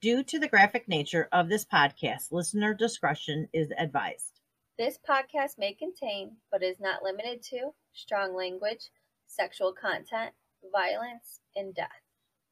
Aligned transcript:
Due 0.00 0.22
to 0.22 0.38
the 0.38 0.46
graphic 0.46 0.86
nature 0.86 1.28
of 1.32 1.48
this 1.48 1.64
podcast, 1.64 2.30
listener 2.30 2.72
discretion 2.72 3.48
is 3.52 3.72
advised. 3.76 4.38
This 4.78 4.96
podcast 4.96 5.58
may 5.58 5.72
contain, 5.72 6.36
but 6.52 6.62
is 6.62 6.78
not 6.78 7.02
limited 7.02 7.42
to, 7.50 7.74
strong 7.92 8.32
language, 8.32 8.90
sexual 9.26 9.72
content, 9.72 10.30
violence, 10.72 11.40
and 11.56 11.74
death. 11.74 11.88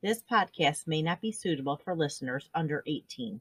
This 0.03 0.24
podcast 0.29 0.88
may 0.88 1.03
not 1.03 1.21
be 1.21 1.30
suitable 1.30 1.80
for 1.85 1.95
listeners 1.95 2.51
under 2.53 2.82
18. 2.88 3.40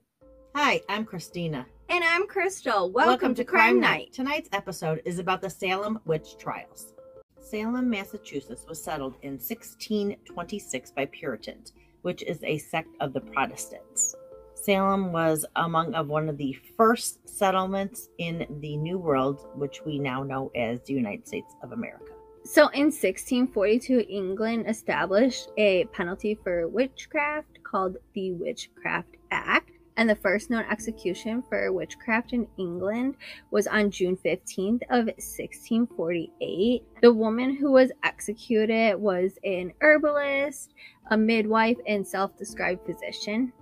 Hi, 0.53 0.81
I'm 0.87 1.03
Christina. 1.03 1.65
And 1.89 2.03
I'm 2.03 2.27
Crystal. 2.27 2.91
Welcome, 2.91 3.33
to 3.33 3.43
Crime, 3.43 3.79
Night. 3.79 4.13
Tonight's 4.13 4.49
episode 4.53 5.01
is 5.03 5.17
about 5.17 5.41
the 5.41 5.49
Salem 5.49 5.97
witch 6.05 6.37
trials. 6.37 6.93
Salem, 7.41 7.89
Massachusetts 7.89 8.67
was 8.69 8.83
settled 8.83 9.15
in 9.23 9.39
1626 9.39 10.91
by 10.91 11.05
Puritans, 11.07 11.73
which 12.05 12.21
is 12.21 12.37
a 12.43 12.59
sect 12.59 12.95
of 13.01 13.13
the 13.13 13.19
Protestants. 13.19 14.15
Salem 14.53 15.11
was 15.11 15.43
among 15.55 15.95
of 15.95 16.07
one 16.07 16.30
of 16.30 16.38
the 16.38 16.55
first 16.77 17.27
settlements 17.27 18.09
in 18.20 18.45
the 18.61 18.77
New 18.77 18.99
World, 18.99 19.47
which 19.55 19.81
we 19.88 19.97
now 19.97 20.21
know 20.21 20.52
as 20.55 20.80
the 20.83 20.94
United 20.94 21.27
States 21.27 21.55
of 21.63 21.71
America. 21.71 22.13
So 22.44 22.67
in 22.67 22.91
1642, 22.91 24.05
England 24.07 24.66
established 24.67 25.49
a 25.57 25.85
penalty 25.85 26.35
for 26.35 26.67
witchcraft 26.67 27.63
called 27.63 27.97
the 28.13 28.33
Witchcraft 28.33 29.17
Act. 29.31 29.72
And 29.98 30.09
the 30.09 30.16
first 30.16 30.49
known 30.49 30.66
execution 30.70 31.41
for 31.48 31.72
witchcraft 31.72 32.34
in 32.34 32.48
England 32.58 33.16
was 33.52 33.66
on 33.67 33.91
June 33.91 34.17
15th 34.17 34.81
of 34.90 35.05
1648. 35.05 36.84
The 37.02 37.13
woman 37.13 37.55
who 37.55 37.72
was 37.72 37.91
executed 38.03 38.98
was 38.98 39.38
an 39.45 39.72
herbalist, 39.81 40.73
a 41.12 41.17
midwife, 41.17 41.77
and 41.88 42.05
self-described 42.05 42.86
physician. 42.86 43.53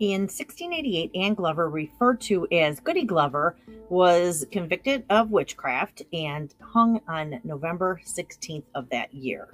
In 0.00 0.22
1688, 0.22 1.10
Anne 1.14 1.34
Glover, 1.34 1.68
referred 1.68 2.20
to 2.22 2.46
as 2.52 2.78
Goody 2.78 3.04
Glover, 3.04 3.56
was 3.88 4.46
convicted 4.52 5.04
of 5.10 5.30
witchcraft 5.30 6.02
and 6.12 6.54
hung 6.60 7.00
on 7.08 7.40
November 7.42 8.00
16th 8.06 8.62
of 8.76 8.88
that 8.90 9.12
year. 9.12 9.48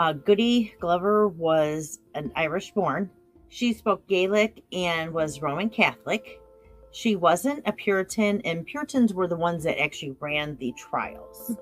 Uh, 0.00 0.12
Goody 0.12 0.74
Glover 0.80 1.28
was 1.28 2.00
an 2.14 2.32
Irish 2.34 2.72
born. 2.72 3.08
She 3.48 3.72
spoke 3.72 4.06
Gaelic 4.06 4.62
and 4.72 5.12
was 5.12 5.40
Roman 5.40 5.70
Catholic. 5.70 6.40
She 6.90 7.16
wasn't 7.16 7.66
a 7.66 7.72
Puritan, 7.72 8.40
and 8.42 8.66
Puritans 8.66 9.14
were 9.14 9.26
the 9.26 9.36
ones 9.36 9.64
that 9.64 9.80
actually 9.80 10.16
ran 10.20 10.56
the 10.56 10.72
trials. 10.72 11.56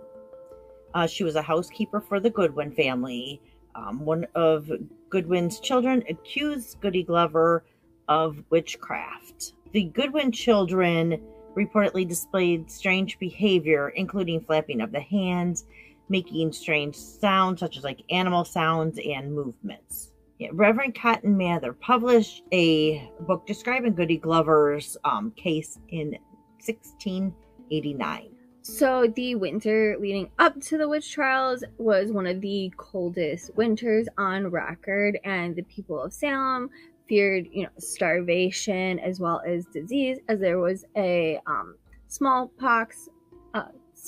Uh, 0.95 1.07
she 1.07 1.25
was 1.25 1.37
a 1.37 1.42
housekeeper 1.42 2.01
for 2.01 2.20
the 2.20 2.31
Goodwin 2.31 2.73
family. 2.73 3.41
Um, 3.75 4.05
one 4.05 4.27
of 4.34 4.70
Goodwin's 5.11 5.61
children 5.61 6.03
accused 6.09 6.81
Goody 6.81 7.03
Glover 7.03 7.64
of 8.09 8.42
witchcraft. 8.51 9.53
The 9.73 9.84
Goodwin 9.84 10.33
children 10.33 11.20
reportedly 11.57 12.07
displayed 12.07 12.70
strange 12.70 13.19
behavior, 13.19 13.91
including 13.91 14.41
flapping 14.41 14.81
of 14.81 14.92
the 14.92 15.01
hands, 15.01 15.67
making 16.09 16.53
strange 16.53 16.97
sounds 16.97 17.61
such 17.61 17.77
as 17.77 17.84
like 17.84 18.03
animal 18.11 18.45
sounds 18.45 18.98
and 19.05 19.34
movements. 19.34 20.12
Reverend 20.53 20.95
Cotton 20.95 21.37
Mather 21.37 21.73
published 21.73 22.42
a 22.53 23.11
book 23.20 23.47
describing 23.47 23.95
Goody 23.95 24.19
Glover's 24.19 24.97
um, 25.05 25.33
case 25.37 25.79
in 25.89 26.19
1689. 26.65 28.31
So, 28.62 29.07
the 29.14 29.37
winter 29.37 29.97
leading 30.01 30.29
up 30.41 30.61
to 30.62 30.77
the 30.77 30.89
witch 30.89 31.12
trials 31.12 31.62
was 31.79 32.11
one 32.11 32.27
of 32.27 32.41
the 32.41 32.73
coldest 32.77 33.55
winters 33.55 34.09
on 34.19 34.48
record, 34.48 35.20
and 35.25 35.55
the 35.55 35.62
people 35.62 36.03
of 36.03 36.12
Salem 36.12 36.70
feared, 37.09 37.47
you 37.53 37.62
know, 37.62 37.69
starvation 37.79 38.98
as 38.98 39.20
well 39.20 39.41
as 39.47 39.67
disease, 39.67 40.19
as 40.29 40.41
there 40.41 40.59
was 40.59 40.84
a 40.97 41.39
um, 41.47 41.77
smallpox 42.09 43.09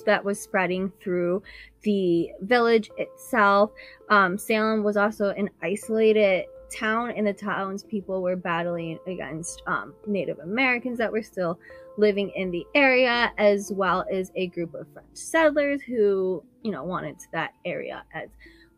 that 0.06 0.24
was 0.24 0.40
spreading 0.40 0.92
through 1.02 1.42
the 1.82 2.30
village 2.42 2.90
itself. 2.96 3.70
Um, 4.10 4.38
Salem 4.38 4.82
was 4.82 4.96
also 4.96 5.30
an 5.30 5.50
isolated 5.62 6.46
town, 6.70 7.10
and 7.10 7.26
the 7.26 7.32
townspeople 7.32 8.22
were 8.22 8.36
battling 8.36 8.98
against 9.06 9.62
um, 9.66 9.94
Native 10.06 10.38
Americans 10.40 10.98
that 10.98 11.10
were 11.10 11.22
still 11.22 11.58
living 11.96 12.30
in 12.36 12.50
the 12.50 12.64
area, 12.74 13.32
as 13.38 13.72
well 13.74 14.04
as 14.12 14.30
a 14.36 14.46
group 14.48 14.74
of 14.74 14.86
French 14.92 15.08
settlers 15.14 15.82
who, 15.82 16.42
you 16.62 16.70
know, 16.70 16.84
wanted 16.84 17.16
that 17.32 17.54
area 17.64 18.04
as 18.14 18.28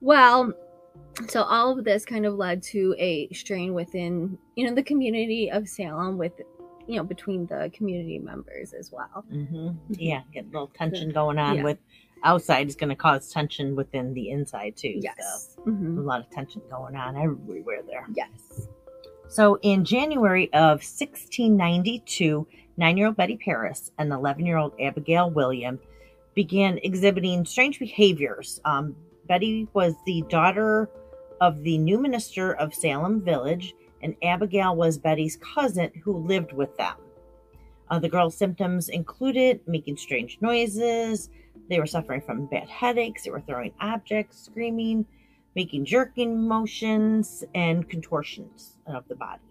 well. 0.00 0.52
So 1.28 1.42
all 1.42 1.78
of 1.78 1.84
this 1.84 2.04
kind 2.04 2.24
of 2.24 2.34
led 2.34 2.62
to 2.64 2.94
a 2.98 3.28
strain 3.32 3.74
within, 3.74 4.38
you 4.54 4.66
know, 4.66 4.74
the 4.74 4.82
community 4.82 5.50
of 5.50 5.68
Salem 5.68 6.16
with 6.16 6.32
you 6.90 6.96
know 6.96 7.04
between 7.04 7.46
the 7.46 7.70
community 7.72 8.18
members 8.18 8.72
as 8.72 8.90
well 8.90 9.24
mm-hmm. 9.32 9.68
yeah 9.90 10.22
get 10.32 10.44
a 10.44 10.46
little 10.46 10.70
tension 10.76 11.10
going 11.10 11.38
on 11.38 11.56
yeah. 11.56 11.62
with 11.62 11.78
outside 12.24 12.68
is 12.68 12.74
going 12.74 12.88
to 12.88 12.96
cause 12.96 13.30
tension 13.30 13.76
within 13.76 14.12
the 14.12 14.30
inside 14.30 14.76
too 14.76 14.94
yes 14.96 15.54
so 15.54 15.62
mm-hmm. 15.70 15.98
a 15.98 16.02
lot 16.02 16.20
of 16.20 16.28
tension 16.30 16.60
going 16.68 16.96
on 16.96 17.16
everywhere 17.16 17.80
there 17.86 18.06
yes 18.14 18.68
so 19.28 19.56
in 19.62 19.84
january 19.84 20.52
of 20.52 20.82
1692 20.82 22.46
nine-year-old 22.76 23.16
betty 23.16 23.36
parris 23.36 23.92
and 23.98 24.10
11-year-old 24.10 24.72
abigail 24.80 25.30
william 25.30 25.78
began 26.34 26.76
exhibiting 26.82 27.44
strange 27.44 27.78
behaviors 27.78 28.60
um, 28.64 28.96
betty 29.28 29.68
was 29.74 29.94
the 30.06 30.24
daughter 30.28 30.90
of 31.40 31.62
the 31.62 31.78
new 31.78 32.00
minister 32.00 32.52
of 32.54 32.74
salem 32.74 33.22
village 33.22 33.74
and 34.02 34.14
Abigail 34.22 34.74
was 34.74 34.98
Betty's 34.98 35.36
cousin 35.36 35.90
who 36.02 36.16
lived 36.16 36.52
with 36.52 36.76
them. 36.76 36.94
Uh, 37.88 37.98
the 37.98 38.08
girl's 38.08 38.36
symptoms 38.36 38.88
included 38.88 39.60
making 39.66 39.96
strange 39.96 40.38
noises, 40.40 41.28
they 41.68 41.78
were 41.78 41.86
suffering 41.86 42.20
from 42.20 42.46
bad 42.46 42.68
headaches, 42.68 43.24
they 43.24 43.30
were 43.30 43.40
throwing 43.40 43.72
objects, 43.80 44.40
screaming, 44.40 45.04
making 45.56 45.84
jerking 45.84 46.46
motions, 46.46 47.44
and 47.54 47.88
contortions 47.88 48.76
of 48.86 49.06
the 49.08 49.14
body. 49.16 49.49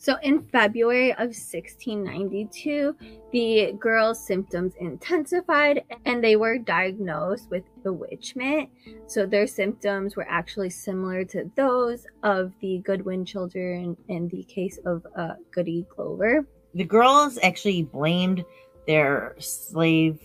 So 0.00 0.16
in 0.22 0.44
February 0.52 1.10
of 1.12 1.34
1692, 1.34 2.94
the 3.32 3.72
girl's 3.80 4.24
symptoms 4.24 4.74
intensified 4.78 5.82
and 6.06 6.22
they 6.22 6.36
were 6.36 6.56
diagnosed 6.56 7.50
with 7.50 7.64
bewitchment. 7.82 8.70
So 9.08 9.26
their 9.26 9.48
symptoms 9.48 10.14
were 10.14 10.26
actually 10.28 10.70
similar 10.70 11.24
to 11.26 11.50
those 11.56 12.06
of 12.22 12.52
the 12.60 12.78
Goodwin 12.78 13.24
children 13.24 13.96
in 14.06 14.28
the 14.28 14.44
case 14.44 14.78
of 14.86 15.04
uh, 15.16 15.34
Goody 15.50 15.84
Glover. 15.94 16.46
The 16.74 16.84
girls 16.84 17.36
actually 17.42 17.82
blamed 17.82 18.44
their 18.86 19.34
slave 19.40 20.20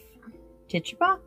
Tituba 0.69 1.19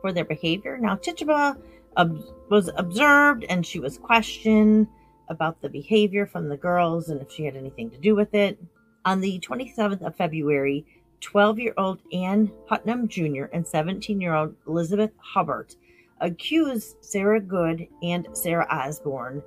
for 0.00 0.12
their 0.12 0.24
behavior. 0.24 0.76
Now, 0.76 0.96
Tituba 0.96 1.56
ob- 1.96 2.24
was 2.50 2.68
observed 2.76 3.44
and 3.48 3.64
she 3.64 3.78
was 3.78 3.96
questioned 3.96 4.88
about 5.32 5.60
the 5.60 5.68
behavior 5.68 6.26
from 6.26 6.48
the 6.48 6.56
girls 6.56 7.08
and 7.08 7.20
if 7.20 7.32
she 7.32 7.44
had 7.44 7.56
anything 7.56 7.90
to 7.90 7.98
do 7.98 8.14
with 8.14 8.34
it. 8.34 8.58
On 9.04 9.20
the 9.20 9.40
27th 9.40 10.02
of 10.02 10.14
February, 10.14 10.86
12 11.20 11.58
year 11.58 11.74
old 11.76 12.00
Ann 12.12 12.52
Putnam 12.66 13.08
Jr. 13.08 13.44
and 13.52 13.66
17 13.66 14.20
year 14.20 14.34
old 14.34 14.54
Elizabeth 14.66 15.10
Hubbard 15.18 15.74
accused 16.20 16.96
Sarah 17.00 17.40
Good 17.40 17.88
and 18.02 18.28
Sarah 18.32 18.66
Osborne 18.70 19.42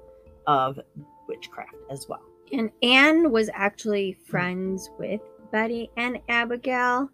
of 0.47 0.79
witchcraft 1.27 1.75
as 1.89 2.07
well. 2.09 2.21
And 2.51 2.71
Anne 2.83 3.31
was 3.31 3.49
actually 3.53 4.17
friends 4.27 4.89
with 4.99 5.21
Betty 5.51 5.89
and 5.97 6.19
Abigail, 6.29 7.09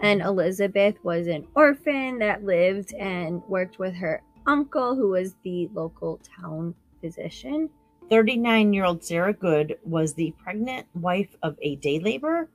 and 0.00 0.20
Elizabeth 0.20 0.96
was 1.02 1.26
an 1.26 1.46
orphan 1.54 2.18
that 2.18 2.44
lived 2.44 2.92
and 2.94 3.42
worked 3.48 3.78
with 3.78 3.94
her 3.94 4.22
uncle, 4.46 4.94
who 4.94 5.10
was 5.10 5.34
the 5.42 5.68
local 5.72 6.20
town 6.40 6.74
physician. 7.00 7.70
39 8.10 8.72
year 8.72 8.84
old 8.84 9.04
Sarah 9.04 9.32
Good 9.32 9.78
was 9.84 10.14
the 10.14 10.34
pregnant 10.42 10.86
wife 10.94 11.34
of 11.42 11.56
a 11.62 11.76
day 11.76 11.98
laborer, 11.98 12.48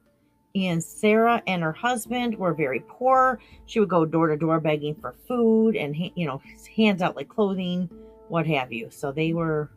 and 0.55 0.83
Sarah 0.83 1.41
and 1.47 1.63
her 1.63 1.73
husband 1.73 2.37
were 2.37 2.53
very 2.53 2.83
poor. 2.87 3.39
She 3.65 3.79
would 3.79 3.89
go 3.89 4.05
door 4.05 4.27
to 4.27 4.37
door 4.37 4.59
begging 4.59 4.95
for 4.95 5.15
food 5.27 5.75
and 5.75 5.95
you 6.15 6.25
know 6.25 6.41
hands 6.75 7.01
out 7.01 7.15
like 7.15 7.29
clothing, 7.29 7.89
what 8.27 8.47
have 8.47 8.71
you. 8.71 8.89
So 8.91 9.11
they 9.11 9.33
were 9.33 9.69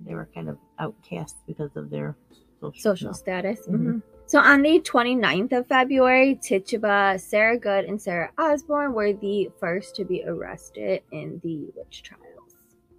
they 0.00 0.14
were 0.14 0.28
kind 0.34 0.48
of 0.48 0.58
outcast 0.78 1.36
because 1.46 1.76
of 1.76 1.90
their 1.90 2.16
social, 2.60 2.80
social 2.80 3.14
status. 3.14 3.60
Mm-hmm. 3.60 3.88
Mm-hmm. 3.88 3.98
So 4.28 4.40
on 4.40 4.62
the 4.62 4.80
29th 4.80 5.52
of 5.52 5.68
February, 5.68 6.38
Tituba, 6.42 7.16
Sarah 7.20 7.56
Good, 7.56 7.84
and 7.84 8.00
Sarah 8.00 8.32
Osborne 8.38 8.92
were 8.92 9.12
the 9.12 9.50
first 9.60 9.94
to 9.96 10.04
be 10.04 10.24
arrested 10.26 11.02
in 11.12 11.40
the 11.44 11.68
witch 11.76 12.02
trial. 12.02 12.20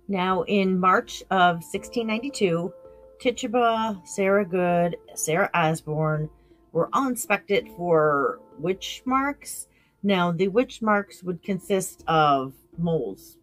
Now, 0.08 0.44
in 0.44 0.80
March 0.80 1.22
of 1.32 1.56
1692, 1.58 2.72
Tituba, 3.20 4.02
Sarah 4.06 4.46
Good, 4.46 4.98
Sarah 5.16 5.50
Osborne 5.54 6.30
were 6.72 6.90
all 6.94 7.08
inspected 7.08 7.68
for 7.76 8.40
witch 8.58 9.02
marks. 9.06 9.68
Now, 10.04 10.32
the 10.32 10.48
witch 10.48 10.82
marks 10.82 11.24
would 11.24 11.44
consist 11.44 12.04
of 12.08 12.54
moles, 12.78 13.38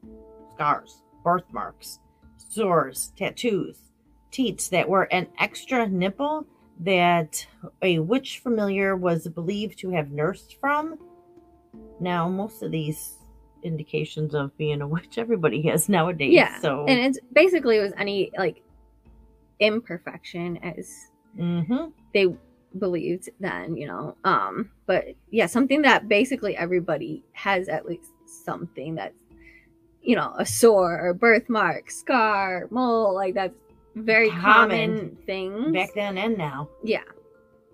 scars, 0.54 1.02
birthmarks, 1.22 1.98
sores, 2.36 3.12
tattoos, 3.16 3.78
teats 4.30 4.68
that 4.68 4.88
were 4.88 5.04
an 5.04 5.26
extra 5.38 5.86
nipple 5.86 6.46
that 6.80 7.46
a 7.82 7.98
witch 7.98 8.38
familiar 8.38 8.96
was 8.96 9.28
believed 9.28 9.78
to 9.80 9.90
have 9.90 10.10
nursed 10.10 10.56
from. 10.60 10.98
Now, 12.00 12.28
most 12.28 12.62
of 12.62 12.70
these 12.70 13.18
indications 13.64 14.34
of 14.34 14.56
being 14.56 14.80
a 14.82 14.86
witch 14.86 15.18
everybody 15.18 15.62
has 15.62 15.88
nowadays. 15.88 16.32
Yeah. 16.32 16.60
So 16.60 16.84
And 16.86 16.98
it's 17.00 17.18
basically 17.32 17.78
it 17.78 17.80
was 17.82 17.92
any 17.98 18.30
like 18.38 18.62
imperfection 19.60 20.58
as 20.62 20.90
Mhm. 21.38 21.92
they 22.12 22.26
believed 22.78 23.28
then, 23.40 23.76
you 23.76 23.86
know. 23.86 24.16
Um, 24.24 24.70
but 24.86 25.06
yeah, 25.30 25.46
something 25.46 25.82
that 25.82 26.08
basically 26.08 26.56
everybody 26.56 27.22
has 27.32 27.68
at 27.68 27.86
least 27.86 28.10
something 28.26 28.94
that's 28.94 29.14
you 30.06 30.14
know, 30.14 30.34
a 30.38 30.44
sore 30.44 31.00
or 31.00 31.14
birthmark, 31.14 31.90
scar, 31.90 32.68
mole, 32.70 33.14
like 33.14 33.32
that's 33.32 33.54
very 33.94 34.28
common, 34.28 34.98
Common. 34.98 35.16
things. 35.24 35.72
back 35.72 35.94
then 35.94 36.18
and 36.18 36.36
now. 36.36 36.68
yeah. 36.82 37.04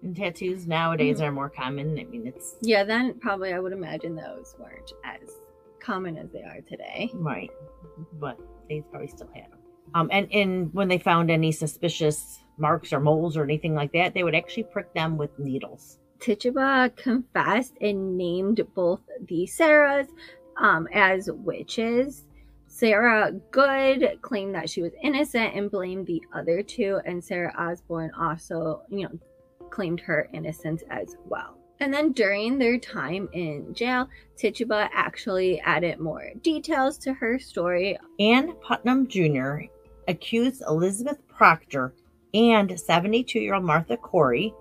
And 0.03 0.15
tattoos 0.17 0.65
nowadays 0.69 1.19
Mhm. 1.19 1.25
are 1.25 1.33
more 1.33 1.51
common. 1.51 1.99
I 1.99 2.05
mean, 2.05 2.29
it's 2.29 2.55
Yeah, 2.63 2.85
then 2.85 3.15
probably 3.19 3.53
I 3.53 3.59
would 3.59 3.73
imagine 3.73 4.15
those 4.15 4.55
weren't 4.61 4.93
as 5.05 5.29
common 5.81 6.17
as 6.17 6.31
they 6.31 6.43
are 6.43 6.61
today. 6.69 7.11
right, 7.15 7.51
but 8.19 8.39
they 8.69 8.83
probably 8.91 9.09
still 9.09 9.29
had 9.35 9.51
them. 9.51 9.59
Um, 9.95 10.09
and 10.13 10.33
and 10.33 10.73
when 10.73 10.89
they 10.89 10.99
found 10.99 11.31
any 11.31 11.53
suspicious 11.53 12.39
marks 12.59 12.93
or 12.93 13.01
moles 13.01 13.37
or 13.37 13.45
anything 13.45 13.75
like 13.75 13.93
that, 13.93 14.15
they 14.15 14.23
would 14.23 14.35
actually 14.35 14.65
prick 14.65 14.93
them 14.95 15.17
with 15.17 15.37
needles. 15.39 15.99
Tituba 16.21 16.93
confessed 16.97 17.75
and 17.81 18.17
named 18.17 18.61
both 18.75 19.01
the 19.27 19.47
Sarahs 19.47 20.09
um, 20.59 20.87
as 20.93 21.29
witches. 21.33 22.25
Sarah 22.67 23.33
Good 23.51 24.19
claimed 24.23 24.55
that 24.55 24.71
she 24.71 24.81
was 24.81 24.93
innocent 25.03 25.55
and 25.55 25.71
blamed 25.71 26.07
the 26.07 26.23
other 26.33 26.63
two, 26.63 27.01
and 27.05 27.23
Sarah 27.23 27.53
Osborne 27.59 28.13
also, 28.17 28.83
you 28.89 29.09
know, 29.09 29.19
claimed 29.71 30.01
her 30.01 30.29
innocence 30.33 30.83
as 30.91 31.17
well. 31.25 31.60
And 31.81 31.93
then 31.93 32.13
during 32.13 32.59
their 32.59 32.79
time 32.79 33.29
in 33.33 33.73
jail, 33.73 34.09
Tituba 34.37 34.91
actually 34.93 35.61
added 35.61 35.99
more 35.99 36.31
details 36.43 36.99
to 36.99 37.15
her 37.15 37.39
story. 37.39 37.99
Ann 38.19 38.55
Putnam 38.61 39.09
Jr. 39.09 39.63
accused 40.07 40.63
Elizabeth 40.69 41.19
Proctor 41.29 41.95
and 42.35 42.79
72 42.79 43.41
year 43.41 43.55
old 43.55 43.65
Martha 43.65 43.97
Corey. 43.97 44.55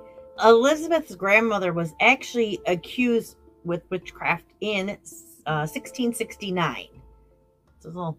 Elizabeth's 0.43 1.15
grandmother 1.15 1.73
was 1.73 1.93
actually 1.99 2.59
accused 2.65 3.35
with 3.65 3.83
witchcraft 3.89 4.45
in 4.61 4.91
uh, 5.45 5.67
1669. 5.67 6.87
So 7.81 7.89
a 7.89 7.91
little 7.91 8.17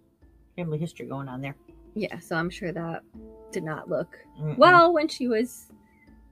family 0.57 0.79
history 0.79 1.07
going 1.07 1.29
on 1.29 1.41
there. 1.41 1.57
Yeah, 1.95 2.19
so 2.19 2.37
I'm 2.37 2.51
sure 2.51 2.73
that 2.73 3.03
did 3.51 3.65
not 3.65 3.89
look 3.89 4.17
Mm-mm. 4.39 4.57
well 4.59 4.93
when 4.93 5.09
she 5.09 5.27
was 5.27 5.73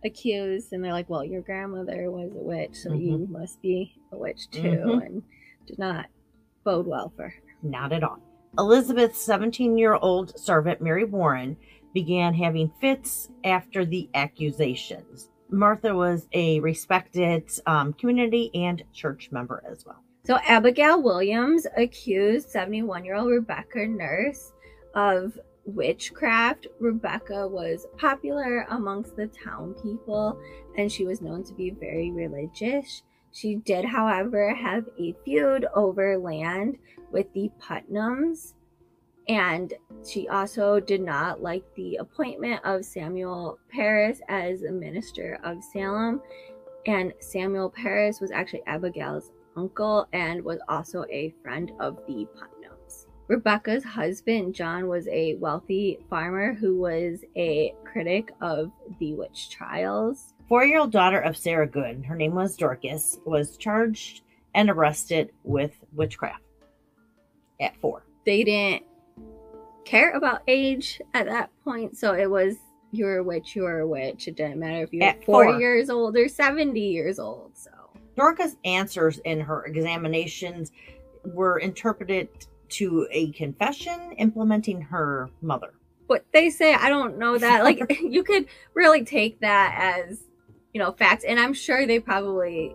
accused 0.04 0.72
and 0.72 0.82
they're 0.84 0.92
like 0.92 1.08
well 1.10 1.24
your 1.24 1.42
grandmother 1.42 2.10
was 2.10 2.30
a 2.34 2.38
witch 2.38 2.76
so 2.76 2.92
you 2.92 3.26
must 3.30 3.60
be 3.62 3.94
a 4.12 4.16
witch 4.16 4.48
too 4.50 4.60
Mhm. 4.62 5.06
and 5.06 5.22
did 5.66 5.78
not 5.78 6.06
bode 6.64 6.86
well 6.86 7.12
for 7.16 7.28
her 7.28 7.34
Not 7.62 7.92
at 7.92 8.04
all. 8.04 8.18
Elizabeth's 8.58 9.20
17 9.20 9.76
year 9.76 9.94
old 9.94 10.38
servant, 10.38 10.80
Mary 10.80 11.04
Warren, 11.04 11.56
began 11.92 12.32
having 12.34 12.70
fits 12.80 13.28
after 13.44 13.84
the 13.84 14.08
accusations. 14.14 15.30
Martha 15.50 15.94
was 15.94 16.28
a 16.32 16.60
respected 16.60 17.44
um, 17.66 17.92
community 17.94 18.50
and 18.54 18.82
church 18.92 19.30
member 19.32 19.62
as 19.70 19.84
well. 19.86 20.02
so 20.24 20.38
abigail 20.46 21.02
williams 21.02 21.66
accused 21.76 22.48
71 22.50 23.04
year 23.04 23.14
old 23.14 23.30
rebecca 23.30 23.86
nurse 23.86 24.52
of 24.94 25.38
witchcraft 25.68 26.66
rebecca 26.80 27.46
was 27.46 27.86
popular 27.96 28.66
amongst 28.70 29.16
the 29.16 29.26
town 29.26 29.74
people 29.82 30.38
and 30.76 30.90
she 30.90 31.04
was 31.04 31.20
known 31.20 31.44
to 31.44 31.54
be 31.54 31.70
very 31.70 32.10
religious 32.10 33.02
she 33.32 33.56
did 33.56 33.84
however 33.84 34.54
have 34.54 34.84
a 34.98 35.14
feud 35.24 35.66
over 35.74 36.16
land 36.16 36.78
with 37.12 37.32
the 37.34 37.50
putnams 37.60 38.54
and 39.28 39.74
she 40.06 40.26
also 40.28 40.80
did 40.80 41.02
not 41.02 41.42
like 41.42 41.62
the 41.74 41.96
appointment 41.96 42.64
of 42.64 42.84
Samuel 42.84 43.58
Parris 43.70 44.22
as 44.28 44.62
minister 44.62 45.38
of 45.44 45.62
Salem. 45.62 46.22
And 46.86 47.12
Samuel 47.20 47.68
Parris 47.68 48.20
was 48.20 48.30
actually 48.30 48.62
Abigail's 48.66 49.30
uncle 49.54 50.06
and 50.14 50.42
was 50.42 50.60
also 50.68 51.04
a 51.10 51.34
friend 51.42 51.72
of 51.78 51.98
the 52.06 52.26
Putnams. 52.36 52.57
Rebecca's 53.28 53.84
husband, 53.84 54.54
John, 54.54 54.88
was 54.88 55.06
a 55.08 55.34
wealthy 55.34 55.98
farmer 56.08 56.54
who 56.54 56.78
was 56.78 57.22
a 57.36 57.74
critic 57.84 58.32
of 58.40 58.72
the 58.98 59.12
witch 59.12 59.50
trials. 59.50 60.32
Four 60.48 60.64
year 60.64 60.78
old 60.78 60.92
daughter 60.92 61.20
of 61.20 61.36
Sarah 61.36 61.66
Good, 61.66 62.06
her 62.06 62.16
name 62.16 62.34
was 62.34 62.56
Dorcas, 62.56 63.18
was 63.26 63.58
charged 63.58 64.22
and 64.54 64.70
arrested 64.70 65.30
with 65.44 65.72
witchcraft 65.92 66.42
at 67.60 67.76
four. 67.76 68.02
They 68.24 68.44
didn't 68.44 68.84
care 69.84 70.12
about 70.12 70.40
age 70.48 70.98
at 71.12 71.26
that 71.26 71.50
point, 71.64 71.98
so 71.98 72.14
it 72.14 72.30
was 72.30 72.56
you're 72.92 73.18
a 73.18 73.22
witch, 73.22 73.54
you're 73.54 73.80
a 73.80 73.86
witch. 73.86 74.26
It 74.26 74.36
didn't 74.36 74.58
matter 74.58 74.82
if 74.82 74.92
you 74.94 75.00
were 75.00 75.14
four, 75.26 75.44
four. 75.44 75.60
years 75.60 75.90
old 75.90 76.16
or 76.16 76.28
70 76.28 76.80
years 76.80 77.18
old. 77.18 77.50
So 77.58 77.70
Dorcas' 78.16 78.56
answers 78.64 79.18
in 79.26 79.38
her 79.40 79.66
examinations 79.66 80.72
were 81.24 81.58
interpreted 81.58 82.30
to 82.70 83.06
a 83.10 83.30
confession 83.32 84.12
implementing 84.18 84.80
her 84.82 85.30
mother. 85.42 85.72
what 86.06 86.24
they 86.32 86.50
say, 86.50 86.74
I 86.74 86.88
don't 86.88 87.18
know 87.18 87.38
that. 87.38 87.62
Like 87.68 87.98
you 88.00 88.22
could 88.22 88.46
really 88.74 89.04
take 89.04 89.40
that 89.40 89.74
as, 89.78 90.20
you 90.72 90.80
know, 90.80 90.92
facts. 90.92 91.24
And 91.24 91.38
I'm 91.38 91.52
sure 91.54 91.86
they 91.86 91.98
probably, 92.00 92.74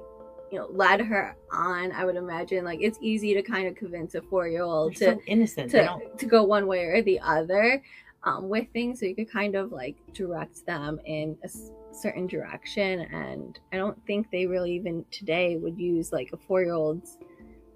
you 0.52 0.60
know, 0.60 0.68
led 0.72 1.02
her 1.02 1.36
on. 1.52 1.92
I 1.92 2.06
would 2.06 2.16
imagine 2.16 2.64
like 2.64 2.80
it's 2.82 2.98
easy 3.02 3.34
to 3.34 3.42
kind 3.42 3.68
of 3.68 3.76
convince 3.76 4.14
a 4.16 4.22
four 4.22 4.48
year 4.48 4.62
old 4.64 4.96
to 4.98 5.06
so 5.06 5.22
innocent. 5.26 5.72
to, 5.72 6.00
to 6.18 6.26
go 6.26 6.44
one 6.44 6.68
way 6.68 6.84
or 6.86 7.02
the 7.02 7.20
other 7.20 7.82
um, 8.24 8.50
with 8.50 8.68
things 8.72 9.00
so 9.00 9.06
you 9.06 9.16
could 9.16 9.32
kind 9.32 9.56
of 9.56 9.72
like 9.72 9.96
direct 10.14 10.66
them 10.66 11.00
in 11.06 11.36
a 11.44 11.46
s- 11.46 11.72
certain 11.92 12.26
direction 12.26 13.02
and 13.12 13.60
i 13.74 13.78
don't 13.78 13.98
think 14.08 14.32
they 14.32 14.46
really 14.48 14.72
even 14.74 15.04
today 15.12 15.58
would 15.58 15.78
use 15.78 16.14
like 16.14 16.30
a 16.32 16.38
four-year-old's 16.38 17.18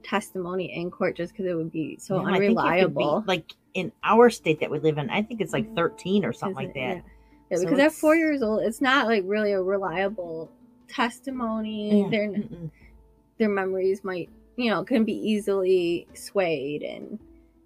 testimony 0.07 0.73
in 0.73 0.89
court 0.89 1.15
just 1.17 1.33
because 1.33 1.45
it 1.45 1.53
would 1.55 1.71
be 1.71 1.97
so 1.99 2.21
No, 2.21 2.25
I 2.29 2.39
think 2.39 2.43
you 2.43 2.47
could 2.49 2.55
be- 2.55 2.59
unreliable 2.61 3.23
like 3.27 3.51
in 3.73 3.91
our 4.03 4.29
state 4.29 4.59
that 4.61 4.71
we 4.71 4.79
live 4.79 4.97
in, 4.97 5.09
I 5.09 5.21
think 5.21 5.41
it's 5.41 5.53
like 5.53 5.65
mm-hmm. 5.65 5.75
13 5.75 6.25
or 6.25 6.33
something 6.33 6.55
like 6.55 6.73
that. 6.73 6.79
yeah, 6.79 7.01
Yeah, 7.51 7.57
So 7.57 7.63
because 7.65 7.79
at 7.79 7.91
four 7.91 8.15
years 8.15 8.41
old 8.41 8.61
it's 8.63 8.81
not 8.81 9.07
like 9.07 9.23
really 9.25 9.51
a 9.51 9.61
reliable 9.61 10.49
testimony 10.87 12.01
Yeah. 12.03 12.09
their 12.09 12.27
Mm-mm. 12.29 12.71
their 13.37 13.49
memories 13.49 14.03
might 14.03 14.29
you 14.55 14.69
know 14.71 14.83
can 14.83 15.03
be 15.03 15.13
easily 15.13 16.07
swayed 16.13 16.81
and 16.83 17.19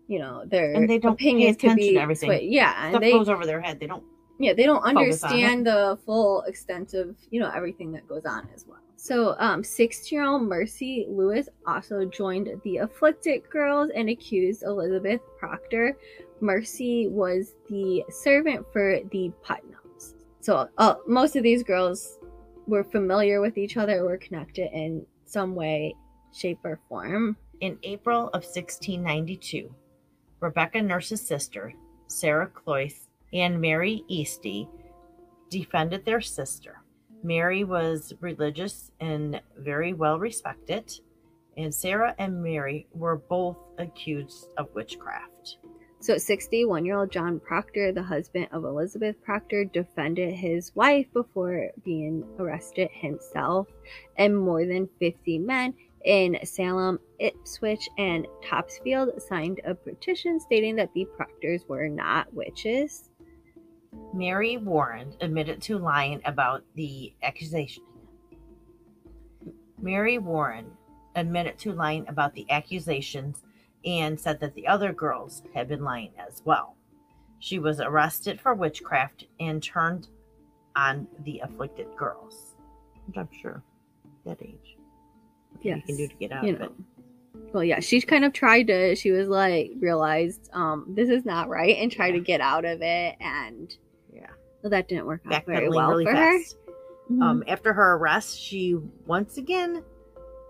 you 0.08 0.20
know 0.20 0.44
their 0.46 0.74
And 0.74 0.90
they 0.90 0.98
don't 1.00 1.18
pay 1.18 1.30
opinions 1.30 1.56
could 1.58 1.72
attention 1.72 1.88
be 1.90 1.94
to 1.94 2.02
everything. 2.02 2.28
swayed. 2.28 2.52
yeah 2.52 2.74
and 2.94 3.02
they 3.02 3.12
goes 3.12 3.30
over 3.30 3.46
their 3.46 3.62
head. 3.62 3.80
They 3.80 3.88
don't. 3.88 4.04
yeah 4.40 4.54
they 4.54 4.64
don't 4.64 4.84
understand 4.84 5.66
the 5.68 5.98
full 6.06 6.42
extent 6.42 6.94
of 6.94 7.16
you 7.30 7.40
know 7.40 7.50
everything 7.56 7.92
that 7.94 8.08
goes 8.08 8.26
on 8.26 8.48
as 8.54 8.66
well 8.68 8.80
so 9.02 9.36
um 9.40 9.64
16 9.64 10.16
year 10.16 10.28
old 10.28 10.44
mercy 10.44 11.08
lewis 11.10 11.50
also 11.66 12.06
joined 12.06 12.50
the 12.64 12.78
afflicted 12.78 13.42
girls 13.50 13.90
and 13.96 14.10
accused 14.10 14.62
elizabeth 14.62 15.22
proctor. 15.40 15.98
Mercy 16.40 17.08
was 17.08 17.56
the 17.68 18.04
servant 18.10 18.66
for 18.72 19.00
the 19.12 19.32
putnams. 19.44 20.14
So 20.40 20.70
uh, 20.78 20.96
most 21.08 21.36
of 21.36 21.42
these 21.42 21.64
girls 21.64 22.20
were 22.68 22.84
familiar 22.84 23.42
with 23.42 23.58
each 23.58 23.76
other 23.76 24.04
were 24.04 24.18
connected 24.18 24.70
in 24.72 25.06
some 25.26 25.56
way 25.56 25.96
shape 26.32 26.60
or 26.64 26.80
form. 26.88 27.38
In 27.60 27.78
April 27.84 28.28
of 28.28 28.44
1692, 28.44 29.74
Rebecca 30.40 30.82
Nurse's 30.82 31.22
sister, 31.22 31.74
Sarah 32.08 32.48
Cloyce, 32.48 33.08
and 33.34 33.60
Mary 33.60 34.04
Easty 34.10 34.68
defended 35.50 36.06
their 36.06 36.22
sister. 36.22 36.81
Mary 37.24 37.64
was 37.64 38.14
religious 38.20 38.92
and 39.00 39.42
very 39.58 39.94
well 39.94 40.20
respected, 40.20 40.92
and 41.58 41.74
Sarah 41.74 42.16
and 42.18 42.42
Mary 42.42 42.88
were 42.94 43.18
both 43.18 43.58
accused 43.78 44.50
of 44.58 44.74
witchcraft. 44.74 45.58
So, 46.00 46.18
61 46.18 46.84
year 46.84 46.98
old 46.98 47.12
John 47.12 47.40
Proctor, 47.40 47.92
the 47.92 48.02
husband 48.02 48.48
of 48.52 48.66
Elizabeth 48.66 49.22
Proctor, 49.22 49.66
defended 49.66 50.34
his 50.34 50.76
wife 50.76 51.06
before 51.14 51.70
being 51.86 52.24
arrested 52.40 52.90
himself, 52.92 53.68
and 54.18 54.36
more 54.36 54.66
than 54.66 54.90
50 55.00 55.38
men 55.38 55.76
in 56.04 56.40
Salem, 56.44 57.00
Ipswich, 57.20 57.88
and 58.00 58.26
Topsfield 58.44 59.22
signed 59.22 59.62
a 59.64 59.76
petition 59.76 60.40
stating 60.40 60.76
that 60.78 60.92
the 60.96 61.06
Proctors 61.16 61.66
were 61.68 61.88
not 61.88 62.34
witches. 62.34 63.11
Mary 64.14 64.58
Warren 64.58 65.14
admitted 65.22 65.62
to 65.64 65.78
lying 65.78 66.22
about 66.26 66.64
the 66.76 67.14
accusation. 67.24 67.84
Mary 69.80 70.18
Warren 70.18 70.72
admitted 71.16 71.58
to 71.60 71.74
lying 71.74 72.08
about 72.08 72.34
the 72.34 72.50
accusations 72.50 73.44
and 73.86 74.20
said 74.20 74.40
that 74.40 74.54
the 74.54 74.68
other 74.68 74.94
girls 74.94 75.44
had 75.54 75.68
been 75.68 75.84
lying 75.84 76.12
as 76.20 76.42
well. 76.46 76.76
She 77.40 77.58
was 77.58 77.80
arrested 77.80 78.40
for 78.40 78.54
witchcraft 78.54 79.26
and 79.40 79.64
turned 79.64 80.08
on 80.76 81.08
the 81.24 81.40
afflicted 81.40 81.88
girls. 81.98 82.56
Which 83.08 83.18
I'm 83.18 83.30
sure 83.42 83.64
that 84.26 84.38
age. 84.42 84.78
What 85.54 85.66
you 85.66 85.82
can 85.82 85.98
do 85.98 86.08
to 86.08 86.16
get 86.16 86.32
out 86.32 86.44
you 86.44 86.54
of 86.54 86.60
know. 86.60 86.72
Well, 87.54 87.64
yeah, 87.64 87.80
she 87.82 88.02
kind 88.02 88.24
of 88.24 88.34
tried 88.34 88.68
to. 88.68 88.96
She 88.96 89.12
was 89.12 89.28
like 89.28 89.72
realized 89.80 90.50
um 90.54 90.86
this 90.96 91.10
is 91.10 91.26
not 91.26 91.50
right 91.50 91.76
and 91.78 91.92
tried 91.92 92.12
to 92.12 92.20
get 92.20 92.42
out 92.42 92.66
of 92.66 92.82
it, 92.82 93.16
and 93.20 93.76
Yeah. 94.14 94.28
well, 94.62 94.70
that 94.72 94.88
didn't 94.88 95.06
work 95.06 95.22
out 95.32 95.46
very 95.46 95.70
well 95.70 95.90
really 95.90 96.06
for 96.06 96.14
fast. 96.14 96.56
her. 96.68 96.74
Mhm. 97.14 97.22
Um, 97.24 97.44
after 97.48 97.74
her 97.74 97.96
arrest, 97.96 98.40
she 98.40 98.76
once 99.06 99.38
again 99.38 99.84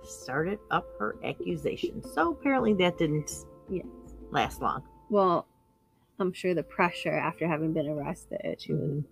started 0.04 0.60
up 0.70 0.86
her 1.00 1.16
accusations. 1.24 2.12
So 2.14 2.32
apparently 2.32 2.74
that 2.76 2.98
didn't 2.98 3.32
yes. 3.70 3.86
last 4.32 4.62
long. 4.62 4.84
Well, 5.10 5.48
I'm 6.20 6.34
sure 6.34 6.54
the 6.54 6.64
pressure 6.64 7.14
after 7.14 7.48
having 7.48 7.74
been 7.74 7.88
arrested, 7.88 8.58
she 8.60 8.74
was, 8.74 9.04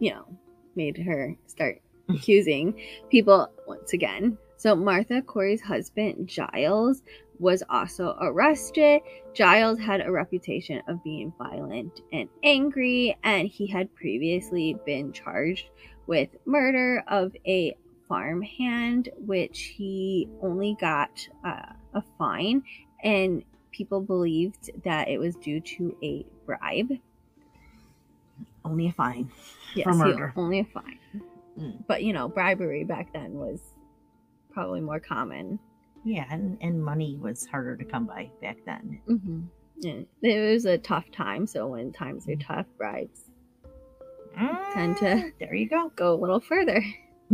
you 0.00 0.10
know, 0.10 0.26
made 0.74 0.98
her 0.98 1.34
start 1.46 1.80
accusing 2.10 2.74
people 3.10 3.48
once 3.66 3.92
again. 3.94 4.36
So 4.62 4.76
Martha 4.76 5.20
Corey's 5.22 5.60
husband 5.60 6.28
Giles 6.28 7.02
was 7.40 7.64
also 7.68 8.16
arrested. 8.20 9.00
Giles 9.34 9.80
had 9.80 10.00
a 10.00 10.12
reputation 10.12 10.80
of 10.86 11.02
being 11.02 11.32
violent 11.36 12.02
and 12.12 12.28
angry, 12.44 13.18
and 13.24 13.48
he 13.48 13.66
had 13.66 13.92
previously 13.96 14.76
been 14.86 15.12
charged 15.12 15.70
with 16.06 16.28
murder 16.46 17.02
of 17.08 17.34
a 17.44 17.76
farmhand, 18.06 19.08
which 19.26 19.74
he 19.76 20.28
only 20.40 20.76
got 20.80 21.26
uh, 21.44 21.72
a 21.94 22.02
fine, 22.16 22.62
and 23.02 23.42
people 23.72 24.00
believed 24.00 24.70
that 24.84 25.08
it 25.08 25.18
was 25.18 25.34
due 25.34 25.58
to 25.58 25.96
a 26.04 26.24
bribe. 26.46 26.92
Only 28.64 28.86
a 28.86 28.92
fine. 28.92 29.28
Yes, 29.74 29.86
For 29.86 29.94
murder. 29.94 30.32
only 30.36 30.60
a 30.60 30.64
fine. 30.66 31.00
Mm. 31.58 31.84
But 31.88 32.04
you 32.04 32.12
know, 32.12 32.28
bribery 32.28 32.84
back 32.84 33.12
then 33.12 33.32
was 33.32 33.71
probably 34.52 34.80
more 34.80 35.00
common. 35.00 35.58
Yeah, 36.04 36.26
and, 36.30 36.58
and 36.60 36.82
money 36.84 37.16
was 37.20 37.46
harder 37.46 37.76
to 37.76 37.84
come 37.84 38.06
by 38.06 38.30
back 38.40 38.58
then. 38.66 39.00
Mm-hmm. 39.08 39.40
Yeah, 39.78 40.00
it 40.22 40.52
was 40.52 40.64
a 40.64 40.78
tough 40.78 41.10
time. 41.12 41.46
So 41.46 41.66
when 41.68 41.92
times 41.92 42.26
Mm. 42.26 42.32
are 42.34 42.44
tough, 42.56 42.66
bribes 42.78 43.30
Tend 44.74 44.96
to- 44.98 45.04
Mm, 45.04 45.32
There 45.38 45.54
you 45.54 45.68
go. 45.68 45.90
go 45.96 46.14
a 46.14 46.16
little 46.20 46.40
further. 46.40 46.82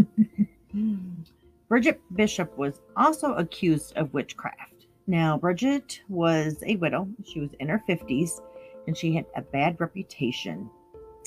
Bridget 1.68 2.00
Bishop 2.14 2.56
was 2.56 2.80
also 2.96 3.34
accused 3.34 3.96
of 3.96 4.12
witchcraft. 4.14 4.86
Now, 5.06 5.38
Bridget 5.38 6.00
was 6.08 6.62
a 6.66 6.76
widow. 6.76 7.08
She 7.24 7.40
was 7.40 7.50
in 7.60 7.68
her 7.68 7.82
50s 7.88 8.40
and 8.86 8.96
she 8.96 9.14
had 9.14 9.26
a 9.36 9.42
bad 9.42 9.78
reputation. 9.80 10.68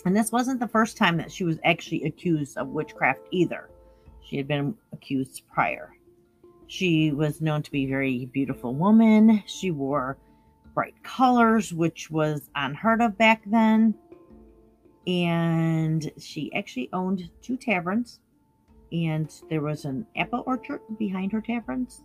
And 0.06 0.16
this 0.16 0.32
wasn't 0.32 0.60
the 0.60 0.68
first 0.68 0.98
time 0.98 1.18
that 1.18 1.32
she 1.32 1.44
was 1.44 1.60
actually 1.64 2.04
accused 2.04 2.58
of 2.58 2.68
witchcraft 2.70 3.22
either. 3.32 3.70
She 4.24 4.38
had 4.38 4.48
been 4.48 4.76
accused 4.94 5.44
prior. 5.54 5.96
She 6.68 7.12
was 7.12 7.42
known 7.42 7.64
to 7.64 7.72
be 7.72 7.86
a 7.86 7.90
very 7.90 8.26
beautiful 8.26 8.74
woman. 8.74 9.44
She 9.46 9.72
wore 9.72 10.18
bright 10.74 10.96
colors, 11.04 11.74
which 11.74 12.10
was 12.10 12.50
unheard 12.56 13.02
of 13.02 13.18
back 13.18 13.44
then. 13.46 13.96
And 15.06 16.12
she 16.18 16.54
actually 16.54 16.90
owned 16.94 17.30
two 17.42 17.58
taverns 17.58 18.20
and 18.92 19.34
there 19.50 19.62
was 19.62 19.86
an 19.86 20.06
apple 20.16 20.44
orchard 20.46 20.82
behind 20.98 21.32
her 21.32 21.42
taverns 21.42 22.04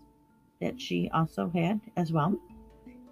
that 0.60 0.80
she 0.80 1.10
also 1.12 1.50
had 1.54 1.80
as 1.96 2.12
well. 2.12 2.38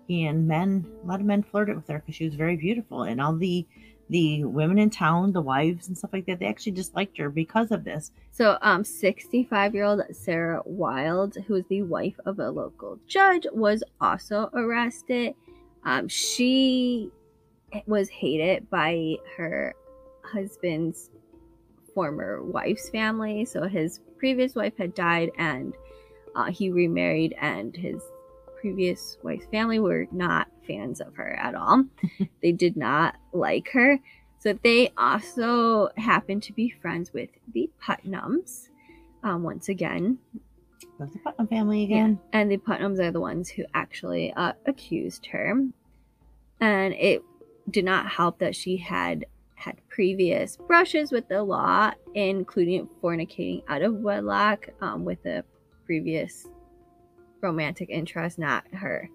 And 0.09 0.47
men, 0.47 0.87
a 1.03 1.07
lot 1.07 1.21
of 1.21 1.27
men 1.27 1.43
flirted 1.43 1.77
with 1.77 1.89
her 1.89 1.99
because 1.99 2.15
she 2.15 2.27
was 2.27 2.35
very 2.35 2.57
beautiful, 2.57 3.05
and 3.05 3.21
all 3.21 3.35
the 3.35 3.67
the 4.11 4.45
women 4.45 4.79
in 4.79 4.91
town, 4.91 5.33
the 5.33 5.41
wives 5.41 5.89
and 5.89 5.97
stuff 5.97 6.13
like 6.13 6.27
that, 6.27 6.39
they 6.39 6.47
actually 6.47 6.73
disliked 6.73 7.17
her 7.19 7.31
because 7.31 7.71
of 7.71 7.85
this. 7.85 8.13
So, 8.31 8.59
um, 8.63 8.85
65 8.85 9.75
year 9.75 9.85
old 9.85 10.03
Sarah 10.13 10.63
Wild, 10.65 11.37
who 11.47 11.57
is 11.57 11.65
the 11.69 11.83
wife 11.83 12.19
of 12.27 12.39
a 12.39 12.51
local 12.51 12.99
judge, 13.07 13.47
was 13.53 13.83
also 14.01 14.51
arrested. 14.55 15.35
Um, 15.85 16.09
she 16.09 17.11
was 17.87 18.09
hated 18.09 18.69
by 18.71 19.17
her 19.37 19.75
husband's 20.23 21.11
former 21.95 22.43
wife's 22.43 22.91
family. 22.91 23.45
So, 23.45 23.67
his 23.69 24.01
previous 24.19 24.55
wife 24.55 24.77
had 24.79 24.95
died 24.95 25.31
and 25.39 25.75
uh, 26.35 26.51
he 26.51 26.71
remarried, 26.71 27.35
and 27.41 27.77
his 27.77 28.03
previous 28.61 29.19
wife's 29.23 29.47
family 29.47 29.79
were 29.79 30.07
not 30.11 30.49
fans 30.67 31.01
of 31.01 31.15
her 31.17 31.35
at 31.35 31.55
all. 31.55 31.85
they 32.43 32.53
did 32.53 32.77
not 32.77 33.17
like 33.33 33.69
her. 33.73 33.99
So 34.39 34.59
they 34.63 34.93
also 34.99 35.89
happened 35.97 36.43
to 36.45 36.53
be 36.53 36.69
friends 36.69 37.13
with 37.13 37.31
the 37.53 37.71
Putnams. 37.83 38.69
Um, 39.23 39.43
once 39.43 39.69
again, 39.71 40.19
Was 40.99 41.11
the 41.13 41.19
Putnam 41.21 41.47
family 41.49 41.85
again? 41.85 42.21
and 42.33 42.51
the 42.51 42.59
Putnams 42.59 42.99
are 43.01 43.11
the 43.11 43.21
ones 43.21 43.49
who 43.49 43.65
actually 43.73 44.33
uh, 44.35 44.53
accused 44.67 45.27
her. 45.27 45.55
And 46.61 46.95
it 46.95 47.23
did 47.71 47.85
not 47.85 48.09
help 48.09 48.39
that 48.41 48.55
she 48.55 48.77
had 48.77 49.25
had 49.55 49.77
previous 49.89 50.57
brushes 50.57 51.11
with 51.11 51.27
the 51.29 51.43
law, 51.43 51.93
including 52.15 52.87
fornicating 53.03 53.63
out 53.69 53.81
of 53.81 53.95
wedlock 53.95 54.69
um, 54.83 55.07
with 55.07 55.25
a 55.25 55.43
previous 55.87 56.47
romantic 57.41 57.89
interest, 57.89 58.39
not 58.39 58.65
her 58.75 59.09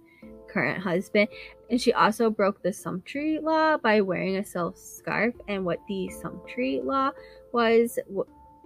current 0.52 0.82
husband. 0.82 1.28
And 1.70 1.80
she 1.80 1.94
also 1.94 2.30
broke 2.30 2.62
the 2.62 2.74
sumptuary 2.74 3.40
law 3.40 3.78
by 3.78 4.02
wearing 4.02 4.38
a 4.38 4.46
silk 4.46 4.78
scarf. 4.78 5.36
And 5.48 5.66
what 5.66 5.80
the 5.88 6.10
sumptuary 6.10 6.82
law 6.84 7.12
was 7.54 8.00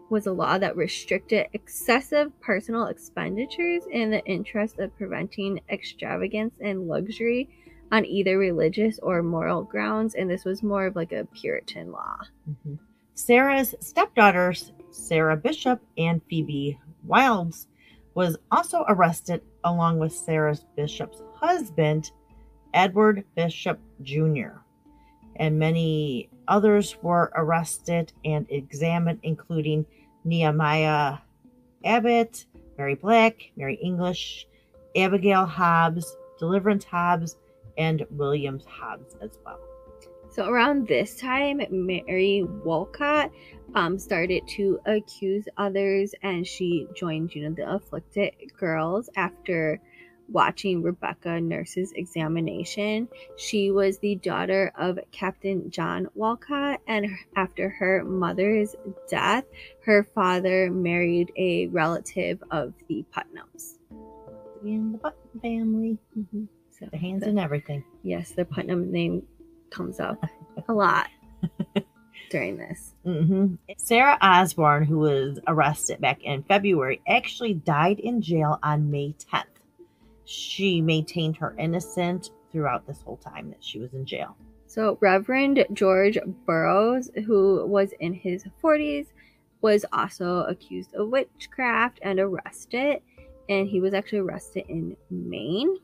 was 0.09 0.27
a 0.27 0.31
law 0.31 0.57
that 0.59 0.75
restricted 0.75 1.47
excessive 1.53 2.31
personal 2.39 2.87
expenditures 2.87 3.83
in 3.91 4.11
the 4.11 4.23
interest 4.25 4.77
of 4.77 4.95
preventing 4.95 5.59
extravagance 5.69 6.53
and 6.61 6.87
luxury 6.87 7.49
on 7.91 8.05
either 8.05 8.37
religious 8.37 8.99
or 8.99 9.23
moral 9.23 9.63
grounds. 9.63 10.15
And 10.15 10.29
this 10.29 10.45
was 10.45 10.61
more 10.61 10.85
of 10.85 10.95
like 10.95 11.11
a 11.11 11.25
Puritan 11.25 11.91
law. 11.91 12.17
Mhm. 12.49 12.77
Sarah's 13.15 13.75
stepdaughters, 13.79 14.73
Sarah 14.91 15.37
Bishop 15.37 15.79
and 15.97 16.21
Phoebe 16.29 16.79
Wildes, 17.07 17.67
was 18.13 18.37
also 18.51 18.85
arrested 18.87 19.41
along 19.63 19.99
with 19.99 20.13
Sarah 20.13 20.57
Bishop's 20.75 21.21
husband, 21.43 22.11
Edward 22.73 23.25
Bishop 23.35 23.79
Jr. 24.01 24.61
And 25.35 25.59
many 25.59 26.29
others 26.47 26.95
were 27.01 27.31
arrested 27.35 28.13
and 28.23 28.45
examined, 28.49 29.19
including 29.23 29.85
Nehemiah 30.23 31.17
Abbott, 31.83 32.45
Mary 32.77 32.95
Black, 32.95 33.51
Mary 33.57 33.75
English, 33.75 34.47
Abigail 34.95 35.45
Hobbs, 35.45 36.15
Deliverance 36.39 36.85
Hobbs, 36.85 37.35
and 37.77 38.05
Williams 38.11 38.65
Hobbs 38.65 39.15
as 39.21 39.37
well. 39.45 39.59
So 40.31 40.47
around 40.47 40.87
this 40.87 41.17
time, 41.17 41.61
Mary 41.69 42.43
Walcott 42.63 43.31
um, 43.75 43.99
started 43.99 44.47
to 44.49 44.79
accuse 44.85 45.45
others, 45.57 46.15
and 46.23 46.47
she 46.47 46.87
joined, 46.95 47.35
you 47.35 47.47
know, 47.47 47.55
the 47.55 47.69
afflicted 47.71 48.33
girls 48.57 49.09
after 49.15 49.79
watching 50.29 50.81
Rebecca 50.81 51.39
Nurse's 51.41 51.91
examination. 51.93 53.07
She 53.37 53.71
was 53.71 53.97
the 53.99 54.15
daughter 54.15 54.71
of 54.77 54.97
Captain 55.11 55.69
John 55.69 56.07
Walcott, 56.15 56.79
and 56.87 57.07
after 57.35 57.69
her 57.69 58.03
mother's 58.03 58.75
death, 59.09 59.45
her 59.85 60.03
father 60.03 60.71
married 60.71 61.31
a 61.37 61.67
relative 61.67 62.41
of 62.51 62.73
the 62.87 63.05
Putnams. 63.15 63.77
In 64.63 64.93
the 64.93 64.97
Button 64.97 65.39
family, 65.41 65.97
Mhm. 66.17 66.47
So 66.71 66.85
the 66.91 66.97
hands 66.97 67.23
the- 67.23 67.29
and 67.29 67.39
everything. 67.39 67.83
yes, 68.01 68.31
the 68.31 68.45
Putnam 68.45 68.91
name 68.91 69.27
comes 69.69 69.99
up 69.99 70.23
a 70.69 70.73
lot 70.73 71.07
during 72.29 72.57
this. 72.57 72.93
hmm 73.03 73.55
Sarah 73.77 74.17
Osborne, 74.21 74.85
who 74.85 74.99
was 74.99 75.39
arrested 75.47 75.99
back 75.99 76.23
in 76.23 76.43
February, 76.43 77.01
actually 77.07 77.53
died 77.53 77.99
in 77.99 78.21
jail 78.21 78.57
on 78.63 78.89
May 78.89 79.13
10th. 79.19 79.45
She 80.25 80.81
maintained 80.81 81.37
her 81.37 81.55
innocence 81.57 82.31
throughout 82.51 82.87
this 82.87 83.01
whole 83.01 83.17
time 83.17 83.49
that 83.49 83.63
she 83.63 83.79
was 83.79 83.93
in 83.93 84.05
jail. 84.05 84.37
So, 84.67 84.97
Reverend 85.01 85.65
George 85.73 86.17
Burroughs, 86.45 87.11
who 87.25 87.65
was 87.65 87.91
in 87.99 88.13
his 88.13 88.43
40s, 88.63 89.07
was 89.61 89.85
also 89.93 90.43
accused 90.43 90.93
of 90.93 91.09
witchcraft 91.09 91.99
and 92.01 92.19
arrested. 92.19 93.01
And 93.49 93.67
he 93.67 93.79
was 93.79 93.93
actually 93.93 94.19
arrested 94.19 94.65
in 94.69 94.95
Maine. 95.09 95.77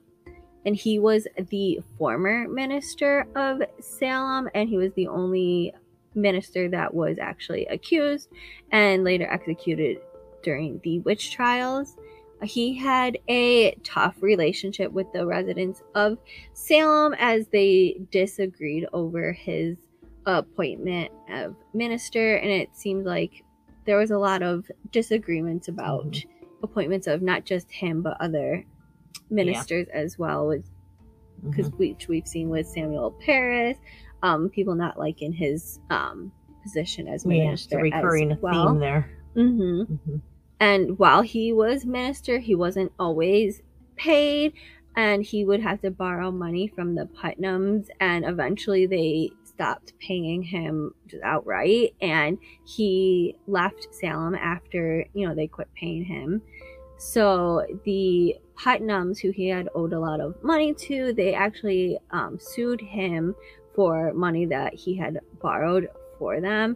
And 0.65 0.75
he 0.75 0.99
was 0.99 1.27
the 1.49 1.79
former 1.97 2.47
minister 2.47 3.27
of 3.35 3.61
Salem, 3.79 4.49
and 4.53 4.67
he 4.67 4.77
was 4.77 4.91
the 4.93 5.07
only 5.07 5.73
minister 6.15 6.67
that 6.69 6.93
was 6.93 7.17
actually 7.17 7.65
accused 7.67 8.29
and 8.71 9.03
later 9.03 9.27
executed 9.29 9.99
during 10.43 10.79
the 10.83 10.99
witch 10.99 11.31
trials. 11.31 11.95
He 12.43 12.73
had 12.75 13.17
a 13.27 13.71
tough 13.83 14.21
relationship 14.21 14.91
with 14.91 15.11
the 15.11 15.25
residents 15.25 15.81
of 15.95 16.17
Salem 16.53 17.13
as 17.19 17.47
they 17.47 17.99
disagreed 18.11 18.87
over 18.93 19.33
his 19.33 19.77
appointment 20.25 21.11
of 21.29 21.55
minister, 21.73 22.35
and 22.35 22.49
it 22.51 22.75
seemed 22.75 23.05
like 23.05 23.43
there 23.85 23.97
was 23.97 24.11
a 24.11 24.17
lot 24.17 24.41
of 24.41 24.69
disagreements 24.91 25.67
about 25.67 26.05
Mhm. 26.11 26.25
appointments 26.63 27.07
of 27.07 27.21
not 27.21 27.45
just 27.45 27.71
him 27.71 28.01
but 28.01 28.15
other 28.21 28.63
ministers 29.29 29.87
as 29.89 30.17
well, 30.19 30.47
with 30.47 30.65
because 31.43 31.69
Mhm. 31.69 31.77
which 31.79 32.07
we've 32.09 32.27
seen 32.27 32.49
with 32.49 32.67
Samuel 32.67 33.11
Parris, 33.11 33.77
um, 34.23 34.49
people 34.49 34.75
not 34.75 34.99
liking 34.99 35.31
his 35.31 35.79
um 35.89 36.31
position 36.61 37.07
as 37.07 37.25
yeah, 37.25 37.29
minister 37.45 37.79
a 37.79 37.81
recurring 37.83 38.31
as 38.33 38.41
well. 38.41 38.71
theme 38.71 38.79
there. 38.79 39.09
hmm 39.33 39.81
Mhm. 39.83 40.21
And 40.59 40.99
while 40.99 41.21
he 41.21 41.53
was 41.53 41.85
minister, 41.85 42.39
he 42.39 42.55
wasn't 42.55 42.91
always 42.99 43.61
paid, 43.95 44.53
and 44.95 45.23
he 45.23 45.45
would 45.45 45.61
have 45.61 45.81
to 45.81 45.91
borrow 45.91 46.31
money 46.31 46.67
from 46.67 46.95
the 46.95 47.05
Putnams, 47.05 47.87
and 47.99 48.25
eventually 48.25 48.85
they 48.85 49.31
stopped 49.43 49.93
paying 49.99 50.41
him 50.43 50.93
outright, 51.23 51.95
and 52.01 52.37
he 52.65 53.35
left 53.47 53.87
Salem 53.91 54.35
after 54.35 55.05
you 55.13 55.27
know 55.27 55.35
they 55.35 55.47
quit 55.47 55.69
paying 55.75 56.03
him. 56.03 56.41
So 56.97 57.65
the 57.85 58.35
Putnams, 58.57 59.19
who 59.19 59.31
he 59.31 59.47
had 59.47 59.69
owed 59.73 59.93
a 59.93 59.99
lot 59.99 60.19
of 60.19 60.41
money 60.43 60.73
to, 60.73 61.13
they 61.13 61.33
actually 61.33 61.97
um, 62.11 62.37
sued 62.39 62.81
him 62.81 63.35
for 63.73 64.11
money 64.13 64.45
that 64.45 64.73
he 64.73 64.95
had 64.95 65.19
borrowed 65.41 65.87
for 66.17 66.41
them 66.41 66.75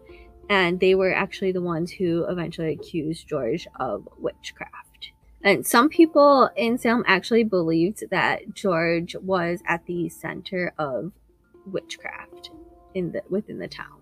and 0.50 0.80
they 0.80 0.96
were 0.96 1.14
actually 1.14 1.52
the 1.52 1.62
ones 1.62 1.92
who 1.92 2.26
eventually 2.26 2.74
accused 2.74 3.28
George 3.28 3.68
of 3.80 4.08
witchcraft. 4.18 5.12
And 5.44 5.66
some 5.66 5.90
people 5.90 6.50
in 6.56 6.78
Salem 6.78 7.04
actually 7.06 7.44
believed 7.44 8.10
that 8.12 8.54
George 8.54 9.16
was 9.16 9.62
at 9.68 9.86
the 9.86 10.08
center 10.10 10.74
of 10.78 11.12
witchcraft 11.66 12.52
in 12.94 13.12
the 13.12 13.24
within 13.30 13.60
the 13.60 13.68
town. 13.68 14.02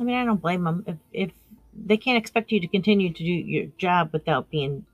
I 0.00 0.04
mean, 0.04 0.16
I 0.16 0.24
don't 0.24 0.40
blame 0.40 0.64
them 0.64 0.84
if 0.86 0.96
if 1.12 1.30
they 1.74 1.96
can't 1.96 2.18
expect 2.18 2.52
you 2.52 2.60
to 2.60 2.68
continue 2.68 3.12
to 3.12 3.22
do 3.22 3.30
your 3.30 3.66
job 3.78 4.10
without 4.12 4.50
being 4.50 4.84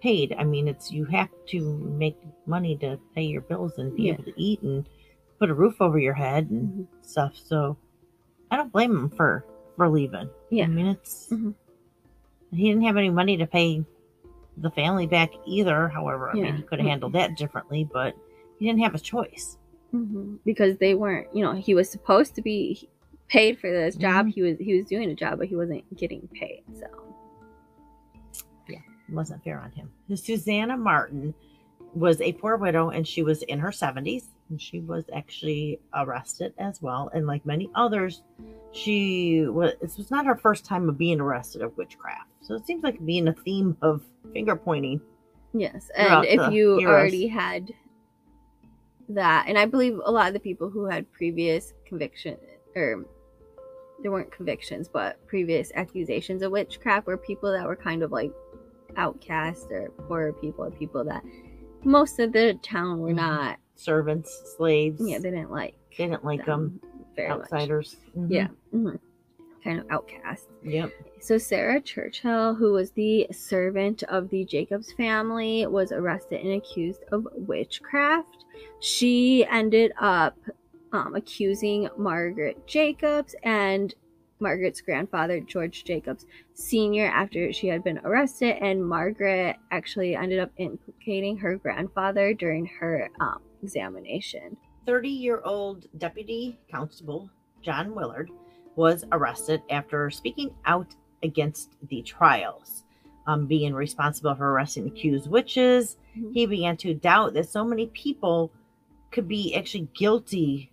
paid. 0.00 0.34
I 0.38 0.44
mean, 0.44 0.68
it's 0.68 0.92
you 0.92 1.04
have 1.06 1.30
to 1.46 1.60
make 1.98 2.16
money 2.46 2.76
to 2.76 2.98
pay 3.14 3.22
your 3.22 3.40
bills 3.40 3.78
and 3.78 3.94
be 3.94 4.04
Yeah. 4.04 4.12
able 4.12 4.24
to 4.24 4.40
eat 4.40 4.62
and 4.62 4.88
put 5.38 5.50
a 5.50 5.54
roof 5.54 5.80
over 5.80 5.98
your 5.98 6.14
head 6.14 6.50
and 6.50 6.68
Mhm. 6.68 6.86
stuff. 7.02 7.36
So 7.36 7.76
I 8.50 8.56
don't 8.56 8.72
blame 8.72 8.92
him 8.92 9.10
for 9.10 9.44
for 9.76 9.88
leaving. 9.88 10.28
Yeah. 10.50 10.64
I 10.64 10.68
mean, 10.68 10.86
it's 10.86 11.28
Mhm. 11.30 11.54
he 12.52 12.68
didn't 12.68 12.84
have 12.84 12.96
any 12.96 13.10
money 13.10 13.36
to 13.38 13.46
pay 13.46 13.84
the 14.56 14.70
family 14.70 15.06
back 15.06 15.32
either. 15.46 15.88
However, 15.88 16.30
I 16.30 16.34
mean, 16.34 16.56
he 16.56 16.62
could 16.62 16.78
have 16.78 16.88
handled 16.88 17.12
that 17.12 17.36
differently, 17.36 17.84
but 17.84 18.14
he 18.58 18.66
didn't 18.66 18.80
have 18.80 18.94
a 18.94 18.98
choice. 18.98 19.58
hmm 19.90 20.36
Because 20.44 20.78
they 20.78 20.94
weren't, 20.94 21.28
you 21.34 21.44
know, 21.44 21.52
he 21.52 21.74
was 21.74 21.88
supposed 21.90 22.34
to 22.36 22.42
be 22.42 22.88
paid 23.28 23.58
for 23.58 23.70
this 23.70 23.96
job. 23.96 24.26
Mhm. 24.26 24.32
He 24.34 24.42
was 24.42 24.58
he 24.58 24.76
was 24.76 24.86
doing 24.86 25.10
a 25.10 25.14
job, 25.14 25.38
but 25.38 25.48
he 25.48 25.56
wasn't 25.56 25.84
getting 25.96 26.28
paid. 26.32 26.62
So 26.74 26.86
yeah, 28.68 28.78
It 29.08 29.14
wasn't 29.14 29.42
fair 29.44 29.60
on 29.60 29.70
him. 29.72 29.90
Susanna 30.14 30.76
Martin 30.76 31.34
was 31.96 32.20
a 32.20 32.32
poor 32.34 32.56
widow 32.56 32.90
and 32.90 33.06
she 33.06 33.22
was 33.22 33.42
in 33.42 33.58
her 33.58 33.70
70s 33.70 34.24
and 34.50 34.60
she 34.60 34.80
was 34.80 35.04
actually 35.14 35.80
arrested 35.94 36.52
as 36.58 36.82
well 36.82 37.10
and 37.14 37.26
like 37.26 37.44
many 37.46 37.70
others 37.74 38.22
she 38.72 39.46
was 39.48 39.72
this 39.80 39.96
was 39.96 40.10
not 40.10 40.26
her 40.26 40.36
first 40.36 40.64
time 40.64 40.88
of 40.88 40.98
being 40.98 41.20
arrested 41.20 41.62
of 41.62 41.76
witchcraft 41.78 42.28
so 42.42 42.54
it 42.54 42.66
seems 42.66 42.84
like 42.84 43.04
being 43.04 43.28
a 43.28 43.32
theme 43.32 43.76
of 43.80 44.02
finger 44.32 44.54
pointing 44.54 45.00
Yes, 45.58 45.90
and 45.96 46.24
if 46.26 46.52
you 46.52 46.80
eras. 46.80 46.92
already 46.92 47.26
had 47.26 47.72
that, 49.08 49.46
and 49.48 49.56
I 49.56 49.66
believe 49.66 49.98
a 50.04 50.10
lot 50.10 50.28
of 50.28 50.34
the 50.34 50.40
people 50.40 50.68
who 50.68 50.84
had 50.86 51.10
previous 51.12 51.72
conviction 51.86 52.36
or 52.74 53.04
there 54.02 54.10
weren't 54.10 54.30
convictions, 54.30 54.88
but 54.88 55.24
previous 55.26 55.72
accusations 55.74 56.42
of 56.42 56.52
witchcraft 56.52 57.06
were 57.06 57.16
people 57.16 57.50
that 57.52 57.66
were 57.66 57.76
kind 57.76 58.02
of 58.02 58.12
like 58.12 58.30
outcast 58.96 59.68
or 59.70 59.90
poorer 60.08 60.32
people 60.34 60.64
or 60.64 60.70
people 60.70 61.04
that 61.04 61.22
most 61.84 62.18
of 62.18 62.32
the 62.32 62.54
town 62.62 62.98
were 63.00 63.10
Mhm. 63.10 63.16
not. 63.16 63.58
servants 63.78 64.54
slaves 64.56 65.00
Yeah, 65.06 65.18
they 65.18 65.30
didn't 65.30 65.50
like. 65.50 65.74
they 65.98 66.06
didn't 66.06 66.24
like 66.24 66.46
them 66.46 66.80
much. 67.18 67.28
outsiders 67.28 67.96
Mhm. 68.16 68.30
Yeah, 68.30 68.48
mhm. 68.74 68.98
kind 69.62 69.80
of 69.80 69.86
outcast. 69.90 70.48
yep 70.62 70.90
So 71.20 71.36
Sarah 71.38 71.80
Churchill, 71.80 72.54
who 72.54 72.72
was 72.72 72.92
the 72.92 73.26
servant 73.32 74.02
of 74.04 74.30
the 74.30 74.44
Jacobs 74.46 74.92
family, 74.92 75.66
was 75.66 75.92
arrested 75.92 76.40
and 76.40 76.52
accused 76.54 77.02
of 77.12 77.26
witchcraft. 77.34 78.44
She 78.80 79.44
ended 79.46 79.92
up 80.00 80.38
um, 80.92 81.14
accusing 81.16 81.88
Margaret 81.98 82.66
Jacobs 82.66 83.34
and 83.42 83.94
Margaret's 84.40 84.80
grandfather, 84.80 85.40
George 85.40 85.84
Jacobs 85.84 86.26
Sr., 86.54 87.06
after 87.06 87.52
she 87.52 87.68
had 87.68 87.82
been 87.82 87.98
arrested. 88.04 88.56
And 88.62 88.86
Margaret 88.86 89.56
actually 89.70 90.14
ended 90.14 90.38
up 90.38 90.50
implicating 90.58 91.36
her 91.38 91.56
grandfather 91.56 92.34
during 92.34 92.66
her 92.66 93.08
um, 93.20 93.40
examination. 93.62 94.56
30 94.86 95.08
year 95.08 95.40
old 95.44 95.86
deputy 95.98 96.58
constable 96.70 97.28
John 97.62 97.94
Willard 97.94 98.30
was 98.76 99.04
arrested 99.10 99.62
after 99.70 100.10
speaking 100.10 100.54
out 100.64 100.94
against 101.22 101.72
the 101.88 102.02
trials. 102.02 102.84
Um, 103.26 103.46
being 103.46 103.74
responsible 103.74 104.34
for 104.36 104.52
arresting 104.52 104.86
accused 104.86 105.28
witches, 105.28 105.96
Mhm. 106.16 106.32
he 106.32 106.46
began 106.46 106.76
to 106.76 106.94
doubt 106.94 107.34
that 107.34 107.48
so 107.48 107.64
many 107.64 107.86
people 107.88 108.52
could 109.10 109.26
be 109.26 109.52
actually 109.56 109.88
guilty 109.94 110.70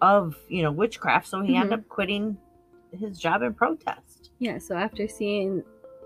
of, 0.00 0.38
you 0.48 0.62
know, 0.62 0.72
witchcraft. 0.72 1.26
So 1.26 1.42
he 1.42 1.56
ended 1.56 1.78
up 1.80 1.88
quitting 1.88 2.38
his 2.98 3.18
job 3.18 3.42
in 3.42 3.54
protest. 3.54 4.30
Yeah, 4.38 4.58
so 4.58 4.74
after 4.76 5.06
seeing 5.08 5.62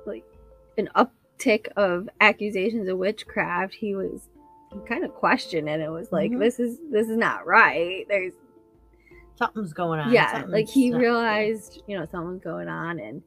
like 0.07 0.25
an 0.79 0.89
uptick 0.97 1.69
of 1.77 2.09
accusations 2.21 2.89
of 2.89 2.99
witchcraft, 2.99 3.75
he 3.75 3.95
was 3.95 4.29
he 4.73 4.81
kind 4.89 5.05
of 5.05 5.15
questioned 5.15 5.69
it 5.69 5.73
and 5.73 5.83
it 5.83 5.91
was 5.91 6.11
like, 6.11 6.33
Mhm. 6.33 6.41
"This 6.41 6.59
is 6.59 6.79
this 6.91 7.09
is 7.09 7.17
not 7.17 7.47
right." 7.47 8.05
There's 8.09 8.33
Something's 9.37 9.73
going 9.73 9.99
on. 10.01 10.13
yeah, 10.13 10.33
Something's 10.33 10.53
like 10.53 10.69
he 10.69 10.95
realized 10.95 11.83
you 11.87 11.99
know 11.99 12.07
something's 12.07 12.43
going 12.43 12.69
on, 12.69 12.99
and 13.01 13.23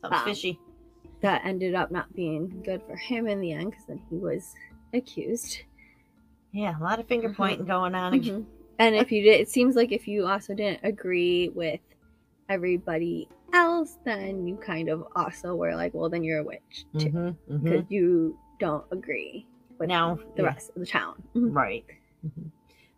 something's 0.00 0.22
um, 0.22 0.28
fishy. 0.28 0.58
that 1.20 1.42
ended 1.44 1.74
up 1.74 1.90
not 1.90 2.12
being 2.14 2.62
good 2.64 2.82
for 2.84 2.96
him 2.96 3.26
in 3.28 3.40
the 3.40 3.52
end 3.52 3.70
because 3.70 3.86
then 3.86 4.00
he 4.10 4.16
was 4.16 4.54
accused. 4.94 5.58
Yeah, 6.52 6.78
a 6.78 6.82
lot 6.82 6.98
of 7.00 7.06
finger 7.06 7.28
Mhm. 7.30 7.36
pointing 7.36 7.66
going 7.66 7.94
on. 7.94 8.12
Mhm. 8.20 8.44
And 8.78 8.94
if 8.96 9.10
you 9.12 9.22
did, 9.22 9.40
it 9.40 9.48
seems 9.48 9.74
like 9.76 9.90
if 9.92 10.06
you 10.08 10.26
also 10.26 10.54
didn't 10.54 10.80
agree 10.84 11.48
with 11.50 11.80
everybody 12.48 13.28
else, 13.52 13.98
then 14.04 14.46
you 14.46 14.56
kind 14.56 14.88
of 14.88 15.04
also 15.14 15.54
were 15.54 15.74
like, 15.74 15.94
well, 15.94 16.08
then 16.08 16.22
you're 16.24 16.40
a 16.40 16.44
witch 16.44 16.84
too, 16.98 17.08
Mhm, 17.10 17.36
mhm. 17.50 17.62
because 17.62 17.84
you 17.90 18.38
don't 18.58 18.84
agree 18.90 19.46
with 19.78 19.88
Now, 19.88 20.16
the 20.36 20.42
yeah. 20.42 20.48
rest 20.48 20.70
of 20.70 20.80
the 20.80 20.86
town. 20.86 21.22
Mhm. 21.34 21.54
Right. 21.54 21.84
Mhm. 22.26 22.50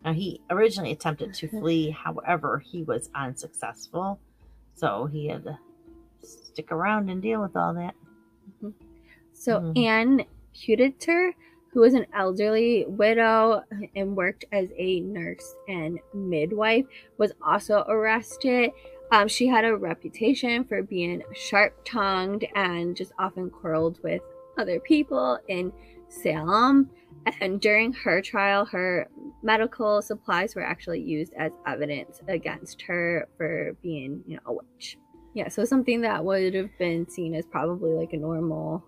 Now, 0.04 0.12
he 0.12 0.40
originally 0.50 0.92
attempted 0.92 1.33
to 1.35 1.48
flee. 1.61 1.90
However, 1.90 2.59
he 2.59 2.83
was 2.83 3.09
unsuccessful. 3.14 4.18
So 4.74 5.07
he 5.07 5.28
had 5.28 5.44
to 5.44 5.59
stick 6.22 6.70
around 6.72 7.09
and 7.11 7.22
deal 7.22 7.40
with 7.40 7.57
all 7.57 7.74
that. 7.74 7.94
So 9.33 9.61
Mhm. 9.61 9.78
Anne 9.78 10.24
Pudeator, 10.54 11.33
who 11.72 11.80
was 11.80 11.94
an 11.94 12.07
elderly 12.14 12.85
widow 12.87 13.62
and 13.96 14.16
worked 14.16 14.44
as 14.52 14.68
a 14.76 15.00
nurse 15.00 15.54
and 15.68 15.98
midwife, 16.14 16.87
was 17.18 17.33
also 17.42 17.85
arrested. 17.88 18.70
Um, 19.11 19.29
she 19.29 19.47
had 19.47 19.64
a 19.64 19.77
reputation 19.77 20.64
for 20.64 20.83
being 20.83 21.23
sharp-tongued 21.35 22.47
and 22.55 22.97
just 22.97 23.12
often 23.19 23.51
quarreled 23.51 24.03
with 24.03 24.23
other 24.59 24.81
people 24.81 25.38
in 25.49 25.73
Salem. 26.09 26.90
And 27.40 27.61
during 27.61 27.93
her 27.93 28.21
trial, 28.21 28.64
her 28.67 29.09
medical 29.43 30.03
supplies 30.03 30.55
were 30.55 30.62
actually 30.62 31.01
used 31.01 31.33
as 31.35 31.53
evidence 31.67 32.21
against 32.29 32.83
her 32.83 33.29
for 33.37 33.77
being, 33.83 34.23
you 34.27 34.37
know, 34.37 34.43
a 34.47 34.53
witch. 34.53 34.99
Yeah, 35.33 35.49
so 35.49 35.64
something 35.64 36.03
that 36.03 36.25
would 36.25 36.55
have 36.55 36.77
been 36.79 37.09
seen 37.09 37.35
as 37.35 37.47
probably 37.47 37.93
like 37.93 38.12
a 38.12 38.17
normal 38.17 38.85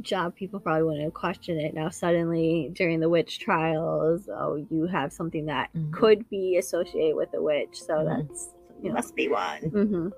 job, 0.00 0.34
people 0.34 0.58
probably 0.58 0.82
wouldn't 0.82 1.04
have 1.04 1.14
questioned 1.14 1.60
it. 1.60 1.74
Now, 1.74 1.88
suddenly 1.90 2.70
during 2.74 2.98
the 3.00 3.08
witch 3.08 3.38
trials, 3.38 4.28
oh, 4.28 4.66
you 4.70 4.86
have 4.86 5.12
something 5.12 5.46
that 5.46 5.70
Mhm. 5.74 5.92
could 5.92 6.28
be 6.28 6.56
associated 6.56 7.16
with 7.16 7.32
a 7.34 7.40
witch. 7.42 7.80
So 7.80 7.94
Mhm. 7.94 8.28
that's, 8.28 8.54
you 8.82 8.88
know. 8.88 8.94
Must 8.94 9.14
be 9.14 9.28
one. 9.28 9.60
hmm 9.62 10.08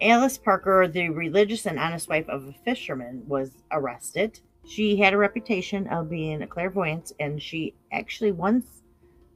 Alice 0.00 0.36
Parker, 0.36 0.88
the 0.88 1.10
religious 1.10 1.66
and 1.66 1.78
honest 1.78 2.08
wife 2.08 2.28
of 2.28 2.46
a 2.48 2.52
fisherman, 2.64 3.22
was 3.26 3.52
arrested. 3.70 4.40
She 4.66 4.96
had 4.96 5.12
a 5.12 5.16
reputation 5.16 5.86
of 5.88 6.10
being 6.10 6.42
a 6.42 6.46
clairvoyant, 6.46 7.12
and 7.20 7.40
she 7.40 7.74
actually 7.92 8.32
once 8.32 8.82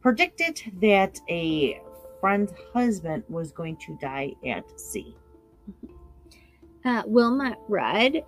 predicted 0.01 0.61
that 0.81 1.21
a 1.29 1.81
friend's 2.21 2.53
husband 2.73 3.23
was 3.29 3.53
going 3.53 3.77
to 3.77 3.97
die 4.01 4.33
at 4.47 4.65
sea. 4.81 5.15
Uh, 6.85 7.03
Wilmot 7.07 7.59
Rudd, 7.69 8.23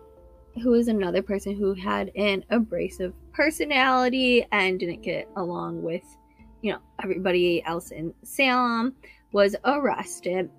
who 0.62 0.70
was 0.70 0.88
another 0.88 1.22
person 1.22 1.56
who 1.56 1.74
had 1.74 2.10
an 2.16 2.44
abrasive 2.50 3.14
personality 3.32 4.46
and 4.52 4.78
didn't 4.80 5.02
get 5.02 5.28
along 5.36 5.82
with, 5.82 6.02
you 6.62 6.72
know, 6.72 6.78
everybody 7.02 7.64
else 7.64 7.90
in 7.92 8.12
Salem, 8.24 8.94
was 9.32 9.54
arrested 9.64 10.50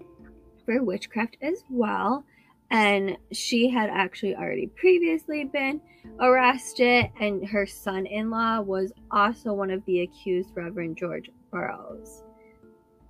for 0.66 0.84
witchcraft 0.84 1.38
as 1.42 1.64
well. 1.70 2.24
And 2.72 3.18
she 3.32 3.68
had 3.68 3.90
actually 3.90 4.36
already 4.36 4.68
previously 4.68 5.44
been 5.44 5.82
arrested, 6.20 7.10
and 7.20 7.48
her 7.48 7.66
son 7.66 8.06
in 8.06 8.30
law 8.30 8.62
was 8.62 8.92
also 9.10 9.54
one 9.54 9.72
of 9.72 9.84
the 9.86 10.02
accused, 10.02 10.50
Reverend 10.54 10.96
George 10.96 11.32
Burroughs. 11.52 12.22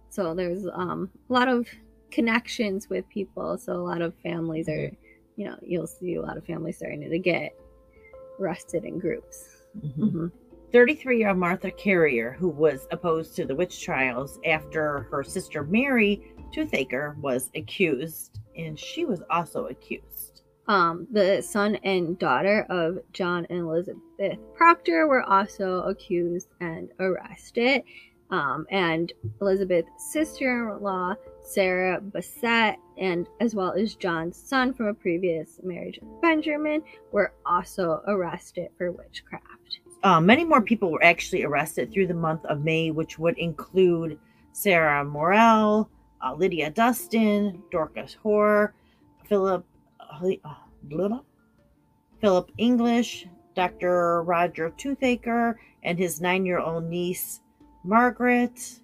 So 0.10 0.34
there's 0.34 0.66
um, 0.74 1.10
a 1.30 1.34
lot 1.34 1.50
of 1.50 1.68
connections 2.10 2.90
with 2.90 3.08
people. 3.10 3.58
So 3.58 3.74
a 3.74 3.84
lot 3.84 4.02
of 4.02 4.16
families 4.24 4.70
are, 4.70 4.92
you 5.36 5.46
know, 5.46 5.58
you'll 5.62 5.88
see 5.88 6.16
a 6.16 6.22
lot 6.22 6.38
of 6.38 6.46
families 6.46 6.78
starting 6.78 7.10
to 7.10 7.20
get 7.20 7.54
arrested 8.40 8.86
in 8.86 8.98
groups. 8.98 9.64
Mm-hmm. 9.78 10.28
33 10.72 11.20
year 11.20 11.30
old 11.30 11.38
Martha 11.38 11.72
Carrier, 11.72 12.36
who 12.38 12.48
was 12.48 12.88
opposed 12.92 13.36
to 13.36 13.46
the 13.46 13.56
witch 13.56 13.82
trials 13.82 14.40
after 14.46 15.08
her 15.12 15.24
sister 15.24 15.64
Mary 15.64 16.34
Toothaker 16.54 17.18
was 17.18 17.50
accused, 17.56 18.40
and 18.56 18.78
she 18.78 19.06
was 19.06 19.22
also 19.30 19.68
accused. 19.68 20.44
Um, 20.68 21.08
the 21.12 21.42
son 21.42 21.76
and 21.78 22.20
daughter 22.20 22.68
of 22.70 23.00
John 23.12 23.48
and 23.50 23.62
Elizabeth 23.62 24.38
Proctor 24.54 25.08
were 25.08 25.24
also 25.24 25.82
accused 25.82 26.50
and 26.62 26.90
arrested. 27.00 27.82
Um, 28.30 28.68
and 28.70 29.12
Elizabeth's 29.42 30.12
sister 30.12 30.76
in 30.76 30.84
law, 30.84 31.16
Sarah 31.42 32.00
Bassett, 32.00 32.76
and 33.00 33.28
as 33.40 33.56
well 33.56 33.72
as 33.72 33.96
John's 33.96 34.38
son 34.38 34.72
from 34.72 34.86
a 34.86 34.94
previous 34.94 35.60
marriage, 35.64 36.00
Benjamin, 36.22 36.84
were 37.12 37.34
also 37.48 38.04
arrested 38.06 38.70
for 38.78 38.92
witchcraft. 38.92 39.80
Uh, 40.02 40.22
many 40.22 40.46
more 40.46 40.62
people 40.62 40.92
were 40.92 41.04
actually 41.04 41.44
arrested 41.44 41.92
through 41.92 42.08
the 42.08 42.14
month 42.14 42.46
of 42.46 42.64
May, 42.64 42.90
which 42.92 43.20
would 43.20 43.38
include 43.38 44.18
Sarah 44.54 45.04
Morrell, 45.04 45.90
uh, 46.24 46.34
Lydia 46.34 46.70
Dustin, 46.70 47.62
Dorcas 47.70 48.14
Hoar, 48.14 48.74
Philip 49.26 49.66
uh, 50.00 50.30
Philip 52.22 52.52
English, 52.58 53.28
Dr. 53.56 54.24
Roger 54.24 54.72
Toothaker, 54.72 55.56
and 55.84 55.98
his 55.98 56.22
nine-year-old 56.22 56.86
niece 56.86 57.42
Margaret, 57.84 58.80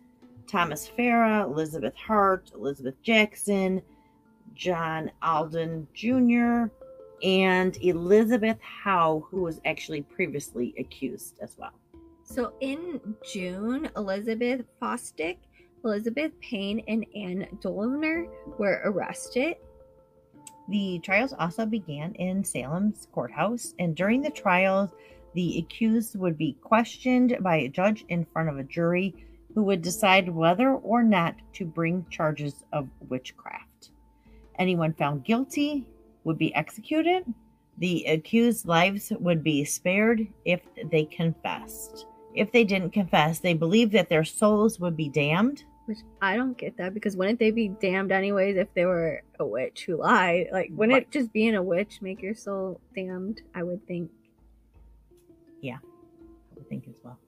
Thomas 0.47 0.88
Farrar, 0.88 1.45
Elizabeth 1.45 1.95
Hart, 1.95 2.51
Elizabeth 2.54 3.01
Jackson, 3.01 3.82
John 4.54 5.12
Alden 5.21 5.88
Jr., 5.93 6.65
and 7.26 7.76
Elizabeth 7.82 8.60
Howe, 8.62 9.26
who 9.32 9.42
was 9.42 9.60
actually 9.66 10.04
previously 10.04 10.76
accused 10.78 11.40
as 11.42 11.58
well. 11.58 11.74
So 12.24 12.54
in 12.60 13.02
June, 13.34 13.90
Elizabeth 13.98 14.62
Fosdick, 14.80 15.38
Elizabeth 15.84 16.32
Payne, 16.40 16.84
and 16.88 17.04
Anne 17.16 17.48
Doliner 17.62 18.28
were 18.60 18.82
arrested. 18.86 19.56
The 20.70 21.00
trials 21.00 21.34
also 21.34 21.66
began 21.66 22.14
in 22.16 22.44
Salem's 22.44 23.08
courthouse, 23.12 23.74
and 23.80 23.96
during 23.96 24.22
the 24.22 24.30
trials, 24.30 24.92
the 25.34 25.58
accused 25.58 26.16
would 26.18 26.38
be 26.38 26.58
questioned 26.62 27.38
by 27.42 27.58
a 27.58 27.70
judge 27.70 28.06
in 28.10 28.26
front 28.26 28.50
of 28.50 28.58
a 28.58 28.64
jury 28.64 29.16
who 29.56 29.64
would 29.64 29.82
decide 29.82 30.30
whether 30.30 30.74
or 30.76 31.02
not 31.02 31.36
to 31.54 31.66
bring 31.66 32.06
charges 32.10 32.64
of 32.72 32.88
witchcraft. 33.10 33.90
Anyone 34.60 34.94
found 34.94 35.24
guilty 35.24 35.88
would 36.26 36.38
be 36.38 36.54
executed. 36.54 37.24
The 37.78 38.06
accused 38.06 38.68
lives 38.68 39.12
would 39.20 39.44
be 39.44 39.64
spared 39.64 40.28
if 40.44 40.62
they 40.92 41.06
confessed. 41.06 42.06
If 42.34 42.52
they 42.52 42.66
didn't 42.66 42.92
confess, 42.92 43.40
they 43.40 43.54
believed 43.54 43.94
that 43.94 44.10
their 44.10 44.26
souls 44.26 44.80
would 44.80 44.98
be 44.98 45.08
damned. 45.08 45.64
Which 45.86 46.00
I 46.22 46.36
don't 46.36 46.58
get 46.58 46.78
that 46.78 46.94
because 46.94 47.16
wouldn't 47.16 47.40
they 47.40 47.52
be 47.52 47.68
damned 47.68 48.12
anyways 48.12 48.58
if 48.58 48.74
they 48.74 48.86
were 48.86 49.22
a 49.40 49.46
witch 49.46 49.86
who 49.86 49.98
lied? 49.98 50.48
Like, 50.52 50.72
wouldn't 50.74 50.98
it 50.98 51.12
just 51.12 51.32
being 51.32 51.56
a 51.56 51.64
witch 51.64 52.02
make 52.02 52.22
your 52.22 52.34
soul 52.34 52.82
damned? 52.96 53.42
I 53.54 53.64
would 53.64 53.86
think. 53.88 54.10
Yeah, 55.62 55.78
I 55.78 56.56
would 56.56 56.68
think 56.68 56.88
as 56.90 56.96
well. 57.04 57.20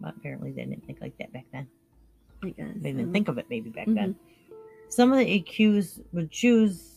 But 0.00 0.14
apparently 0.16 0.50
they 0.52 0.64
didn't 0.64 0.84
think 0.84 1.00
like 1.00 1.16
that 1.18 1.32
back 1.32 1.46
then. 1.52 1.68
I 2.42 2.50
guess. 2.50 2.66
They 2.76 2.92
didn't 2.92 3.12
think 3.12 3.28
of 3.28 3.38
it 3.38 3.46
maybe 3.48 3.70
back 3.70 3.86
mm-hmm. 3.86 3.94
then. 3.94 4.16
Some 4.88 5.12
of 5.12 5.18
the 5.18 5.34
accused 5.34 6.00
would 6.12 6.30
choose 6.30 6.93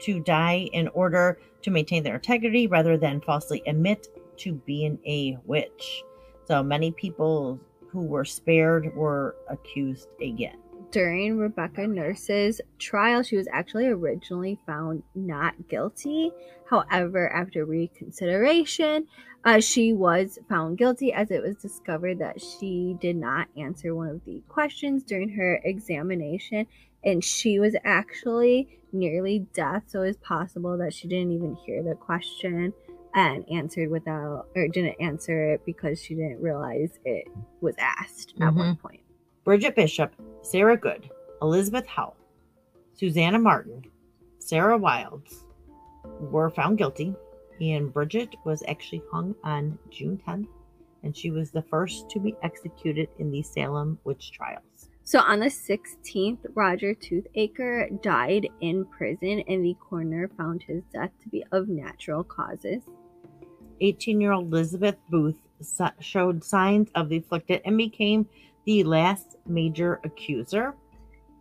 to 0.00 0.20
die 0.20 0.68
in 0.72 0.88
order 0.88 1.40
to 1.62 1.70
maintain 1.70 2.02
their 2.02 2.16
integrity 2.16 2.66
rather 2.66 2.96
than 2.96 3.20
falsely 3.20 3.62
admit 3.66 4.08
to 4.38 4.52
being 4.52 4.98
a 5.06 5.36
witch. 5.44 6.02
So 6.46 6.62
many 6.62 6.92
people 6.92 7.58
who 7.88 8.02
were 8.02 8.24
spared 8.24 8.94
were 8.94 9.36
accused 9.48 10.08
again 10.22 10.58
during 10.90 11.38
Rebecca 11.38 11.86
Nurse's 11.86 12.60
trial, 12.78 13.22
she 13.22 13.36
was 13.36 13.48
actually 13.52 13.86
originally 13.86 14.58
found 14.66 15.02
not 15.14 15.68
guilty. 15.68 16.32
However, 16.68 17.30
after 17.30 17.64
reconsideration, 17.64 19.06
uh, 19.44 19.60
she 19.60 19.92
was 19.92 20.38
found 20.48 20.78
guilty 20.78 21.12
as 21.12 21.30
it 21.30 21.42
was 21.42 21.56
discovered 21.56 22.18
that 22.18 22.40
she 22.40 22.96
did 23.00 23.16
not 23.16 23.48
answer 23.56 23.94
one 23.94 24.08
of 24.08 24.24
the 24.24 24.42
questions 24.48 25.04
during 25.04 25.28
her 25.30 25.60
examination 25.64 26.66
and 27.04 27.22
she 27.22 27.58
was 27.58 27.76
actually 27.84 28.68
nearly 28.92 29.46
deaf. 29.54 29.84
So 29.86 30.02
it's 30.02 30.18
possible 30.22 30.76
that 30.78 30.92
she 30.92 31.08
didn't 31.08 31.32
even 31.32 31.54
hear 31.54 31.82
the 31.82 31.94
question 31.94 32.72
and 33.14 33.44
answered 33.50 33.90
without, 33.90 34.48
or 34.54 34.68
didn't 34.68 35.00
answer 35.00 35.52
it 35.52 35.64
because 35.64 36.02
she 36.02 36.14
didn't 36.14 36.42
realize 36.42 36.98
it 37.04 37.28
was 37.60 37.74
asked 37.78 38.34
at 38.40 38.48
mm-hmm. 38.48 38.58
one 38.58 38.76
point. 38.76 39.00
Bridget 39.48 39.74
Bishop, 39.76 40.14
Sarah 40.42 40.76
Good, 40.76 41.08
Elizabeth 41.40 41.86
Howe, 41.86 42.14
Susanna 42.92 43.38
Martin, 43.38 43.82
Sarah 44.38 44.78
Wildes 44.78 45.46
were 46.20 46.50
found 46.50 46.76
guilty, 46.76 47.14
and 47.58 47.90
Bridget 47.90 48.34
was 48.44 48.62
actually 48.68 49.00
hung 49.10 49.34
on 49.44 49.78
June 49.88 50.20
10th, 50.28 50.48
and 51.02 51.16
she 51.16 51.30
was 51.30 51.50
the 51.50 51.62
first 51.62 52.10
to 52.10 52.20
be 52.20 52.36
executed 52.42 53.08
in 53.20 53.30
the 53.30 53.42
Salem 53.42 53.98
witch 54.04 54.32
trials. 54.32 54.90
So 55.04 55.20
on 55.20 55.40
the 55.40 55.46
16th, 55.46 56.44
Roger 56.54 56.94
Toothaker 56.94 58.02
died 58.02 58.48
in 58.60 58.84
prison, 58.84 59.42
and 59.48 59.64
the 59.64 59.78
coroner 59.80 60.28
found 60.36 60.62
his 60.62 60.82
death 60.92 61.12
to 61.22 61.28
be 61.30 61.42
of 61.52 61.70
natural 61.70 62.22
causes. 62.22 62.82
18 63.80 64.20
year 64.20 64.32
old 64.32 64.48
Elizabeth 64.48 64.96
Booth 65.08 65.38
showed 66.00 66.44
signs 66.44 66.90
of 66.94 67.08
the 67.08 67.16
afflicted 67.16 67.62
and 67.64 67.78
became 67.78 68.28
the 68.68 68.84
last 68.84 69.36
major 69.46 69.98
accuser. 70.04 70.74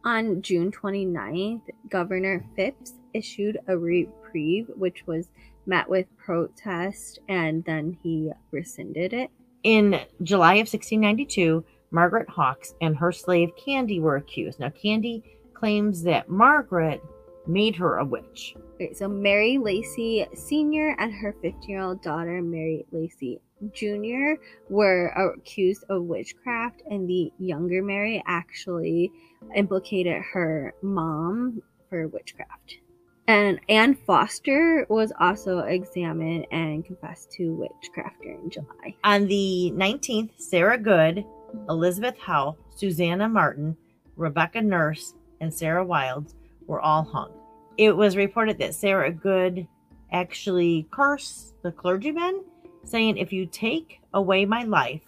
On 0.06 0.42
June 0.42 0.72
29th, 0.72 1.60
Governor 1.90 2.46
Phips 2.56 2.94
issued 3.14 3.58
a 3.68 3.78
reprieve, 3.78 4.72
which 4.78 5.06
was 5.08 5.28
met 5.66 5.90
with 5.90 6.06
protest, 6.16 7.20
and 7.28 7.66
then 7.66 7.98
he 8.02 8.32
rescinded 8.52 9.12
it. 9.12 9.30
In 9.64 10.00
July 10.24 10.54
of 10.54 10.70
1692, 10.72 11.66
Margaret 11.92 12.30
Hawkes 12.30 12.76
and 12.80 12.96
her 12.96 13.12
slave 13.12 13.50
Candy 13.58 14.00
were 14.00 14.16
accused. 14.16 14.62
Now, 14.62 14.70
Candy 14.70 15.22
claims 15.54 16.04
that 16.04 16.30
Margaret 16.30 17.04
made 17.46 17.76
her 17.76 17.98
a 17.98 18.06
witch. 18.06 18.56
Okay, 18.76 18.94
so 18.94 19.10
Mary 19.10 19.58
Lacey 19.58 20.26
Sr. 20.34 20.96
and 20.98 21.12
her 21.14 21.36
15 21.42 21.70
year 21.70 21.82
old 21.82 22.02
daughter, 22.02 22.42
Mary 22.42 22.86
Lacey 22.94 23.42
Jr. 23.74 24.42
were 24.70 25.08
accused 25.08 25.84
of 25.90 26.04
witchcraft, 26.04 26.84
and 26.90 27.10
the 27.10 27.32
younger 27.40 27.82
Mary 27.82 28.24
actually 28.28 29.12
implicated 29.56 30.22
her 30.34 30.74
mom 30.82 31.62
for 31.90 32.08
witchcraft. 32.08 32.80
And 33.28 33.60
Anne 33.68 33.96
Foster 33.96 34.86
was 34.90 35.12
also 35.20 35.60
examined 35.60 36.48
and 36.52 36.86
confessed 36.86 37.32
to 37.34 37.54
witchcraft 37.56 38.22
during 38.22 38.50
July. 38.50 38.96
On 39.04 39.28
the 39.28 39.74
19th, 39.76 40.32
Sarah 40.38 40.78
Good, 40.78 41.26
Elizabeth 41.68 42.18
Howe, 42.18 42.56
Susanna 42.70 43.28
Martin, 43.28 43.76
Rebecca 44.16 44.62
Nurse, 44.62 45.14
and 45.42 45.54
Sarah 45.54 45.86
Wildes 45.86 46.36
were 46.68 46.80
all 46.80 47.04
hung. 47.04 47.32
It 47.78 47.96
was 47.96 48.16
reported 48.16 48.58
that 48.60 48.76
Sarah 48.76 49.12
Good 49.12 49.68
actually 50.12 50.88
cursed 50.90 51.54
the 51.64 51.72
clergyman 51.72 52.44
saying, 52.88 53.18
If 53.18 53.34
you 53.34 53.46
take 53.46 54.00
away 54.14 54.46
my 54.46 54.64
life, 54.64 55.02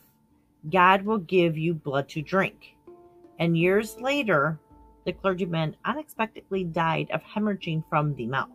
God 0.70 1.04
will 1.04 1.20
give 1.20 1.58
you 1.58 1.74
blood 1.74 2.10
to 2.10 2.22
drink. 2.22 2.76
And 3.39 3.58
years 3.58 4.00
later, 4.00 4.60
the 5.06 5.13
clergyman 5.13 5.76
unexpectedly 5.86 6.65
died 6.65 7.10
of 7.12 7.22
hemorrhaging 7.24 7.84
from 7.89 8.13
the 8.15 8.28
mouth. 8.28 8.50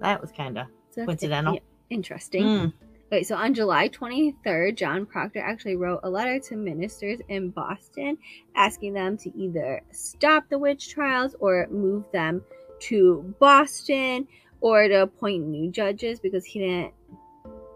That 0.00 0.20
was 0.20 0.32
kind 0.32 0.58
of 0.58 0.66
so 0.90 1.04
coincidental. 1.04 1.58
Interesting. 1.90 2.44
Mm. 2.44 2.72
Okay, 3.12 3.24
so 3.24 3.36
on 3.36 3.52
July 3.52 3.90
23rd, 3.90 4.74
John 4.74 5.04
Proctor 5.04 5.40
actually 5.40 5.76
wrote 5.76 6.00
a 6.02 6.08
letter 6.08 6.38
to 6.48 6.56
ministers 6.56 7.20
in 7.28 7.50
Boston 7.50 8.16
asking 8.54 8.94
them 8.94 9.18
to 9.18 9.36
either 9.36 9.82
stop 9.90 10.44
the 10.48 10.58
witch 10.58 10.88
trials 10.88 11.36
or 11.38 11.66
move 11.70 12.04
them 12.12 12.42
to 12.80 13.34
Boston 13.38 14.26
or 14.62 14.88
to 14.88 15.02
appoint 15.02 15.46
new 15.46 15.70
judges 15.70 16.20
because 16.20 16.46
he 16.46 16.60
didn't 16.60 16.94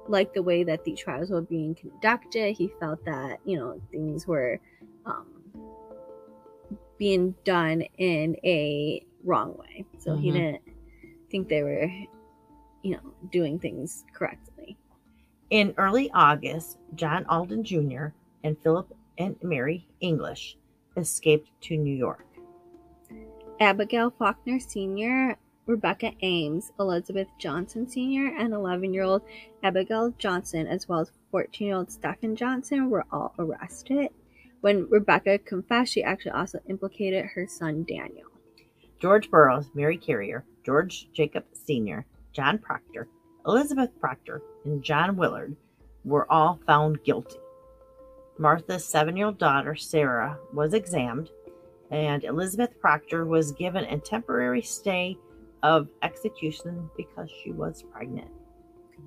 like 0.09 0.35
the 0.35 0.43
way 0.43 0.65
that 0.65 0.85
the 0.85 0.93
trials 0.93 1.31
were 1.31 1.43
being 1.43 1.75
conducted. 1.75 2.57
He 2.57 2.71
felt 2.81 3.05
that, 3.05 3.39
you 3.45 3.59
know, 3.59 3.81
things 3.91 4.27
were 4.27 4.61
um, 5.05 5.27
being 6.99 7.35
done 7.45 7.83
in 7.99 8.37
a 8.45 9.05
wrong 9.25 9.57
way. 9.57 9.85
So 9.99 10.13
mm-hmm. 10.13 10.23
he 10.23 10.31
didn't 10.33 10.63
think 11.31 11.49
they 11.49 11.63
were, 11.63 11.91
you 12.83 12.93
know, 12.93 13.15
doing 13.31 13.59
things 13.59 14.05
correctly. 14.13 14.77
In 15.51 15.75
early 15.77 16.11
August, 16.13 16.79
John 16.95 17.25
Alden 17.29 17.63
Jr. 17.65 18.07
and 18.43 18.59
Philip 18.63 18.93
and 19.19 19.37
Mary 19.43 19.87
English 20.01 20.57
escaped 20.97 21.51
to 21.63 21.77
New 21.77 21.95
York. 21.95 22.25
Abigail 23.61 24.11
Faulkner 24.11 24.61
Sr., 24.61 25.37
Rebecca 25.67 26.13
Eames, 26.23 26.71
Elizabeth 26.79 27.27
Johnson 27.39 27.89
Sr., 27.89 28.33
and 28.39 28.55
11 28.55 28.95
year 28.95 29.03
old 29.03 29.23
Abigail 29.65 30.15
Johnson, 30.17 30.67
as 30.69 30.89
well 30.89 31.01
as 31.01 31.11
14 31.33 31.67
year 31.67 31.77
old 31.77 31.91
Stephen 31.91 32.37
Johnson, 32.37 32.89
were 32.89 33.05
all 33.11 33.35
arrested. 33.39 34.11
When 34.61 34.89
Rebecca 34.89 35.39
confessed, 35.39 35.93
she 35.93 36.05
actually 36.05 36.33
also 36.33 36.61
implicated 36.69 37.27
her 37.27 37.47
son 37.49 37.85
Daniel. 37.87 38.29
George 39.01 39.31
Burroughs, 39.31 39.71
Mary 39.75 39.99
Carrier, 39.99 40.45
George 40.65 41.09
Jacob 41.13 41.45
Sr., 41.53 42.07
John 42.33 42.59
Proctor, 42.59 43.09
Elizabeth 43.45 43.91
Proctor, 44.01 44.43
and 44.65 44.83
John 44.83 45.17
Willard 45.17 45.57
were 46.05 46.31
all 46.31 46.61
found 46.67 47.03
guilty. 47.03 47.39
Martha's 48.39 48.85
seven 48.85 49.17
year 49.17 49.27
old 49.27 49.39
daughter, 49.39 49.75
Sarah, 49.75 50.39
was 50.53 50.75
examined, 50.75 51.31
and 51.91 52.23
Elizabeth 52.25 52.79
Proctor 52.81 53.25
was 53.25 53.53
given 53.53 53.85
a 53.85 53.99
temporary 53.99 54.63
stay 54.63 55.19
of 55.67 55.89
execution 56.03 56.89
because 56.97 57.29
she 57.43 57.51
was 57.51 57.83
pregnant. 57.93 58.31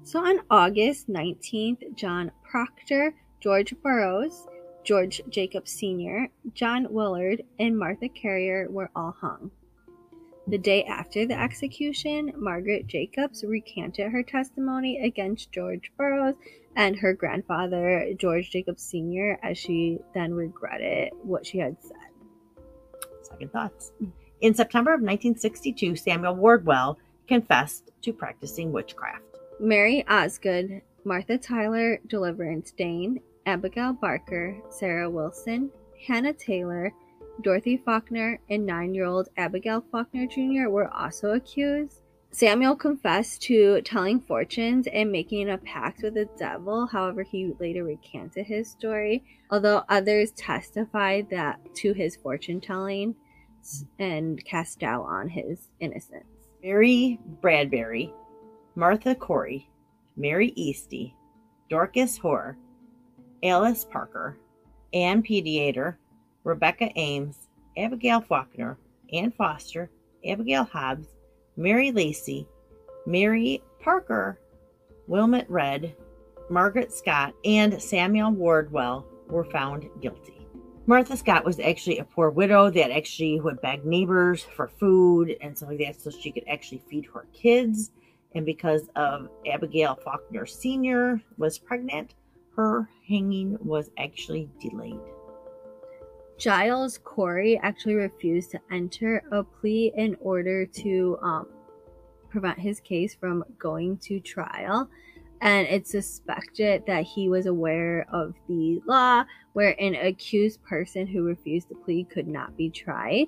So 0.04 0.20
on 0.20 0.42
August 0.50 1.10
19th, 1.10 1.96
John 1.96 2.32
Proctor, 2.44 3.16
George 3.40 3.74
Burroughs, 3.82 4.46
George 4.84 5.22
Jacob 5.30 5.68
Sr., 5.68 6.30
John 6.54 6.88
Willard, 6.90 7.44
and 7.60 7.78
Martha 7.78 8.10
Carrier 8.10 8.68
were 8.70 8.92
all 8.94 9.16
hung. 9.18 9.52
The 10.48 10.58
day 10.58 10.84
after 10.84 11.26
the 11.26 11.40
execution, 11.40 12.34
Margaret 12.36 12.88
Jacobs 12.88 13.44
recanted 13.44 14.12
her 14.12 14.24
testimony 14.24 15.00
against 15.00 15.52
George 15.52 15.92
Burroughs 15.98 16.36
and 16.76 16.96
her 16.98 17.14
grandfather, 17.14 18.12
George 18.18 18.50
Jacobs 18.50 18.84
Sr., 18.84 19.40
as 19.44 19.58
she 19.58 20.00
then 20.14 20.34
regretted 20.34 21.14
what 21.24 21.46
she 21.46 21.60
had 21.60 21.78
said. 21.82 21.98
Second 23.22 23.52
thoughts. 23.54 23.94
Mm-hmm. 24.02 24.19
In 24.42 24.54
September 24.54 24.92
of 24.92 25.02
1962, 25.02 25.98
Samuel 25.98 26.36
Wardwell 26.36 26.98
confessed 27.28 27.92
to 28.04 28.14
practicing 28.14 28.72
witchcraft. 28.72 29.26
Mary 29.60 30.08
Osgood, 30.08 30.82
Martha 31.04 31.38
Tyler, 31.38 32.00
Deliverance 32.08 32.72
Dane, 32.72 33.20
Abigail 33.46 33.92
Barker, 33.92 34.56
Sarah 34.70 35.10
Wilson, 35.10 35.70
Hannah 36.08 36.32
Taylor, 36.32 36.94
Dorothy 37.42 37.76
Faulkner, 37.76 38.40
and 38.50 38.66
nine 38.66 38.94
year 38.94 39.06
old 39.06 39.28
Abigail 39.36 39.84
Faulkner 39.92 40.26
Jr. 40.26 40.70
were 40.70 40.88
also 40.94 41.32
accused. 41.32 42.00
Samuel 42.32 42.78
confessed 42.78 43.42
to 43.42 43.82
telling 43.82 44.22
fortunes 44.22 44.88
and 44.94 45.12
making 45.12 45.50
a 45.50 45.58
pact 45.58 46.02
with 46.02 46.14
the 46.14 46.30
devil. 46.38 46.86
However, 46.86 47.24
he 47.24 47.54
later 47.60 47.84
recanted 47.84 48.46
his 48.46 48.70
story, 48.70 49.24
although 49.52 49.84
others 49.90 50.32
testified 50.32 51.30
that 51.30 51.60
to 51.76 51.92
his 51.92 52.16
fortune 52.16 52.62
telling 52.62 53.16
and 54.00 54.44
cast 54.46 54.80
doubt 54.80 55.06
on 55.06 55.30
his 55.30 55.70
innocence. 55.80 56.26
Mary 56.64 57.20
Bradbury, 57.42 58.14
Martha 58.76 59.16
Corey, 59.16 59.70
Mary 60.18 60.52
Easty, 60.58 61.14
Dorcas 61.70 62.18
Hoar, 62.18 62.58
Alice 63.44 63.86
Parker, 63.86 64.38
Ann 64.94 65.24
Pudeator, 65.24 65.96
Rebecca 66.44 66.90
Eames, 67.00 67.48
Abigail 67.78 68.22
Faulkner, 68.22 68.78
Ann 69.14 69.32
Foster, 69.32 69.90
Abigail 70.26 70.64
Hobbs, 70.66 71.08
Mary 71.56 71.92
Lacey, 71.92 72.48
Mary 73.06 73.62
Parker, 73.82 74.40
Wilmot 75.08 75.50
Redd, 75.50 75.96
Margaret 76.50 76.92
Scott, 76.92 77.34
and 77.46 77.82
Samuel 77.82 78.32
Wardwell 78.32 79.06
were 79.30 79.46
found 79.46 79.90
guilty. 80.02 80.39
Martha 80.90 81.16
Scott 81.16 81.46
was 81.46 81.60
actually 81.60 82.00
a 82.00 82.04
poor 82.04 82.32
widow 82.32 82.72
that 82.72 82.90
actually 82.90 83.40
would 83.40 83.62
beg 83.62 83.86
neighbors 83.86 84.42
for 84.42 84.68
food 84.68 85.38
and 85.40 85.56
stuff 85.56 85.70
like 85.70 85.78
that 85.78 86.02
so 86.02 86.10
she 86.10 86.32
could 86.32 86.46
actually 86.50 86.82
feed 86.90 87.06
her 87.14 87.28
kids. 87.32 87.92
And 88.34 88.44
because 88.44 88.90
of 88.96 89.30
Abigail 89.46 90.00
Faulkner 90.04 90.48
Sr. 90.48 91.22
was 91.38 91.60
pregnant, 91.60 92.16
her 92.56 92.90
hanging 93.08 93.56
was 93.64 93.92
actually 94.00 94.50
delayed. 94.60 95.00
Giles 96.40 96.98
Corey 96.98 97.60
actually 97.62 97.94
refused 97.94 98.50
to 98.50 98.60
enter 98.72 99.22
a 99.32 99.44
plea 99.44 99.94
in 99.96 100.18
order 100.20 100.66
to 100.66 101.20
um, 101.22 101.48
prevent 102.32 102.58
his 102.58 102.80
case 102.80 103.14
from 103.14 103.46
going 103.60 103.98
to 103.98 104.20
trial 104.20 104.90
and 105.42 105.68
it's 105.68 105.92
suspected 105.92 106.84
that 106.88 107.04
he 107.04 107.30
was 107.30 107.46
aware 107.46 108.06
of 108.12 108.34
the 108.48 108.82
law 108.86 109.24
where 109.54 109.80
an 109.82 109.96
accused 109.96 110.62
person 110.64 111.08
who 111.08 111.24
refused 111.24 111.70
to 111.70 111.76
plead 111.76 112.10
could 112.10 112.28
not 112.28 112.58
be 112.58 112.70
tried. 112.70 113.28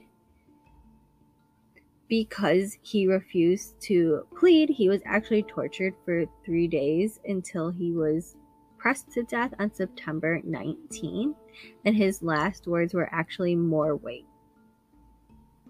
Because 2.09 2.77
he 2.81 3.07
refused 3.07 3.79
to 3.83 4.27
plead, 4.37 4.69
he 4.69 4.89
was 4.89 5.01
actually 5.05 5.43
tortured 5.43 5.93
for 6.03 6.25
three 6.45 6.67
days 6.67 7.21
until 7.25 7.69
he 7.69 7.93
was 7.93 8.35
pressed 8.77 9.11
to 9.13 9.23
death 9.23 9.53
on 9.59 9.73
September 9.73 10.41
19, 10.43 11.33
and 11.85 11.95
his 11.95 12.21
last 12.21 12.67
words 12.67 12.93
were 12.93 13.07
actually 13.13 13.55
more 13.55 13.95
weight. 13.95 14.25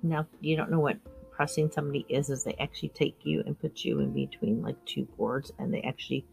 Now, 0.01 0.25
you 0.39 0.55
don't 0.55 0.71
know 0.71 0.79
what 0.79 0.97
pressing 1.41 1.71
somebody 1.71 2.05
is 2.07 2.29
is 2.29 2.43
they 2.43 2.53
actually 2.59 2.89
take 2.89 3.17
you 3.23 3.41
and 3.47 3.59
put 3.59 3.83
you 3.83 3.99
in 3.99 4.13
between 4.13 4.61
like 4.61 4.75
two 4.85 5.05
boards 5.17 5.51
and 5.57 5.73
they 5.73 5.81
actually 5.81 6.23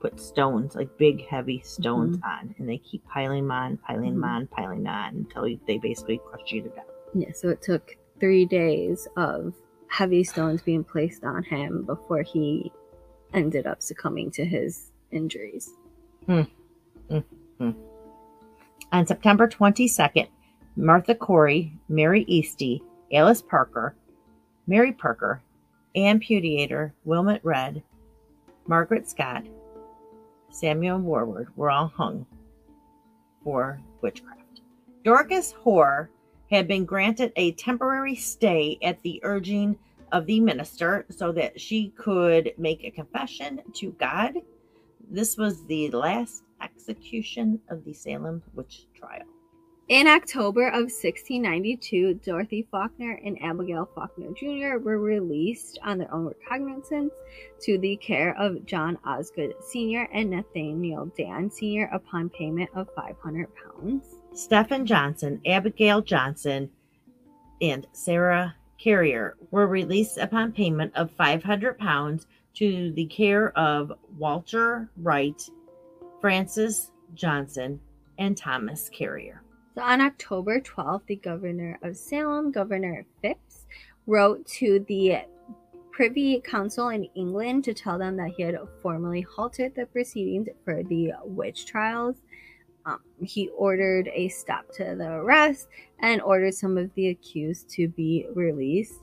put 0.00 0.20
stones 0.20 0.76
like 0.76 0.96
big 0.98 1.26
heavy 1.26 1.60
stones 1.64 2.16
mm-hmm. 2.16 2.28
on 2.28 2.54
and 2.56 2.68
they 2.68 2.78
keep 2.78 3.04
piling 3.08 3.42
them 3.42 3.50
on 3.50 3.76
piling 3.78 4.12
mm-hmm. 4.12 4.20
them 4.20 4.30
on 4.30 4.46
piling 4.46 4.86
on 4.86 5.16
until 5.16 5.48
they 5.66 5.78
basically 5.78 6.20
crush 6.30 6.52
you 6.52 6.62
to 6.62 6.68
death 6.68 6.84
yeah 7.12 7.32
so 7.34 7.48
it 7.48 7.60
took 7.60 7.96
three 8.20 8.44
days 8.44 9.08
of 9.16 9.52
heavy 9.88 10.22
stones 10.22 10.62
being 10.62 10.84
placed 10.84 11.24
on 11.24 11.42
him 11.42 11.82
before 11.84 12.22
he 12.22 12.70
ended 13.34 13.66
up 13.66 13.82
succumbing 13.82 14.30
to 14.30 14.44
his 14.44 14.92
injuries 15.10 15.72
hmm. 16.26 16.42
Mm-hmm. 17.10 17.70
on 18.92 19.06
september 19.08 19.48
22nd 19.48 20.28
martha 20.76 21.16
corey 21.16 21.72
mary 21.88 22.24
easty 22.26 22.80
alice 23.10 23.42
parker 23.42 23.96
Mary 24.66 24.92
Parker, 24.92 25.42
Ann 25.94 26.20
Pudeator, 26.20 26.92
Wilmot 27.04 27.40
Redd, 27.44 27.82
Margaret 28.66 29.08
Scott, 29.08 29.44
Samuel 30.50 31.00
Warward 31.00 31.48
were 31.56 31.70
all 31.70 31.88
hung 31.88 32.26
for 33.42 33.80
witchcraft. 34.00 34.60
Dorcas 35.04 35.52
Hoar 35.52 36.10
had 36.50 36.68
been 36.68 36.84
granted 36.84 37.32
a 37.36 37.52
temporary 37.52 38.14
stay 38.14 38.78
at 38.82 39.02
the 39.02 39.20
urging 39.24 39.76
of 40.12 40.26
the 40.26 40.38
minister 40.38 41.06
so 41.10 41.32
that 41.32 41.60
she 41.60 41.88
could 41.96 42.52
make 42.58 42.84
a 42.84 42.90
confession 42.90 43.60
to 43.74 43.92
God. 43.92 44.34
This 45.10 45.36
was 45.36 45.64
the 45.64 45.90
last 45.90 46.44
execution 46.60 47.60
of 47.68 47.84
the 47.84 47.92
Salem 47.92 48.42
witch 48.54 48.86
trial. 48.94 49.26
In 49.88 50.06
October 50.06 50.68
of 50.68 50.82
1692, 50.82 52.14
Dorothy 52.14 52.66
Faulkner 52.70 53.20
and 53.24 53.36
Abigail 53.42 53.90
Faulkner 53.94 54.30
Jr. 54.32 54.78
were 54.78 55.00
released 55.00 55.78
on 55.82 55.98
their 55.98 56.14
own 56.14 56.26
recognizance 56.26 57.12
to 57.62 57.78
the 57.78 57.96
care 57.96 58.34
of 58.38 58.64
John 58.64 58.96
Osgood 59.04 59.54
Sr. 59.60 60.08
and 60.12 60.30
Nathaniel 60.30 61.06
Dan 61.18 61.50
Sr. 61.50 61.90
upon 61.92 62.30
payment 62.30 62.70
of 62.74 62.88
500 62.94 63.48
pounds. 63.56 64.04
Stephen 64.32 64.86
Johnson, 64.86 65.40
Abigail 65.44 66.00
Johnson, 66.00 66.70
and 67.60 67.86
Sarah 67.92 68.54
Carrier 68.78 69.36
were 69.50 69.66
released 69.66 70.16
upon 70.16 70.52
payment 70.52 70.92
of 70.94 71.10
500 71.10 71.76
pounds 71.76 72.28
to 72.54 72.92
the 72.92 73.06
care 73.06 73.56
of 73.58 73.92
Walter 74.16 74.90
Wright, 74.96 75.42
Francis 76.20 76.92
Johnson, 77.14 77.80
and 78.16 78.36
Thomas 78.36 78.88
Carrier. 78.88 79.41
So 79.74 79.80
on 79.80 80.02
October 80.02 80.60
12th, 80.60 81.06
the 81.06 81.16
governor 81.16 81.78
of 81.82 81.96
Salem, 81.96 82.52
Governor 82.52 83.06
Phips, 83.22 83.64
wrote 84.06 84.46
to 84.46 84.84
the 84.86 85.22
Privy 85.92 86.40
Council 86.40 86.88
in 86.90 87.04
England 87.14 87.64
to 87.64 87.74
tell 87.74 87.98
them 87.98 88.16
that 88.16 88.32
he 88.36 88.42
had 88.42 88.58
formally 88.82 89.22
halted 89.22 89.74
the 89.74 89.86
proceedings 89.86 90.48
for 90.64 90.82
the 90.82 91.12
witch 91.24 91.64
trials. 91.64 92.16
Um, 92.84 93.00
he 93.22 93.48
ordered 93.50 94.10
a 94.12 94.28
stop 94.28 94.70
to 94.72 94.94
the 94.96 95.08
arrest 95.08 95.68
and 96.00 96.20
ordered 96.20 96.54
some 96.54 96.76
of 96.76 96.92
the 96.94 97.08
accused 97.08 97.70
to 97.70 97.88
be 97.88 98.26
released. 98.34 99.00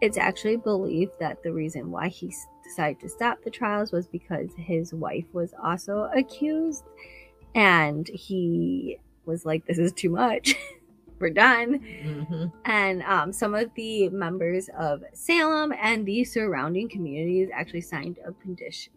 It's 0.00 0.18
actually 0.18 0.56
believed 0.56 1.12
that 1.20 1.42
the 1.42 1.52
reason 1.52 1.92
why 1.92 2.08
he 2.08 2.34
decided 2.64 3.00
to 3.00 3.08
stop 3.08 3.42
the 3.44 3.50
trials 3.50 3.92
was 3.92 4.08
because 4.08 4.50
his 4.56 4.94
wife 4.94 5.26
was 5.32 5.54
also 5.62 6.10
accused, 6.14 6.84
and 7.54 8.08
he 8.08 8.98
was 9.28 9.46
like, 9.46 9.66
"This 9.66 9.78
is 9.78 9.92
too 9.92 10.10
much. 10.10 10.56
We're 11.20 11.30
done." 11.30 11.74
hmm 12.02 12.46
And 12.64 13.02
um, 13.02 13.32
some 13.32 13.54
of 13.54 13.72
the 13.74 14.08
members 14.08 14.68
of 14.76 15.04
Salem 15.12 15.72
and 15.80 16.04
the 16.04 16.24
surrounding 16.24 16.88
communities 16.88 17.48
actually 17.52 17.82
signed 17.82 18.18
a 18.26 18.32
petition, 18.32 18.92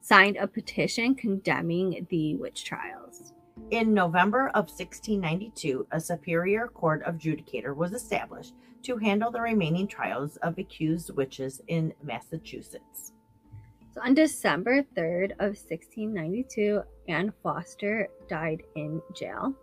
signed 0.00 0.38
a 0.38 0.46
petition 0.46 1.14
condemning 1.14 2.06
the 2.08 2.36
witch 2.36 2.64
trials. 2.64 3.34
In 3.70 3.94
November 3.94 4.48
of 4.48 4.68
1692, 4.68 5.86
a 5.90 6.00
superior 6.00 6.68
court 6.68 7.02
of 7.04 7.18
judicature 7.18 7.74
was 7.74 7.92
established 7.92 8.54
to 8.82 8.98
handle 8.98 9.30
the 9.30 9.40
remaining 9.40 9.86
trials 9.86 10.36
of 10.38 10.58
accused 10.58 11.10
witches 11.16 11.60
in 11.68 11.92
Massachusetts. 12.02 13.12
So 13.94 14.00
on 14.02 14.14
December 14.14 14.82
3rd 14.96 15.32
of 15.32 15.54
1692, 15.56 16.82
Anne 17.08 17.32
Foster 17.42 18.08
died 18.28 18.62
in 18.74 19.00
jail. 19.14 19.54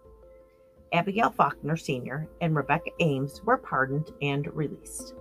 Abigail 0.93 1.31
Faulkner 1.31 1.75
Sr. 1.75 2.27
and 2.39 2.55
Rebecca 2.55 2.91
Eames 3.01 3.41
were 3.43 3.57
pardoned 3.57 4.11
and 4.21 4.47
released. 4.53 5.15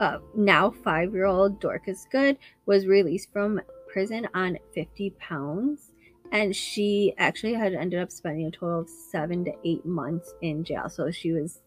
Uh, 0.00 0.18
now 0.34 0.70
five-year-old 0.70 1.60
Dorcas 1.60 2.06
Good 2.10 2.38
was 2.66 2.86
released 2.86 3.32
from 3.32 3.60
prison 3.88 4.26
on 4.34 4.58
50 4.74 5.10
pounds, 5.18 5.92
and 6.32 6.54
she 6.54 7.14
actually 7.18 7.54
had 7.54 7.72
ended 7.72 8.00
up 8.00 8.10
spending 8.10 8.46
a 8.46 8.50
total 8.50 8.80
of 8.80 8.88
seven 8.88 9.44
to 9.44 9.52
eight 9.64 9.84
months 9.84 10.34
in 10.42 10.64
jail. 10.64 10.88
So 10.88 11.10
she 11.10 11.32
was 11.32 11.60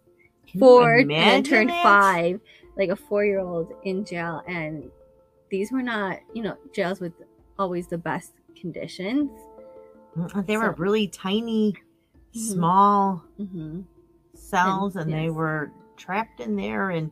Can 0.48 0.60
four 0.60 0.98
and 0.98 1.46
turned 1.46 1.70
that? 1.70 1.84
five, 1.84 2.40
like 2.78 2.90
a 2.90 2.96
four-year-old 2.96 3.74
in 3.84 4.06
jail, 4.06 4.42
and 4.48 4.90
these 5.52 5.72
were 5.72 5.84
not, 5.84 6.18
you 6.34 6.42
know, 6.42 6.58
jails 6.74 7.00
with 7.00 7.14
always 7.60 7.88
the 7.88 7.98
best 7.98 8.34
conditions. 8.60 9.30
Mm, 10.18 10.46
They 10.48 10.58
were 10.58 10.72
really 10.78 11.08
tiny, 11.08 11.74
Mhm. 12.34 12.40
small 12.40 13.24
Mm-hmm. 13.40 13.82
cells, 14.34 14.96
And- 14.96 15.12
and, 15.12 15.14
they 15.14 15.30
were 15.30 15.72
trapped 15.98 16.40
in 16.40 16.56
there, 16.56 16.90
and 16.90 17.12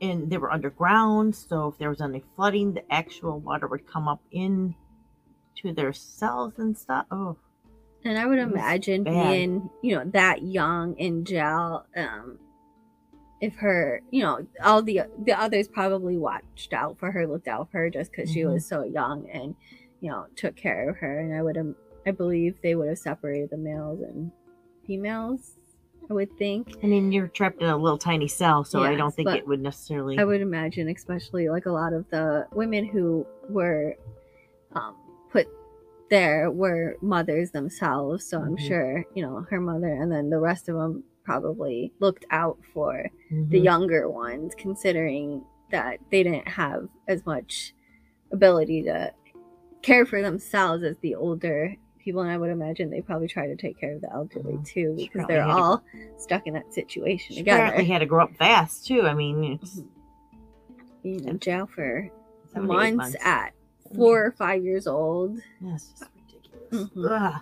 and 0.00 0.28
they 0.28 0.36
were 0.36 0.50
underground. 0.52 1.34
So 1.34 1.68
if 1.68 1.78
there 1.78 1.88
was 1.88 2.00
any 2.02 2.22
flooding, 2.34 2.74
the 2.74 2.92
actual 2.92 3.38
water 3.38 3.66
would 3.68 3.86
come 3.86 4.06
up 4.08 4.20
in 4.32 4.74
to 5.56 5.72
their 5.72 5.92
cells 5.94 6.58
and 6.58 6.76
stuff. 6.76 7.06
Oh, 7.10 7.36
And 8.04 8.18
I 8.18 8.26
would 8.26 8.38
imagine 8.38 9.04
being, 9.04 9.70
you 9.82 9.94
know, 9.96 10.04
that 10.10 10.42
young 10.42 10.94
in 10.96 11.24
jail, 11.24 11.86
um, 11.96 12.38
if 13.44 13.56
her, 13.56 14.00
you 14.10 14.22
know, 14.22 14.46
all 14.62 14.82
the 14.82 15.02
the 15.24 15.38
others 15.38 15.68
probably 15.68 16.16
watched 16.16 16.72
out 16.72 16.98
for 16.98 17.10
her, 17.10 17.26
looked 17.26 17.46
out 17.46 17.70
for 17.70 17.78
her 17.78 17.90
just 17.90 18.10
because 18.10 18.30
she 18.32 18.40
Mhm. 18.40 18.54
was 18.54 18.66
so 18.66 18.82
young 18.84 19.28
and, 19.28 19.54
you 20.00 20.10
know, 20.10 20.26
took 20.34 20.56
care 20.56 20.88
of 20.88 20.96
her. 20.96 21.20
And 21.20 21.34
I 21.34 21.42
would, 21.42 21.58
um, 21.58 21.76
I 22.06 22.10
believe 22.10 22.58
they 22.62 22.74
would 22.74 22.88
have 22.88 22.98
separated 22.98 23.50
the 23.50 23.58
males 23.58 24.00
and 24.00 24.32
females. 24.86 25.58
I 26.08 26.14
would 26.14 26.30
think. 26.38 26.68
I 26.82 26.86
mean, 26.86 27.12
you're 27.12 27.28
trapped 27.28 27.60
in 27.60 27.68
a 27.68 27.76
little 27.76 27.98
tiny 27.98 28.28
cell, 28.28 28.64
so 28.64 28.82
I 28.82 28.94
don't 28.94 29.14
think 29.14 29.34
it 29.34 29.46
would 29.46 29.60
necessarily. 29.60 30.18
I 30.18 30.24
would 30.24 30.40
imagine, 30.40 30.88
especially 30.88 31.48
like 31.48 31.66
a 31.66 31.72
lot 31.72 31.92
of 31.92 32.08
the 32.10 32.46
women 32.52 32.86
who 32.86 33.26
were 33.48 33.94
um, 34.72 34.96
put 35.30 35.46
there 36.10 36.50
were 36.50 36.96
mothers 37.02 37.50
themselves. 37.52 38.24
So 38.24 38.40
I'm 38.40 38.56
Mhm. 38.56 38.60
sure, 38.68 39.04
you 39.14 39.22
know, 39.22 39.46
her 39.50 39.60
mother 39.60 39.88
and 39.88 40.10
then 40.10 40.30
the 40.30 40.38
rest 40.40 40.68
of 40.68 40.76
them 40.76 41.04
probably 41.24 41.92
looked 42.00 42.24
out 42.30 42.58
for 42.72 43.10
the 43.30 43.58
Mhm. 43.60 43.64
younger 43.64 44.08
ones, 44.08 44.54
considering 44.56 45.42
that 45.70 45.98
they 46.10 46.22
didn't 46.22 46.46
have 46.48 46.88
as 47.08 47.24
much 47.26 47.74
ability 48.30 48.82
to 48.82 49.12
care 49.82 50.04
for 50.06 50.20
themselves 50.22 50.82
as 50.84 50.96
the 50.98 51.14
older 51.14 51.74
people. 51.98 52.20
And 52.20 52.30
I 52.30 52.36
would 52.36 52.50
imagine 52.50 52.90
they 52.90 53.00
probably 53.00 53.28
try 53.28 53.46
to 53.46 53.56
take 53.56 53.78
care 53.78 53.94
of 53.94 54.00
the 54.02 54.12
elderly 54.12 54.54
Mhm. 54.54 54.66
too, 54.66 54.94
because 54.96 55.26
they're 55.26 55.42
had 55.42 55.48
to- 55.56 55.62
all 55.62 55.82
stuck 56.18 56.46
in 56.46 56.54
that 56.54 56.72
situation 56.72 57.34
She 57.34 57.40
together. 57.40 57.62
apparently 57.64 57.84
had 57.92 57.98
to 58.00 58.06
grow 58.06 58.24
up 58.24 58.34
fast 58.36 58.86
too. 58.86 59.02
I 59.02 59.14
mean, 59.14 59.44
it's 59.62 59.82
Being 61.02 61.24
in 61.28 61.38
jail 61.38 61.66
for 61.66 62.08
eight 62.56 62.62
months, 62.62 63.16
at 63.22 63.52
four 63.94 64.24
or 64.26 64.32
five 64.32 64.64
years 64.64 64.86
old. 64.86 65.38
Yeah, 65.60 65.74
it's 65.74 65.90
just 65.90 66.10
ridiculous. 66.14 66.90
Mhm. 66.94 67.40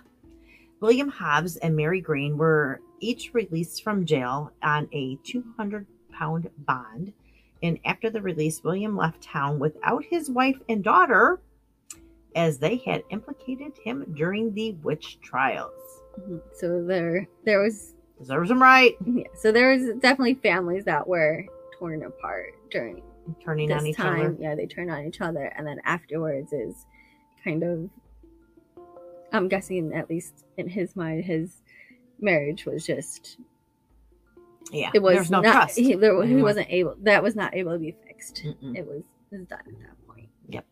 William 0.81 1.07
Hobbs 1.09 1.55
and 1.57 1.75
Mary 1.75 2.01
Green 2.01 2.37
were 2.37 2.81
each 2.99 3.33
released 3.33 3.83
from 3.83 4.05
jail 4.05 4.51
on 4.61 4.87
a 4.91 5.17
200 5.23 5.85
pound 6.11 6.49
bond. 6.59 7.13
And 7.61 7.79
after 7.85 8.09
the 8.09 8.21
release, 8.21 8.63
William 8.63 8.95
left 8.97 9.21
town 9.21 9.59
without 9.59 10.03
his 10.05 10.29
wife 10.29 10.59
and 10.67 10.83
daughter 10.83 11.41
as 12.35 12.57
they 12.57 12.77
had 12.77 13.03
implicated 13.09 13.73
him 13.83 14.05
during 14.15 14.53
the 14.53 14.71
witch 14.83 15.19
trials. 15.21 15.71
Mhm. 16.19 16.41
So 16.53 16.83
there, 16.83 17.27
there 17.45 17.61
was, 17.61 17.93
Deserves 18.19 18.51
him 18.51 18.61
right. 18.61 18.95
yeah, 19.05 19.27
so 19.35 19.51
there 19.51 19.69
was 19.71 19.95
definitely 19.99 20.35
families 20.35 20.85
that 20.85 21.07
were 21.07 21.45
torn 21.77 22.03
apart 22.03 22.53
during 22.71 23.01
Turning 23.41 23.71
on 23.71 23.85
each 23.87 23.95
time. 23.97 24.19
other. 24.19 24.37
Yeah, 24.39 24.55
they 24.55 24.65
turned 24.65 24.91
on 24.91 25.05
each 25.05 25.21
other, 25.21 25.45
and 25.55 25.65
then 25.65 25.79
afterwards 25.85 26.51
is 26.51 26.85
kind 27.43 27.63
of. 27.63 27.89
I'm 29.31 29.47
guessing, 29.47 29.93
at 29.93 30.09
least 30.09 30.45
in 30.57 30.67
his 30.67 30.95
mind, 30.95 31.23
his 31.23 31.62
marriage 32.23 32.65
was 32.65 32.85
just. 32.85 33.37
Yeah. 34.71 34.89
It 34.93 35.01
was 35.01 35.15
There's 35.15 35.31
no 35.31 35.41
not, 35.41 35.51
trust. 35.51 35.77
He, 35.77 35.93
there, 35.93 36.23
he 36.23 36.41
wasn't 36.41 36.67
able. 36.69 36.95
That 37.01 37.21
was 37.21 37.35
not 37.35 37.53
able 37.53 37.73
to 37.73 37.79
be 37.79 37.95
fixed. 38.07 38.43
Mm-mm. 38.43 38.75
It 38.75 38.87
was, 38.87 39.03
it 39.31 39.37
was 39.37 39.47
done 39.47 39.59
at 39.59 39.79
that 39.81 40.07
point. 40.07 40.29
Yep. 40.49 40.65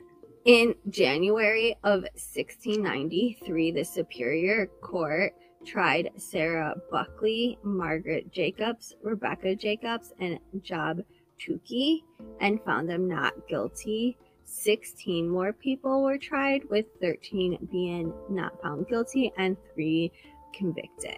In 0.46 0.74
January 0.90 1.76
of 1.84 2.02
1693, 2.02 3.72
the 3.72 3.84
Superior 3.84 4.66
Court 4.82 5.34
tried 5.66 6.10
Sarah 6.18 6.74
Buckley, 6.90 7.60
Margaret 7.64 8.32
Jacobs, 8.32 8.96
Rebecca 9.04 9.56
Jacobs, 9.56 10.14
and 10.20 10.40
Job 10.64 11.02
Tukey 11.40 12.04
and 12.40 12.60
found 12.64 12.90
them 12.90 13.08
not 13.08 13.34
guilty. 13.48 14.18
16 14.46 15.30
more 15.30 15.54
people 15.54 16.04
were 16.04 16.18
tried, 16.18 16.64
with 16.70 16.86
13 17.02 17.70
being 17.72 18.14
not 18.30 18.60
found 18.62 18.88
guilty 18.88 19.32
and 19.38 19.56
3 19.74 20.12
convicted. 20.54 21.18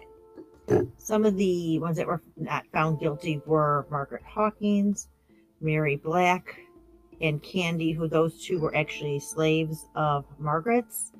Some 0.96 1.24
of 1.24 1.36
the 1.36 1.78
ones 1.78 1.96
that 1.96 2.06
were 2.06 2.22
not 2.36 2.66
found 2.72 3.00
guilty 3.00 3.40
were 3.46 3.86
Margaret 3.90 4.22
Hawkins, 4.22 5.08
Mary 5.60 5.96
Black, 5.96 6.58
and 7.20 7.42
Candy, 7.42 7.92
who 7.92 8.08
those 8.08 8.42
two 8.44 8.58
were 8.58 8.74
actually 8.74 9.18
slaves 9.20 9.86
of 9.94 10.24
Margaret's. 10.38 11.12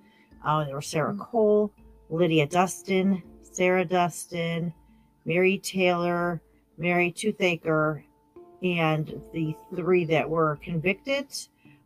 Uh, 0.44 0.64
there 0.64 0.74
were 0.74 0.82
Sarah 0.82 1.14
Mm. 1.14 1.20
Cole, 1.20 1.72
Lydia 2.10 2.46
Dustin, 2.46 3.22
Sarah 3.42 3.84
Dustin, 3.84 4.72
Mary 5.24 5.58
Taylor, 5.58 6.42
Mary 6.76 7.12
Toothaker, 7.12 8.02
and 8.62 9.20
the 9.32 9.54
three 9.74 10.04
that 10.06 10.28
were 10.28 10.56
convicted 10.62 11.26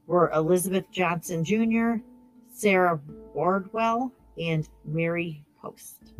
were 0.06 0.30
Elizabeth 0.30 0.90
Johnson 0.90 1.44
Jr., 1.44 1.96
Sarah 2.52 3.00
Wardwell, 3.34 4.12
and 4.40 4.68
Mary 4.84 5.44
Post. 5.60 6.14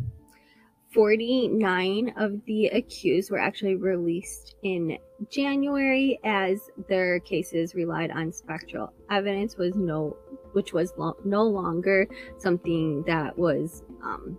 49 0.91 2.13
of 2.17 2.43
the 2.45 2.67
accused 2.67 3.29
were 3.29 3.37
actually 3.37 3.75
released 3.75 4.55
in 4.63 4.97
January 5.29 6.19
as 6.23 6.71
their 6.87 7.19
cases 7.19 7.75
relied 7.75 8.09
on 8.09 8.31
spectral 8.31 8.91
evidence 9.11 9.55
was 9.55 9.75
no 9.75 10.17
which 10.53 10.73
was 10.73 10.93
lo- 10.97 11.17
no 11.23 11.43
longer 11.43 12.07
something 12.39 13.03
that 13.03 13.37
was 13.37 13.83
um, 14.03 14.35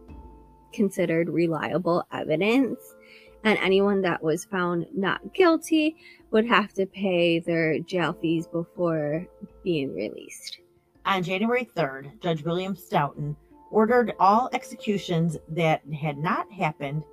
considered 0.73 1.29
reliable 1.29 2.03
evidence 2.13 2.97
and 3.45 3.59
anyone 3.61 4.01
that 4.03 4.23
was 4.23 4.45
found 4.45 4.87
not 4.93 5.33
guilty 5.35 5.95
would 6.33 6.47
have 6.47 6.73
to 6.73 6.85
pay 6.87 7.39
their 7.39 7.79
jail 7.79 8.13
fees 8.21 8.47
before 8.49 9.27
being 9.63 9.95
released. 9.95 10.59
On 11.07 11.23
January 11.23 11.69
3rd, 11.77 12.21
Judge 12.21 12.43
William 12.43 12.77
Stoughton 12.77 13.37
ordered 13.71 14.15
all 14.19 14.51
executions 14.53 15.37
that 15.49 15.83
had 15.93 16.19
not 16.19 16.51
happened 16.53 17.05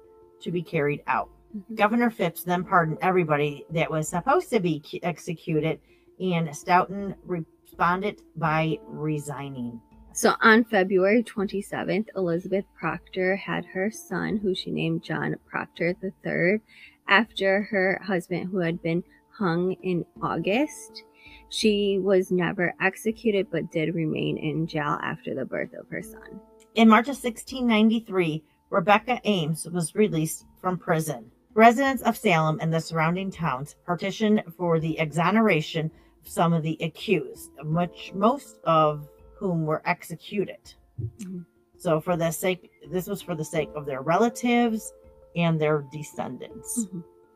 to 0.42 0.52
be 0.52 0.62
carried 0.62 1.02
out. 1.08 1.30
Mm-hmm. 1.56 1.76
Governor 1.76 2.10
Phips 2.10 2.44
then 2.44 2.64
pardoned 2.64 2.98
everybody 3.02 3.66
that 3.72 3.90
was 3.90 4.08
supposed 4.08 4.50
to 4.50 4.60
be 4.60 4.84
executed, 5.04 5.80
and 6.20 6.56
Stoughton 6.56 7.16
responded 7.26 8.22
by 8.36 8.80
resigning. 8.88 9.80
So 10.14 10.34
on 10.42 10.64
February 10.64 11.24
27th, 11.24 12.08
Elizabeth 12.16 12.66
Proctor 12.78 13.36
had 13.36 13.66
her 13.66 13.92
son, 13.92 14.38
who 14.38 14.56
she 14.56 14.72
named 14.72 15.04
John 15.04 15.36
Proctor 15.48 15.96
III, 16.04 16.60
after 17.08 17.64
her 17.64 18.02
husband, 18.04 18.50
who 18.50 18.58
had 18.58 18.82
been 18.82 19.04
hung 19.30 19.74
in 19.84 20.04
August. 20.22 21.04
She 21.50 22.00
was 22.00 22.32
never 22.32 22.74
executed 22.82 23.48
but 23.52 23.72
did 23.72 23.96
remain 23.96 24.38
in 24.38 24.68
jail 24.68 25.00
after 25.02 25.34
the 25.34 25.46
birth 25.46 25.74
of 25.74 25.88
her 25.90 26.02
son. 26.02 26.40
In 26.76 26.90
March 26.90 27.08
of 27.08 27.16
1693, 27.16 28.44
Rebecca 28.70 29.20
Eames 29.26 29.68
was 29.70 29.96
released 29.96 30.46
from 30.60 30.78
prison. 30.78 31.32
Residents 31.54 32.04
of 32.04 32.18
Salem 32.18 32.60
and 32.62 32.72
the 32.72 32.80
surrounding 32.80 33.32
towns 33.32 33.76
petitioned 33.86 34.44
for 34.58 34.80
the 34.80 35.00
exoneration 35.00 35.90
of 36.22 36.28
some 36.28 36.54
of 36.54 36.64
the 36.64 36.78
accused, 36.82 37.52
much 37.64 38.12
most 38.14 38.60
of 38.66 39.08
whom 39.36 39.66
were 39.66 39.82
executed. 39.86 40.74
Mhm. 41.22 41.46
So, 41.78 42.00
for 42.02 42.18
the 42.18 42.32
sake, 42.32 42.72
this 42.90 43.08
was 43.08 43.22
for 43.22 43.36
the 43.36 43.46
sake 43.46 43.70
of 43.76 43.86
their 43.86 44.02
relatives 44.02 44.94
and 45.36 45.60
their 45.60 45.86
descendants. 45.92 46.88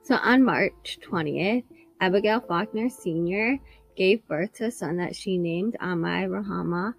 So 0.03 0.15
on 0.15 0.43
March 0.43 0.99
20th, 1.01 1.63
Abigail 2.01 2.41
Faulkner 2.41 2.89
Sr. 2.89 3.59
gave 3.95 4.27
birth 4.27 4.53
to 4.53 4.65
a 4.65 4.71
son 4.71 4.97
that 4.97 5.15
she 5.15 5.37
named 5.37 5.77
Ammi 5.81 6.27
Ruhamah, 6.27 6.93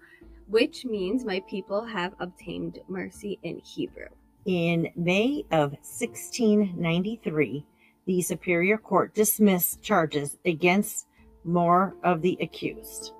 which 0.47 0.85
means 0.85 1.25
my 1.25 1.41
people 1.49 1.83
have 1.83 2.13
obtained 2.19 2.79
mercy 2.87 3.39
in 3.43 3.59
Hebrew. 3.59 4.07
In 4.45 4.89
May 4.95 5.45
of 5.51 5.71
1693, 5.71 7.65
the 8.05 8.21
Superior 8.21 8.77
Court 8.77 9.13
dismissed 9.13 9.81
charges 9.81 10.37
against 10.45 11.07
more 11.43 11.95
of 12.03 12.21
the 12.21 12.37
accused. 12.41 13.13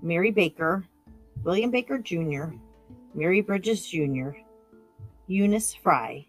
Mary 0.00 0.30
Baker, 0.30 0.84
William 1.44 1.70
Baker 1.70 1.98
Jr., 1.98 2.54
Mary 3.14 3.40
Bridges 3.40 3.86
Jr., 3.86 4.30
Eunice 5.26 5.74
Fry, 5.74 6.26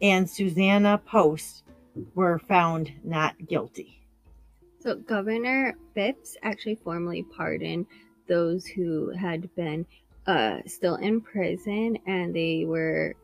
and 0.00 0.28
Susanna 0.28 0.98
Post 0.98 1.64
were 2.14 2.38
found 2.38 2.92
not 3.04 3.34
guilty. 3.46 4.05
So 4.86 4.94
Governor 4.94 5.76
Phips 5.94 6.36
actually 6.44 6.76
formally 6.76 7.24
pardoned 7.24 7.86
those 8.28 8.64
who 8.66 9.10
had 9.10 9.52
been 9.56 9.84
uh, 10.28 10.58
still 10.66 10.94
in 10.94 11.20
prison 11.20 11.98
and 12.06 12.32
they 12.32 12.64
were 12.66 13.16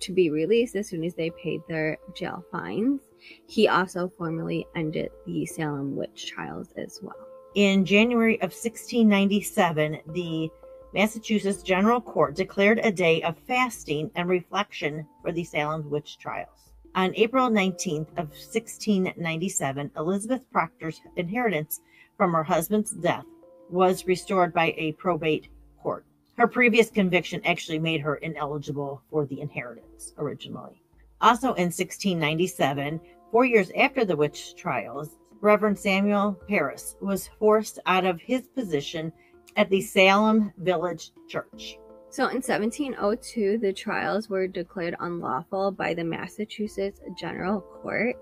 to 0.00 0.12
be 0.12 0.28
released 0.28 0.76
as 0.76 0.90
soon 0.90 1.02
as 1.02 1.14
they 1.14 1.30
paid 1.30 1.62
their 1.66 1.96
jail 2.14 2.44
fines. 2.52 3.00
He 3.46 3.68
also 3.68 4.06
formally 4.18 4.66
ended 4.76 5.10
the 5.24 5.46
Salem 5.46 5.96
witch 5.96 6.26
trials 6.26 6.68
as 6.76 7.00
well. 7.02 7.16
In 7.54 7.86
January 7.86 8.34
of 8.42 8.52
1697, 8.52 9.98
the 10.08 10.50
Massachusetts 10.92 11.62
General 11.62 12.02
Court 12.02 12.36
declared 12.36 12.80
a 12.80 12.92
day 12.92 13.22
of 13.22 13.38
fasting 13.48 14.10
and 14.14 14.28
reflection 14.28 15.06
for 15.22 15.32
the 15.32 15.44
Salem 15.44 15.88
witch 15.88 16.18
trials. 16.18 16.71
On 16.94 17.14
April 17.14 17.48
19th 17.48 18.10
of 18.18 18.28
1697, 18.28 19.92
Elizabeth 19.96 20.42
Proctor's 20.52 21.00
inheritance 21.16 21.80
from 22.18 22.34
her 22.34 22.42
husband's 22.42 22.90
death 22.90 23.24
was 23.70 24.06
restored 24.06 24.52
by 24.52 24.74
a 24.76 24.92
probate 24.92 25.48
court. 25.82 26.04
Her 26.36 26.46
previous 26.46 26.90
conviction 26.90 27.40
actually 27.46 27.78
made 27.78 28.02
her 28.02 28.16
ineligible 28.16 29.00
for 29.08 29.24
the 29.24 29.40
inheritance 29.40 30.12
originally. 30.18 30.82
Also 31.22 31.54
in 31.54 31.72
1697, 31.72 33.00
four 33.30 33.46
years 33.46 33.70
after 33.74 34.04
the 34.04 34.16
witch 34.16 34.54
trials, 34.54 35.16
Reverend 35.40 35.78
Samuel 35.78 36.38
Parris 36.46 36.96
was 37.00 37.30
forced 37.38 37.78
out 37.86 38.04
of 38.04 38.20
his 38.20 38.48
position 38.48 39.14
at 39.56 39.70
the 39.70 39.80
Salem 39.80 40.52
Village 40.58 41.10
Church. 41.26 41.78
So 42.12 42.24
in 42.24 42.42
1702, 42.42 43.56
the 43.56 43.72
trials 43.72 44.28
were 44.28 44.46
declared 44.46 44.94
unlawful 45.00 45.70
by 45.70 45.94
the 45.94 46.04
Massachusetts 46.04 47.00
General 47.16 47.62
Court. 47.62 48.16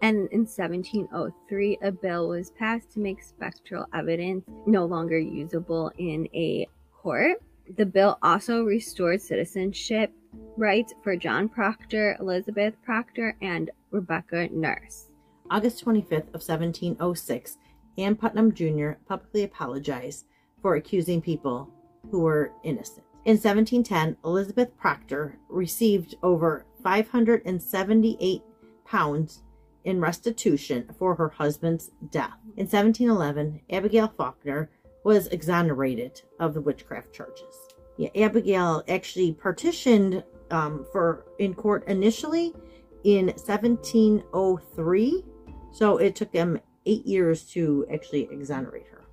And 0.00 0.26
in 0.32 0.46
1703, 0.46 1.78
a 1.82 1.92
bill 1.92 2.30
was 2.30 2.52
passed 2.52 2.92
to 2.92 3.00
make 3.00 3.22
spectral 3.22 3.84
evidence 3.92 4.46
no 4.64 4.86
longer 4.86 5.18
usable 5.18 5.92
in 5.98 6.26
a 6.34 6.66
court. 6.94 7.42
The 7.76 7.84
bill 7.84 8.18
also 8.22 8.62
restored 8.62 9.20
citizenship 9.20 10.14
rights 10.56 10.94
for 11.02 11.14
John 11.14 11.50
Proctor, 11.50 12.16
Elizabeth 12.18 12.72
Proctor, 12.86 13.36
and 13.42 13.70
Rebecca 13.90 14.48
Nurse. 14.50 15.10
August 15.50 15.84
25th 15.84 16.32
of 16.32 16.40
1706, 16.40 17.58
Ann 17.98 18.16
Putnam 18.16 18.54
Jr. 18.54 18.92
publicly 19.06 19.44
apologized 19.44 20.24
for 20.62 20.76
accusing 20.76 21.20
people 21.20 21.70
who 22.10 22.20
were 22.20 22.52
innocent. 22.64 23.04
In 23.26 23.32
1710, 23.32 24.16
Elizabeth 24.24 24.76
Proctor 24.78 25.36
received 25.48 26.14
over 26.22 26.64
578 26.84 28.42
pounds 28.84 29.42
in 29.82 30.00
restitution 30.00 30.88
for 30.96 31.16
her 31.16 31.28
husband's 31.30 31.90
death. 32.12 32.38
In 32.56 32.66
1711, 32.66 33.62
Abigail 33.72 34.12
Faulkner 34.16 34.70
was 35.02 35.26
exonerated 35.26 36.22
of 36.38 36.54
the 36.54 36.60
witchcraft 36.60 37.12
charges. 37.12 37.52
Yeah, 37.96 38.10
Abigail 38.14 38.84
actually 38.86 39.32
partitioned 39.32 40.22
um, 40.52 40.86
for 40.92 41.26
in 41.40 41.52
court 41.52 41.82
initially 41.88 42.54
in 43.02 43.26
1703, 43.26 45.24
so 45.72 45.96
it 45.96 46.14
took 46.14 46.30
them 46.30 46.60
eight 46.84 47.04
years 47.04 47.42
to 47.46 47.88
actually 47.92 48.28
exonerate 48.30 48.86
her. 48.86 49.04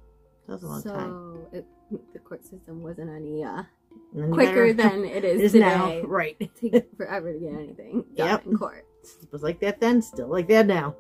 That 0.48 0.54
was 0.54 0.62
a 0.62 0.68
long 0.68 0.82
so 0.84 0.94
time. 0.94 1.38
It, 1.52 1.66
the 2.14 2.20
court 2.20 2.46
system 2.46 2.84
wasn't 2.84 3.10
any 3.10 3.44
uh, 3.44 3.50
And 3.54 3.64
then 3.64 3.64
you 3.64 3.83
quicker 4.32 4.74
better- 4.74 4.74
than 4.90 5.06
it 5.06 5.24
is, 5.26 5.40
it 5.40 5.44
is 5.46 5.52
today. 5.54 5.66
now, 5.66 6.02
right? 6.08 6.36
It 6.40 6.56
takes 6.56 6.88
forever 6.98 7.34
to 7.34 7.40
get 7.40 7.54
anything 7.54 8.06
done 8.16 8.28
Yep. 8.28 8.46
in 8.48 8.58
court. 8.58 8.86
It 9.22 9.32
was 9.34 9.44
like 9.44 9.60
that 9.60 9.82
then, 9.82 10.02
still 10.02 10.30
like 10.30 10.48
that 10.48 10.66
now. 10.66 10.96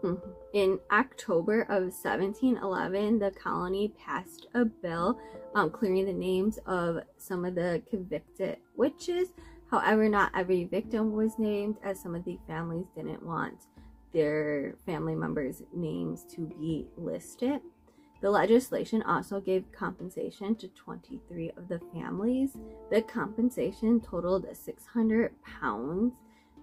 In 0.54 0.78
October 0.91 1.62
of 1.62 1.84
1711, 1.84 3.20
the 3.20 3.32
colony 3.32 3.94
passed 3.98 4.48
a 4.54 4.66
bill 4.66 5.18
um, 5.56 5.70
clearing 5.70 6.06
the 6.06 6.12
names 6.12 6.60
of 6.66 6.98
some 7.18 7.46
of 7.46 7.56
the 7.56 7.82
convicted 7.89 8.58
witches. 8.76 9.30
However, 9.72 10.10
not 10.10 10.32
every 10.36 10.66
victim 10.66 11.14
was 11.14 11.39
named, 11.39 11.78
as 11.82 11.98
some 12.02 12.14
of 12.14 12.26
the 12.26 12.38
families 12.46 12.88
didn't 12.94 13.24
want 13.26 13.68
their 14.14 14.76
family 14.86 15.16
members' 15.16 15.64
names 15.74 16.26
to 16.36 16.41
be 16.41 16.88
listed. 16.98 17.62
The 18.24 18.32
legislation 18.32 19.03
also 19.03 19.41
gave 19.41 19.69
compensation 19.74 20.55
to 20.55 20.69
23 20.69 21.51
of 21.57 21.67
the 21.67 21.82
families. 21.93 22.51
The 22.89 23.01
compensation 23.01 23.99
totaled 23.99 24.45
600 24.51 25.34
pounds, 25.43 26.13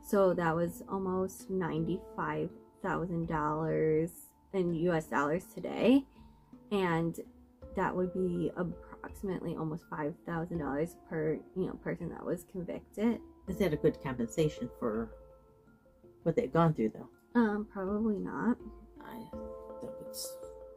so 0.02 0.32
that 0.32 0.56
was 0.56 0.82
almost 0.88 1.50
95 1.50 2.48
thousand 2.82 3.28
dollars 3.28 4.11
in 4.54 4.72
US 4.88 5.04
dollars 5.04 5.44
today 5.54 6.02
and 6.72 7.20
that 7.76 7.94
would 7.94 8.14
be 8.14 8.50
approximately 8.56 9.54
almost 9.54 9.84
five 9.90 10.14
thousand 10.24 10.61
dollars 10.61 10.96
per 11.11 11.38
you 11.54 11.66
know 11.66 11.74
person 11.84 12.08
that 12.08 12.24
was 12.24 12.46
convicted 12.50 13.20
Is 13.48 13.58
that 13.58 13.74
a 13.74 13.76
good 13.76 14.02
compensation 14.02 14.70
for 14.78 15.11
what 16.22 16.36
they've 16.36 16.50
gone 16.50 16.72
through, 16.72 16.92
though? 16.94 17.38
um 17.38 17.66
probably 17.70 18.16
not 18.16 18.56
I 19.04 19.18
think 19.80 19.92
it's 20.08 20.32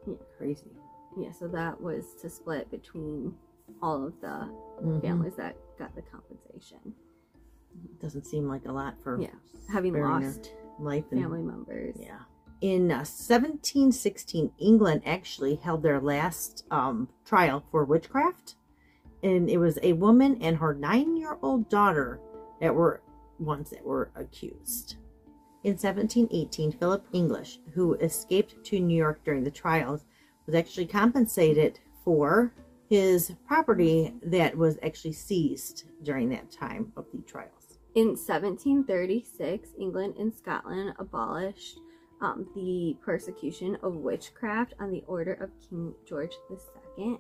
Yeah. 0.08 0.14
crazy. 0.38 0.72
yeah 1.18 1.32
so 1.32 1.48
that 1.48 1.80
was 1.80 2.06
to 2.22 2.30
split 2.30 2.70
between 2.72 3.36
all 3.82 4.06
of 4.06 4.20
the 4.22 4.50
Mhm. 4.84 5.02
families 5.02 5.36
that 5.36 5.56
got 5.80 5.96
the 5.96 6.02
compensation 6.02 6.94
Doesn't 8.00 8.26
seem 8.26 8.48
like 8.48 8.66
a 8.66 8.72
lot 8.72 8.96
for 9.02 9.20
Yeah, 9.20 9.30
having 9.70 9.94
lost 10.00 10.54
life 10.80 11.06
and 11.12 11.22
family 11.22 11.42
members 11.42 11.96
Yeah. 12.00 12.20
In 12.62 12.92
uh, 12.92 13.04
1716, 13.04 14.52
England 14.58 15.02
actually 15.06 15.56
held 15.56 15.84
their 15.84 16.00
last 16.00 16.66
um, 16.72 17.10
trial 17.26 17.62
for 17.72 17.84
witchcraft. 17.84 18.56
And 19.22 19.50
it 19.50 19.58
was 19.58 19.78
a 19.84 19.94
woman 19.94 20.38
and 20.42 20.58
her 20.58 20.74
nine 20.74 21.18
year 21.18 21.38
old 21.42 21.68
daughter 21.70 22.20
that 22.62 22.74
were 22.76 23.02
ones 23.40 23.70
that 23.72 23.84
were 23.84 24.12
accused. 24.16 24.96
In 25.64 25.72
1718, 25.72 26.74
Philip 26.74 27.06
English, 27.14 27.60
who 27.74 27.94
escaped 27.96 28.62
to 28.66 28.80
New 28.82 28.98
York 28.98 29.24
during 29.24 29.46
the 29.46 29.52
trials, 29.52 30.04
was 30.46 30.56
actually 30.56 30.88
compensated 30.88 31.80
for 32.04 32.54
his 32.90 33.32
property 33.48 34.14
that 34.24 34.58
was 34.58 34.78
actually 34.84 35.14
seized 35.14 35.86
during 36.04 36.28
that 36.30 36.52
time 36.52 36.92
of 36.98 37.06
the 37.14 37.22
trials. 37.22 37.80
In 37.96 38.08
1736, 38.08 39.70
England 39.80 40.16
and 40.20 40.34
Scotland 40.34 40.96
abolished 41.00 41.80
um, 42.20 42.46
the 42.56 42.98
persecution 43.02 43.78
of 43.84 43.96
witchcraft 43.96 44.74
on 44.82 44.92
the 44.92 45.04
order 45.08 45.34
of 45.34 45.50
King 45.70 45.94
George 46.06 46.34
II. 46.98 47.18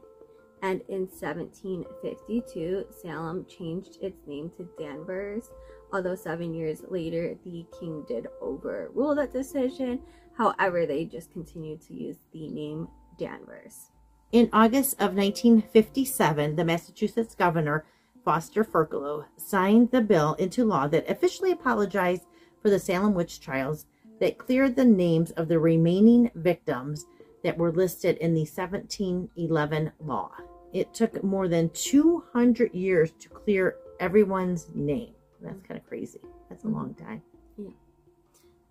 And 0.63 0.81
in 0.89 1.07
1752, 1.07 2.85
Salem 3.01 3.45
changed 3.45 3.99
its 4.01 4.25
name 4.27 4.51
to 4.57 4.67
Danvers. 4.77 5.49
Although 5.93 6.15
seven 6.15 6.55
years 6.55 6.81
later, 6.89 7.37
the 7.45 7.65
king 7.79 8.03
did 8.07 8.25
overrule 8.41 9.13
that 9.13 9.31
decision. 9.31 9.99
However, 10.35 10.87
they 10.87 11.05
just 11.05 11.31
continued 11.31 11.81
to 11.81 11.93
use 11.93 12.17
the 12.33 12.47
name 12.47 12.87
Danvers. 13.19 13.91
In 14.31 14.49
August 14.51 14.93
of 14.93 15.15
1957, 15.15 16.55
the 16.55 16.65
Massachusetts 16.65 17.35
governor, 17.35 17.85
Foster 18.25 18.63
Furcolo, 18.63 19.25
signed 19.37 19.91
the 19.91 20.01
bill 20.01 20.33
into 20.39 20.65
law 20.65 20.87
that 20.87 21.07
officially 21.07 21.51
apologized 21.51 22.23
for 22.59 22.71
the 22.71 22.79
Salem 22.79 23.13
witch 23.13 23.39
trials 23.39 23.85
that 24.19 24.39
cleared 24.39 24.75
the 24.75 24.85
names 24.85 25.29
of 25.31 25.47
the 25.47 25.59
remaining 25.59 26.31
victims 26.33 27.05
that 27.43 27.57
were 27.57 27.71
listed 27.71 28.17
in 28.17 28.33
the 28.33 28.41
1711 28.41 29.91
law. 29.99 30.31
It 30.73 30.91
took 30.95 31.23
more 31.23 31.47
than 31.47 31.69
200 31.69 32.73
years 32.73 33.11
to 33.19 33.29
clear 33.29 33.75
everyone's 33.99 34.69
name. 34.73 35.13
That's 35.43 35.61
kind 35.61 35.79
of 35.79 35.85
crazy. 35.87 36.19
That's 36.49 36.63
a 36.63 36.69
long 36.69 36.93
time. 36.95 37.21
Yeah. 37.57 37.69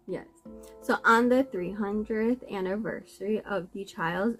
Yes. 0.06 0.26
So 0.80 0.96
on 1.04 1.28
the 1.28 1.44
300th 1.44 2.50
anniversary 2.50 3.40
of 3.42 3.68
the 3.72 3.84
trials, 3.84 4.36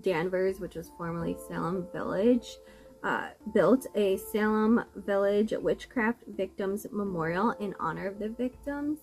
Danvers, 0.00 0.58
which 0.60 0.74
was 0.74 0.90
formerly 0.96 1.36
Salem 1.48 1.86
Village, 1.92 2.56
uh, 3.02 3.28
built 3.52 3.86
a 3.94 4.16
Salem 4.16 4.84
Village 4.96 5.52
Witchcraft 5.52 6.24
Victims 6.28 6.86
Memorial 6.90 7.50
in 7.52 7.74
honor 7.80 8.06
of 8.06 8.18
the 8.18 8.28
victims. 8.28 9.00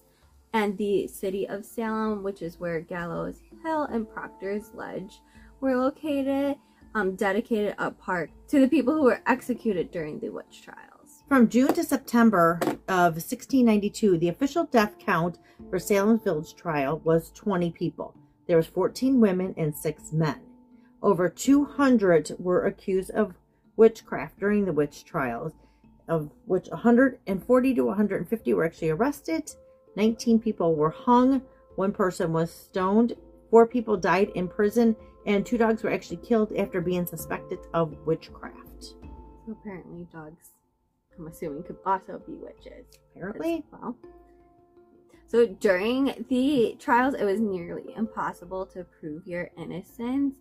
And 0.53 0.77
the 0.77 1.07
city 1.07 1.47
of 1.47 1.65
Salem, 1.65 2.23
which 2.23 2.41
is 2.41 2.59
where 2.59 2.79
Gallows 2.79 3.41
Hill 3.63 3.83
and 3.83 4.09
Proctor's 4.09 4.73
Ledge 4.73 5.21
were 5.61 5.77
located, 5.77 6.55
um, 6.95 7.15
dedicated 7.15 7.75
a 7.77 7.91
park 7.91 8.31
to 8.47 8.59
the 8.59 8.67
people 8.67 8.93
who 8.95 9.03
were 9.03 9.21
executed 9.27 9.91
during 9.91 10.19
the 10.19 10.29
witch 10.29 10.63
trials. 10.63 10.88
From 11.29 11.47
June 11.47 11.71
to 11.75 11.83
September 11.83 12.57
of 12.87 13.13
1692, 13.13 14.17
the 14.17 14.29
official 14.29 14.63
death 14.63 14.97
count 14.97 15.37
for 15.69 15.77
Salem's 15.77 16.23
Village 16.23 16.55
trial 16.55 17.01
was 17.03 17.29
20 17.35 17.69
people. 17.69 18.15
There 18.47 18.57
was 18.57 18.65
14 18.65 19.21
women 19.21 19.53
and 19.55 19.75
6 19.75 20.11
men. 20.11 20.41
Over 21.03 21.29
200 21.29 22.31
were 22.39 22.65
accused 22.65 23.11
of 23.11 23.35
witchcraft 23.75 24.39
during 24.39 24.65
the 24.65 24.73
witch 24.73 25.05
trials, 25.05 25.53
of 26.07 26.31
which 26.45 26.67
140 26.69 27.73
to 27.75 27.85
150 27.85 28.53
were 28.55 28.65
actually 28.65 28.89
arrested. 28.89 29.51
19 29.95 30.39
people 30.39 30.75
were 30.75 30.89
hung. 30.89 31.43
One 31.75 31.91
person 31.91 32.33
was 32.33 32.51
stoned. 32.51 33.13
Four 33.51 33.67
people 33.67 33.97
died 33.97 34.31
in 34.33 34.47
prison, 34.47 34.95
and 35.27 35.45
two 35.45 35.59
dogs 35.59 35.83
were 35.83 35.91
actually 35.91 36.17
killed 36.17 36.51
after 36.57 36.81
being 36.81 37.05
suspected 37.05 37.59
of 37.75 37.95
witchcraft. 38.07 38.95
Apparently, 39.47 40.07
dogs, 40.11 40.58
I'm 41.19 41.27
assuming, 41.27 41.63
could 41.63 41.77
also 41.85 42.21
be 42.25 42.33
witches. 42.33 42.85
Apparently, 43.15 43.63
well. 43.71 43.95
So 45.27 45.45
during 45.45 46.25
the 46.29 46.75
trials, 46.79 47.13
it 47.13 47.23
was 47.23 47.39
nearly 47.39 47.93
impossible 47.95 48.65
to 48.67 48.83
prove 48.99 49.27
your 49.27 49.51
innocence. 49.57 50.37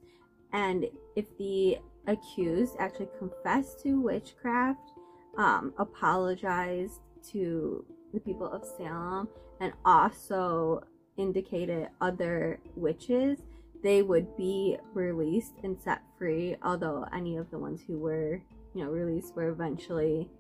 And 0.53 0.87
if 1.15 1.27
the 1.37 1.79
accused 2.07 2.77
actually 2.79 3.09
confessed 3.19 3.83
to 3.83 4.01
witchcraft, 4.01 4.93
um, 5.37 5.75
apologized 5.79 7.01
to 7.33 7.85
the 8.15 8.21
people 8.21 8.51
of 8.51 8.65
Salem, 8.65 9.29
and 9.61 9.73
also 9.85 10.83
indicated 11.19 11.89
other 12.01 12.61
witches, 12.77 13.41
they 13.83 14.03
would 14.03 14.37
be 14.37 14.77
released 14.95 15.55
and 15.63 15.79
set 15.79 16.01
free. 16.17 16.57
Although 16.63 17.07
any 17.13 17.37
of 17.37 17.51
the 17.51 17.59
ones 17.59 17.83
who 17.87 17.99
were, 17.99 18.41
you 18.75 18.85
know, 18.85 18.91
released 18.91 19.37
were 19.37 19.51
eventually 19.51 20.31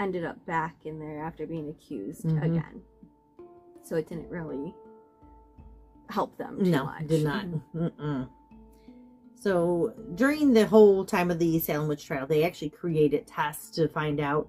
ended 0.00 0.24
up 0.24 0.44
back 0.46 0.76
in 0.84 0.98
there 0.98 1.22
after 1.24 1.46
being 1.46 1.68
accused 1.70 2.24
Mhm. 2.24 2.42
again. 2.44 2.82
So 3.82 3.96
it 3.96 4.08
didn't 4.08 4.28
really 4.28 4.74
help 6.08 6.36
them 6.38 6.58
too 6.64 6.70
no, 6.70 6.84
much. 6.84 7.06
did 7.06 7.24
not. 7.24 7.46
Mm-mm. 7.74 8.28
So 9.34 9.94
during 10.14 10.52
the 10.52 10.66
whole 10.66 11.04
time 11.04 11.30
of 11.30 11.38
the 11.38 11.58
Salem 11.60 11.88
witch 11.88 12.04
trial, 12.06 12.26
they 12.26 12.44
actually 12.44 12.70
created 12.70 13.26
tests 13.26 13.70
to 13.76 13.88
find 13.88 14.20
out 14.20 14.48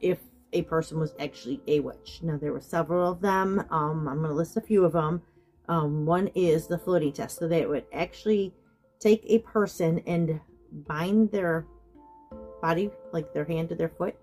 if 0.00 0.18
a 0.52 0.62
person 0.62 0.98
was 0.98 1.14
actually 1.18 1.60
a 1.66 1.80
witch. 1.80 2.20
Now 2.22 2.36
there 2.38 2.52
were 2.52 2.60
several 2.60 3.10
of 3.10 3.20
them. 3.20 3.64
Um, 3.70 4.08
I'm 4.08 4.18
going 4.18 4.30
to 4.30 4.34
list 4.34 4.56
a 4.56 4.60
few 4.60 4.84
of 4.84 4.92
them. 4.92 5.20
Um, 5.68 6.06
one 6.06 6.28
is 6.34 6.66
the 6.66 6.78
floating 6.78 7.12
test, 7.12 7.38
so 7.38 7.48
they 7.48 7.66
would 7.66 7.84
actually 7.92 8.54
take 9.00 9.22
a 9.26 9.40
person 9.40 9.98
and 10.06 10.40
bind 10.86 11.30
their 11.30 11.66
body, 12.62 12.90
like 13.12 13.32
their 13.34 13.44
hand 13.44 13.68
to 13.70 13.74
their 13.74 13.88
foot, 13.88 14.16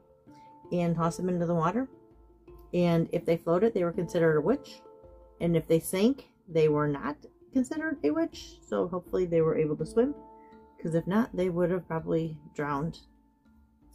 and 0.72 0.96
toss 0.96 1.18
them 1.18 1.30
into 1.30 1.46
the 1.46 1.56
water. 1.56 1.88
And 2.74 3.08
if 3.12 3.26
they 3.26 3.38
floated, 3.38 3.74
they 3.74 3.84
were 3.84 3.92
considered 3.92 4.38
a 4.38 4.42
witch. 4.42 4.82
And 5.40 5.56
if 5.56 5.68
they 5.68 5.80
sank, 5.80 6.30
they 6.48 6.70
were 6.70 6.88
not 6.88 7.18
considered 7.52 7.98
a 8.04 8.12
witch. 8.12 8.58
So 8.68 8.88
hopefully 8.88 9.26
they 9.26 9.42
were 9.42 9.58
able 9.58 9.76
to 9.78 9.86
swim. 9.86 10.16
Because 10.78 10.96
if 10.96 11.06
not, 11.08 11.36
they 11.36 11.50
would 11.50 11.72
have 11.72 11.88
probably 11.88 12.38
drowned. 12.56 13.00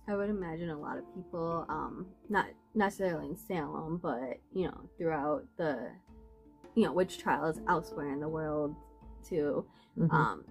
I 0.07 0.17
would 0.17 0.31
imagine 0.31 0.71
a 0.71 0.79
lot 0.79 0.97
of 0.97 1.05
people, 1.15 1.67
um, 1.69 2.07
not 2.31 2.47
necessarily 2.75 3.27
in 3.27 3.37
Salem, 3.37 3.99
but 4.03 4.39
you 4.53 4.67
know, 4.67 4.81
throughout 4.97 5.45
the, 5.59 5.91
you 6.75 6.85
know, 6.85 6.93
witch 6.93 7.19
trials 7.19 7.61
elsewhere 7.69 8.11
in 8.11 8.21
the 8.21 8.29
world, 8.29 8.75
too, 9.23 9.67
Mhm. 9.99 10.11
um, 10.11 10.45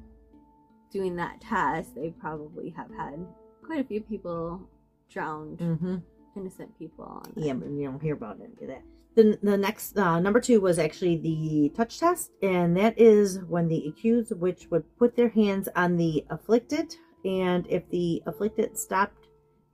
doing 0.92 1.16
that 1.16 1.42
test, 1.42 1.96
they 1.96 2.12
probably 2.12 2.70
have 2.70 2.92
had 2.92 3.26
quite 3.64 3.80
a 3.80 3.84
few 3.84 4.02
people 4.02 4.62
drowned, 5.10 5.60
mm-hmm. 5.60 5.98
innocent 6.36 6.78
people. 6.78 7.24
Yeah, 7.36 7.54
but 7.54 7.70
you 7.70 7.86
don't 7.86 8.02
hear 8.02 8.14
about 8.14 8.38
any 8.42 8.54
of 8.62 8.68
that. 8.68 8.84
The, 9.16 9.40
the 9.42 9.58
next, 9.58 9.98
uh, 9.98 10.20
number 10.20 10.40
two 10.40 10.62
was 10.62 10.78
actually 10.78 11.18
the 11.18 11.72
touch 11.76 12.00
test. 12.00 12.32
And 12.44 12.78
that 12.78 13.00
is 13.00 13.40
when 13.48 13.68
the 13.68 13.88
accused 13.88 14.32
witch 14.40 14.68
would 14.70 14.84
put 14.98 15.16
their 15.16 15.30
hands 15.30 15.68
on 15.76 15.98
the 15.98 16.24
afflicted. 16.30 16.96
And 17.26 17.66
if 17.68 17.90
the 17.90 18.22
afflicted 18.28 18.78
stopped 18.78 19.28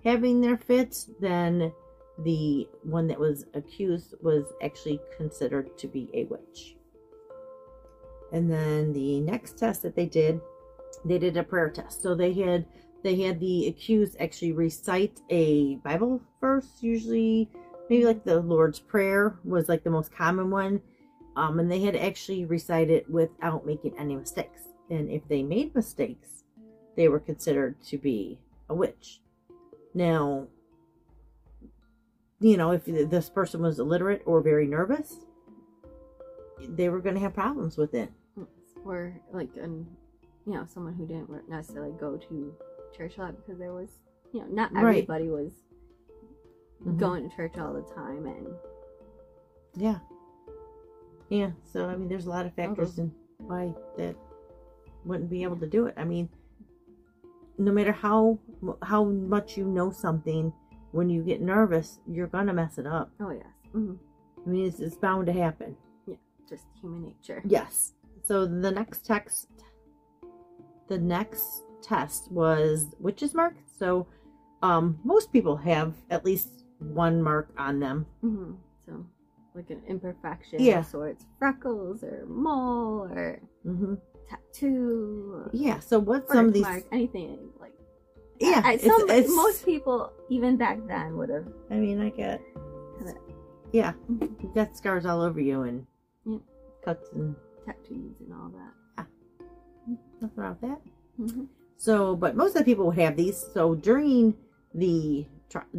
having 0.03 0.39
their 0.39 0.57
fits, 0.57 1.09
then 1.19 1.73
the 2.23 2.67
one 2.83 3.07
that 3.07 3.19
was 3.19 3.45
accused 3.53 4.15
was 4.21 4.45
actually 4.63 4.99
considered 5.17 5.77
to 5.77 5.87
be 5.87 6.09
a 6.13 6.23
witch. 6.25 6.75
And 8.31 8.49
then 8.49 8.93
the 8.93 9.19
next 9.19 9.57
test 9.57 9.81
that 9.81 9.95
they 9.95 10.05
did, 10.05 10.39
they 11.05 11.19
did 11.19 11.37
a 11.37 11.43
prayer 11.43 11.69
test. 11.69 12.01
So 12.01 12.15
they 12.15 12.33
had 12.33 12.65
they 13.03 13.15
had 13.21 13.39
the 13.39 13.67
accused 13.67 14.15
actually 14.19 14.53
recite 14.53 15.19
a 15.29 15.75
Bible 15.77 16.21
verse, 16.39 16.67
usually 16.79 17.49
maybe 17.89 18.05
like 18.05 18.23
the 18.23 18.39
Lord's 18.39 18.79
Prayer 18.79 19.37
was 19.43 19.67
like 19.67 19.83
the 19.83 19.89
most 19.89 20.11
common 20.11 20.49
one. 20.49 20.81
Um, 21.35 21.59
and 21.59 21.69
they 21.69 21.81
had 21.81 21.95
actually 21.95 22.45
recite 22.45 22.89
it 22.89 23.09
without 23.09 23.65
making 23.65 23.97
any 23.97 24.15
mistakes. 24.15 24.61
And 24.89 25.09
if 25.09 25.27
they 25.27 25.41
made 25.41 25.73
mistakes, 25.75 26.43
they 26.95 27.07
were 27.07 27.19
considered 27.19 27.81
to 27.85 27.97
be 27.97 28.39
a 28.69 28.75
witch. 28.75 29.21
Now, 29.93 30.47
you 32.39 32.57
know, 32.57 32.71
if 32.71 32.85
this 32.85 33.29
person 33.29 33.61
was 33.61 33.79
illiterate 33.79 34.21
or 34.25 34.41
very 34.41 34.67
nervous, 34.67 35.15
they 36.69 36.89
were 36.89 36.99
going 36.99 37.15
to 37.15 37.21
have 37.21 37.33
problems 37.33 37.77
with 37.77 37.93
it. 37.93 38.11
or 38.85 39.19
like 39.31 39.49
an, 39.57 39.87
you 40.45 40.53
know, 40.53 40.65
someone 40.71 40.93
who 40.93 41.07
didn't 41.07 41.49
necessarily 41.49 41.93
go 41.99 42.17
to 42.17 42.55
church 42.95 43.17
a 43.17 43.21
lot 43.21 43.35
because 43.37 43.57
there 43.59 43.73
was, 43.73 43.89
you 44.31 44.41
know, 44.41 44.47
not 44.47 44.71
Right. 44.73 45.03
everybody 45.03 45.29
was 45.29 45.51
Mhm. 46.85 46.97
going 46.97 47.29
to 47.29 47.35
church 47.35 47.57
all 47.57 47.73
the 47.73 47.81
time, 47.93 48.25
and 48.25 48.47
Yeah. 49.75 49.99
Yeah. 51.29 51.51
So 51.63 51.87
I 51.87 51.95
mean, 51.95 52.07
there's 52.09 52.25
a 52.27 52.29
lot 52.29 52.45
of 52.45 52.53
factors 52.53 52.99
in 52.99 53.11
why 53.39 53.73
that 53.97 54.15
wouldn't 55.05 55.29
be 55.29 55.43
able 55.43 55.57
to 55.57 55.67
do 55.67 55.87
it. 55.87 55.95
I 55.97 56.03
mean, 56.03 56.29
no 57.57 57.71
matter 57.71 57.91
how 57.91 58.37
how 58.81 59.03
much 59.05 59.57
you 59.57 59.65
know 59.65 59.89
something, 59.91 60.53
when 60.91 61.09
you 61.09 61.23
get 61.23 61.41
nervous, 61.41 61.99
you're 62.07 62.27
gonna 62.27 62.53
mess 62.53 62.77
it 62.77 62.85
up. 62.85 63.11
oh 63.19 63.31
yes, 63.31 63.47
hmm 63.71 63.95
I 64.45 64.49
mean, 64.49 64.65
it's, 64.67 64.79
it's 64.79 64.97
bound 64.97 65.25
to 65.27 65.33
happen. 65.33 65.75
Yeah, 66.05 66.17
just 66.49 66.65
human 66.81 67.01
nature. 67.03 67.41
Yes. 67.45 67.93
So 68.23 68.45
the 68.45 68.71
next 68.71 69.05
text, 69.05 69.47
the 70.87 70.97
next 70.99 71.63
test 71.83 72.31
was 72.31 72.87
witch's 72.99 73.33
mark. 73.33 73.55
So 73.77 74.07
um, 74.61 74.97
most 75.03 75.31
people 75.33 75.55
have 75.57 75.93
at 76.09 76.23
least 76.25 76.63
one 76.79 77.21
mark 77.21 77.49
on 77.57 77.79
them. 77.79 78.05
hmm 78.21 78.53
So, 78.85 79.05
like 79.55 79.69
an 79.69 79.81
imperfection 79.87 80.61
Yeah. 80.61 80.79
of 80.79 80.85
sorts, 80.87 81.25
freckles 81.37 82.03
or 82.03 82.25
mole 82.27 83.07
or 83.11 83.39
hmm 83.63 83.95
tattoo. 84.29 85.31
Or 85.35 85.49
Yeah. 85.53 85.79
So 85.79 85.99
what 85.99 86.27
some 86.29 86.47
of 86.47 86.53
these? 86.53 86.63
birthmark, 86.63 86.85
anything 86.91 87.37
like 87.59 87.73
Yeah. 88.39 88.61
I, 88.63 88.73
it's- 88.73 88.89
some, 88.89 89.09
it's- 89.09 89.29
most 89.29 89.65
people 89.65 90.11
even 90.29 90.57
back 90.57 90.79
then 90.87 91.17
would 91.17 91.29
have. 91.29 91.47
I 91.69 91.75
mean, 91.75 91.99
I 92.01 92.09
get. 92.09 92.41
Kinda- 92.97 93.19
Yeah, 93.73 93.93
you 94.09 94.51
got 94.55 94.75
scars 94.77 95.05
all 95.05 95.21
over 95.21 95.41
you 95.41 95.63
and 95.63 95.85
Yeah. 96.25 96.37
cuts 96.85 97.09
and 97.13 97.35
tattoos 97.65 98.15
and 98.21 98.33
all 98.33 98.49
that. 98.49 99.07
nothing 100.21 100.37
wrong 100.37 100.57
with 100.61 100.69
that. 100.71 100.81
hmm 101.17 101.43
So, 101.83 102.15
but 102.15 102.37
most 102.37 102.55
of 102.55 102.59
the 102.59 102.63
people 102.63 102.85
would 102.85 102.97
have 102.97 103.17
these. 103.17 103.45
So 103.53 103.75
during 103.75 104.35
the 104.73 105.27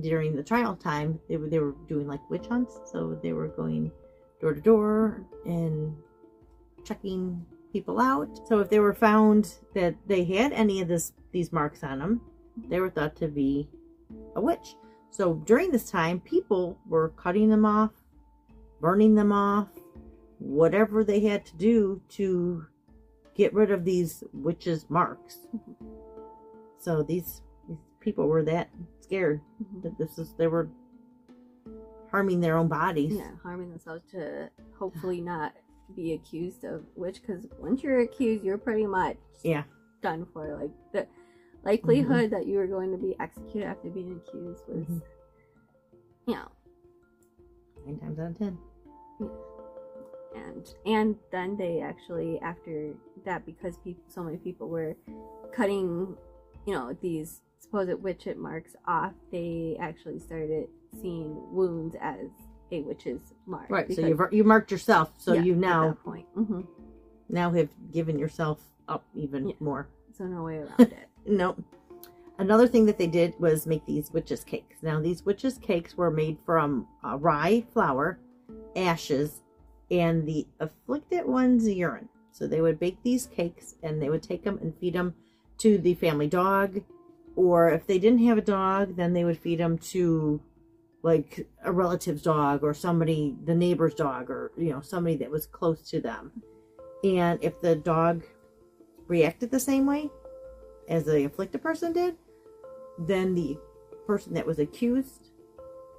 during 0.03 0.37
the 0.37 0.43
trial 0.43 0.77
time, 0.77 1.19
they 1.31 1.39
were 1.39 1.49
they 1.49 1.59
were 1.59 1.75
doing 1.89 2.07
like 2.07 2.21
witch 2.29 2.47
hunts. 2.47 2.79
So 2.93 3.19
they 3.23 3.33
were 3.33 3.49
going 3.49 3.91
door 4.39 4.53
to 4.53 4.61
door 4.61 5.25
and 5.47 5.97
checking 6.85 7.47
people 7.73 8.03
out. 8.03 8.47
So 8.47 8.59
if 8.59 8.69
they 8.69 8.81
were 8.81 8.93
found 8.93 9.55
that 9.73 9.95
they 10.07 10.25
had 10.25 10.53
any 10.53 10.83
of 10.83 10.89
this 10.89 11.15
these 11.33 11.55
marks 11.55 11.83
on 11.83 12.01
them, 12.01 12.21
they 12.69 12.81
were 12.81 12.91
thought 12.91 13.17
to 13.17 13.29
be 13.29 13.67
a 14.37 14.43
witch. 14.43 14.77
So 15.11 15.37
during 15.47 15.71
this 15.71 15.91
time, 15.91 16.21
people 16.21 16.79
were 16.87 17.15
cutting 17.17 17.49
them 17.49 17.65
off, 17.65 17.93
burning 18.79 19.15
them 19.15 19.33
off, 19.33 19.71
whatever 20.39 21.03
they 21.03 21.21
had 21.21 21.47
to 21.47 21.57
do 21.57 22.03
to 22.11 22.67
get 23.35 23.53
rid 23.55 23.71
of 23.71 23.85
these 23.85 24.23
witches' 24.33 24.87
marks. 24.89 25.39
So 26.79 27.03
these, 27.03 27.43
these 27.69 27.79
people 28.01 28.29
were 28.29 28.43
that 28.45 28.71
scared 29.01 29.41
Mhm. 29.63 29.83
that 29.83 29.99
this 29.99 30.19
is 30.19 30.35
they 30.35 30.47
were 30.47 30.69
harming 32.11 32.41
their 32.41 32.57
own 32.57 32.69
bodies. 32.69 33.15
yeah, 33.17 33.35
harming 33.43 33.71
themselves 33.71 34.03
to 34.13 34.49
hopefully 34.79 35.21
not 35.21 35.53
be 35.97 36.13
accused 36.13 36.65
of 36.65 36.85
witch. 36.97 37.21
Because 37.21 37.47
once 37.59 37.83
you're 37.83 38.01
accused, 38.01 38.45
you're 38.45 38.59
pretty 38.59 38.87
much 38.87 39.17
Yeah. 39.43 39.65
done 40.01 40.25
for. 40.27 40.57
Like 40.57 40.71
the 40.93 41.07
likelihood 41.65 42.31
that 42.31 42.47
you 42.47 42.59
were 42.59 42.67
going 42.67 42.91
to 42.93 42.99
be 42.99 43.19
executed 43.19 43.67
after 43.67 43.91
being 43.91 44.17
accused 44.17 44.63
was, 44.69 44.87
Mhm. 44.87 45.03
you 46.29 46.35
know, 46.35 46.49
Nine 47.87 47.99
times 47.99 48.19
out 48.19 48.31
of 48.31 48.39
ten. 48.39 48.59
And 50.35 50.75
and 50.87 51.17
then 51.31 51.57
they 51.57 51.81
actually 51.81 52.41
after 52.41 52.93
that 53.25 53.45
because 53.47 53.77
people 53.79 54.03
so 54.09 54.23
many 54.23 54.37
people 54.37 54.69
were 54.69 54.97
cutting 55.53 56.17
you 56.67 56.73
know 56.75 56.97
these 57.01 57.43
supposed 57.59 58.03
witch 58.03 58.27
marks 58.37 58.75
off 58.87 59.13
they 59.33 59.77
actually 59.81 60.19
started 60.19 60.67
seeing 61.01 61.35
wounds 61.53 61.97
as 62.01 62.27
a 62.73 62.81
witch's 62.83 63.35
mark 63.47 63.71
Right. 63.71 63.93
So 63.93 64.01
you've 64.01 64.21
you 64.33 64.45
marked 64.45 64.71
yourself. 64.71 65.13
So 65.19 65.35
yeah, 65.35 65.43
you 65.43 65.53
at 65.55 65.59
now 65.59 65.89
that 65.89 66.05
point 66.05 66.27
hmm 66.35 66.61
now 67.29 67.51
have 67.53 67.69
given 67.93 68.19
yourself 68.19 68.61
up 68.89 69.05
even 69.15 69.49
Yeah. 69.49 69.55
more. 69.61 69.89
so 70.17 70.25
no 70.25 70.43
way 70.43 70.59
around 70.59 70.79
it 70.81 71.09
No. 71.27 71.57
Another 72.39 72.67
thing 72.67 72.85
that 72.87 72.99
they 72.99 73.07
did 73.07 73.33
was 73.39 73.65
make 73.67 73.87
these 73.87 74.11
witches' 74.13 74.43
cakes. 74.43 74.83
Now, 74.83 75.01
these 75.01 75.25
witches' 75.25 75.57
cakes 75.57 75.97
were 75.97 76.11
made 76.11 76.37
from 76.45 76.89
uh, 77.05 77.17
rye 77.17 77.65
flour, 77.73 78.19
ashes, 78.75 79.41
and 80.01 80.27
the 80.27 80.47
afflicted 80.59 81.27
one's 81.27 81.69
urine. 81.69 82.09
So 82.33 82.47
they 82.47 82.61
would 82.61 82.81
bake 82.81 82.99
these 83.03 83.27
cakes 83.27 83.77
and 83.83 84.03
they 84.03 84.11
would 84.11 84.23
take 84.23 84.43
them 84.43 84.59
and 84.61 84.77
feed 84.79 84.95
them 84.95 85.15
to 85.59 85.79
the 85.79 85.95
family 85.95 86.27
dog. 86.27 86.83
Or 87.37 87.71
if 87.71 87.87
they 87.87 87.99
didn't 87.99 88.27
have 88.27 88.39
a 88.39 88.43
dog, 88.43 88.97
then 88.97 89.13
they 89.13 89.25
would 89.25 89.39
feed 89.39 89.61
them 89.61 89.79
to 89.79 90.41
like 91.03 91.47
a 91.63 91.71
relative's 91.71 92.23
dog 92.23 92.65
or 92.65 92.75
somebody, 92.75 93.37
the 93.45 93.55
neighbor's 93.55 93.95
dog, 93.95 94.31
or 94.31 94.51
you 94.57 94.71
know, 94.71 94.81
somebody 94.81 95.17
that 95.17 95.31
was 95.31 95.47
close 95.47 95.89
to 95.91 96.01
them. 96.01 96.33
And 97.05 97.39
if 97.43 97.61
the 97.61 97.77
dog 97.77 98.25
reacted 99.07 99.51
the 99.51 99.61
same 99.61 99.87
way 99.87 100.11
as 100.89 101.05
the 101.05 101.25
afflicted 101.25 101.63
person 101.63 101.93
did, 101.93 102.17
then 102.99 103.35
the 103.35 103.59
person 104.07 104.35
that 104.35 104.47
was 104.47 104.59
accused 104.59 105.31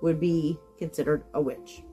would 0.02 0.20
be 0.20 0.60
considered 0.78 1.24
a 1.34 1.42
witch. 1.42 1.84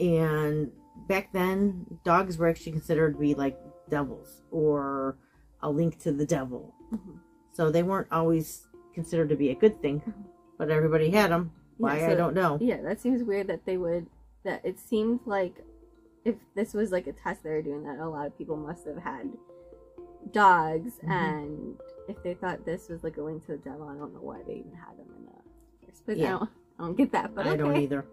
And 0.00 0.70
back 1.08 1.32
then, 1.32 1.86
dogs 2.04 2.38
were 2.38 2.48
actually 2.48 2.72
considered 2.72 3.12
to 3.14 3.18
be 3.20 3.34
like 3.34 3.58
devils 3.88 4.42
or 4.50 5.16
a 5.62 5.70
link 5.70 5.98
to 6.00 6.12
the 6.12 6.24
devil. 6.26 6.74
Mhm. 6.92 7.18
So 7.52 7.70
they 7.70 7.82
weren't 7.82 8.08
always 8.10 8.66
considered 8.94 9.28
to 9.28 9.36
be 9.36 9.50
a 9.50 9.54
good 9.54 9.80
thing, 9.82 10.02
but 10.58 10.70
everybody 10.70 11.10
had 11.10 11.30
them. 11.30 11.52
Why, 11.76 11.98
Yeah, 11.98 12.08
I 12.10 12.14
don't 12.14 12.34
know. 12.34 12.58
yeah 12.60 12.82
that 12.82 13.00
seems 13.00 13.22
weird 13.22 13.46
that 13.46 13.64
they 13.64 13.76
would 13.78 14.06
that 14.44 14.60
it 14.64 14.78
seemed 14.78 15.20
like 15.26 15.64
if 16.24 16.34
this 16.54 16.74
was 16.74 16.92
like 16.92 17.06
a 17.06 17.12
test 17.12 17.42
they 17.42 17.50
were 17.50 17.62
doing 17.62 17.82
that 17.84 17.98
a 17.98 18.06
lot 18.08 18.26
of 18.26 18.36
people 18.36 18.56
must 18.56 18.86
have 18.86 18.98
had 18.98 19.30
dogs 20.32 20.98
Mhm. 21.02 21.10
and 21.10 21.76
if 22.08 22.22
they 22.22 22.34
thought 22.34 22.64
this 22.66 22.88
was 22.88 23.02
like 23.02 23.16
a 23.16 23.22
link 23.22 23.44
to 23.46 23.52
the 23.52 23.58
devil 23.58 23.88
i 23.88 23.94
don't 23.96 24.12
know 24.12 24.20
why 24.20 24.42
they 24.46 24.54
even 24.56 24.72
had 24.74 24.96
them 24.98 25.06
in 25.16 25.24
the 25.24 25.86
first 25.86 26.04
place 26.04 26.18
Yeah. 26.18 26.36
I, 26.36 26.38
don't, 26.38 26.50
I 26.78 26.82
don't 26.84 26.96
get 26.96 27.12
that 27.12 27.34
but 27.34 27.46
I 27.46 27.56
don't 27.56 27.76
either. 27.76 28.04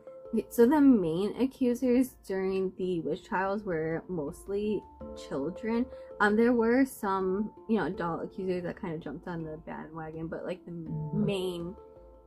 So 0.49 0.65
the 0.65 0.82
main 0.82 1.39
accusers 1.41 2.15
during 2.28 2.73
the 2.78 2.99
witch 3.01 3.23
trials 3.23 3.63
were 3.63 4.03
mostly 4.09 4.84
children. 5.28 5.86
Um, 6.19 6.36
there 6.36 6.53
were 6.53 6.86
some, 6.86 7.51
you 7.69 7.78
know, 7.78 7.86
adult 7.86 8.23
accusers 8.23 8.63
that 8.63 8.80
kind 8.80 8.93
of 8.93 8.99
jumped 8.99 9.28
on 9.28 9.43
the 9.43 9.57
bandwagon, 9.65 10.28
but 10.28 10.45
like 10.45 10.65
the 10.65 10.71
main 11.13 11.75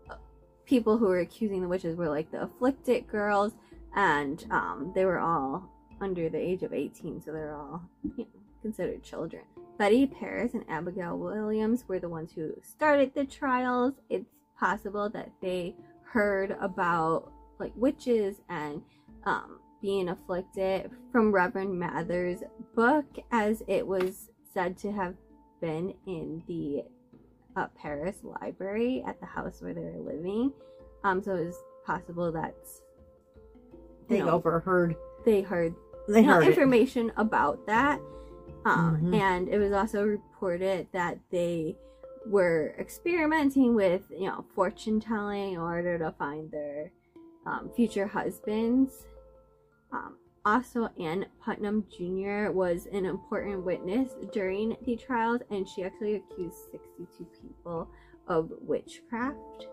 uh, 0.08 0.14
people 0.64 0.96
who 0.96 1.06
were 1.06 1.20
accusing 1.20 1.60
the 1.60 1.68
witches 1.68 1.96
were 1.96 2.08
like 2.08 2.30
the 2.30 2.42
afflicted 2.42 3.06
girls, 3.08 3.52
and 3.94 4.46
um, 4.50 4.92
they 4.94 5.04
were 5.04 5.18
all 5.18 5.68
under 6.00 6.28
the 6.28 6.38
age 6.38 6.62
of 6.62 6.72
18, 6.72 7.20
so 7.20 7.32
they're 7.32 7.54
all 7.54 7.82
you 8.16 8.24
know, 8.24 8.40
considered 8.62 9.02
children. 9.02 9.42
Betty 9.76 10.06
Parris 10.06 10.54
and 10.54 10.64
Abigail 10.68 11.18
Williams 11.18 11.84
were 11.88 11.98
the 11.98 12.08
ones 12.08 12.32
who 12.32 12.52
started 12.62 13.12
the 13.14 13.24
trials. 13.24 13.94
It's 14.08 14.30
possible 14.58 15.10
that 15.10 15.30
they 15.42 15.74
heard 16.04 16.56
about 16.60 17.32
like 17.60 17.72
witches 17.76 18.36
and 18.48 18.82
um, 19.24 19.60
being 19.82 20.08
afflicted 20.08 20.90
from 21.12 21.30
Reverend 21.32 21.78
Mather's 21.78 22.42
book, 22.74 23.04
as 23.30 23.62
it 23.68 23.86
was 23.86 24.30
said 24.52 24.76
to 24.78 24.90
have 24.92 25.14
been 25.60 25.94
in 26.06 26.42
the 26.48 26.82
uh, 27.56 27.66
Parris 27.80 28.16
library 28.24 29.04
at 29.06 29.20
the 29.20 29.26
house 29.26 29.60
where 29.60 29.74
they 29.74 29.82
were 29.82 30.12
living. 30.12 30.52
Um, 31.04 31.22
so 31.22 31.34
it 31.36 31.46
was 31.46 31.62
possible 31.86 32.32
that 32.32 32.54
They 34.08 34.18
know, 34.20 34.30
overheard. 34.30 34.96
they 35.24 35.42
heard 35.42 35.74
They 36.08 36.22
heard 36.22 36.42
it. 36.44 36.48
information 36.48 37.12
about 37.16 37.66
that. 37.66 38.00
Um, 38.64 39.00
Mhm. 39.02 39.14
And 39.14 39.48
it 39.48 39.58
was 39.58 39.72
also 39.72 40.04
reported 40.04 40.88
that 40.92 41.18
they 41.30 41.76
were 42.26 42.74
experimenting 42.78 43.74
with, 43.74 44.02
you 44.10 44.26
know, 44.28 44.44
fortune 44.54 45.00
telling 45.00 45.52
in 45.54 45.58
order 45.60 45.98
to 45.98 46.12
find 46.18 46.50
their 46.50 46.90
um, 47.46 47.70
future 47.74 48.06
husbands. 48.06 49.06
Um, 49.92 50.16
also, 50.44 50.88
Anne 50.98 51.26
Putnam 51.44 51.84
Jr. 51.90 52.50
was 52.50 52.86
an 52.92 53.04
important 53.04 53.64
witness 53.64 54.12
during 54.32 54.76
the 54.86 54.96
trials, 54.96 55.42
and 55.50 55.68
she 55.68 55.84
actually 55.84 56.16
accused 56.16 56.56
62 56.72 57.26
people 57.42 57.88
of 58.26 58.50
witchcraft. 58.60 59.66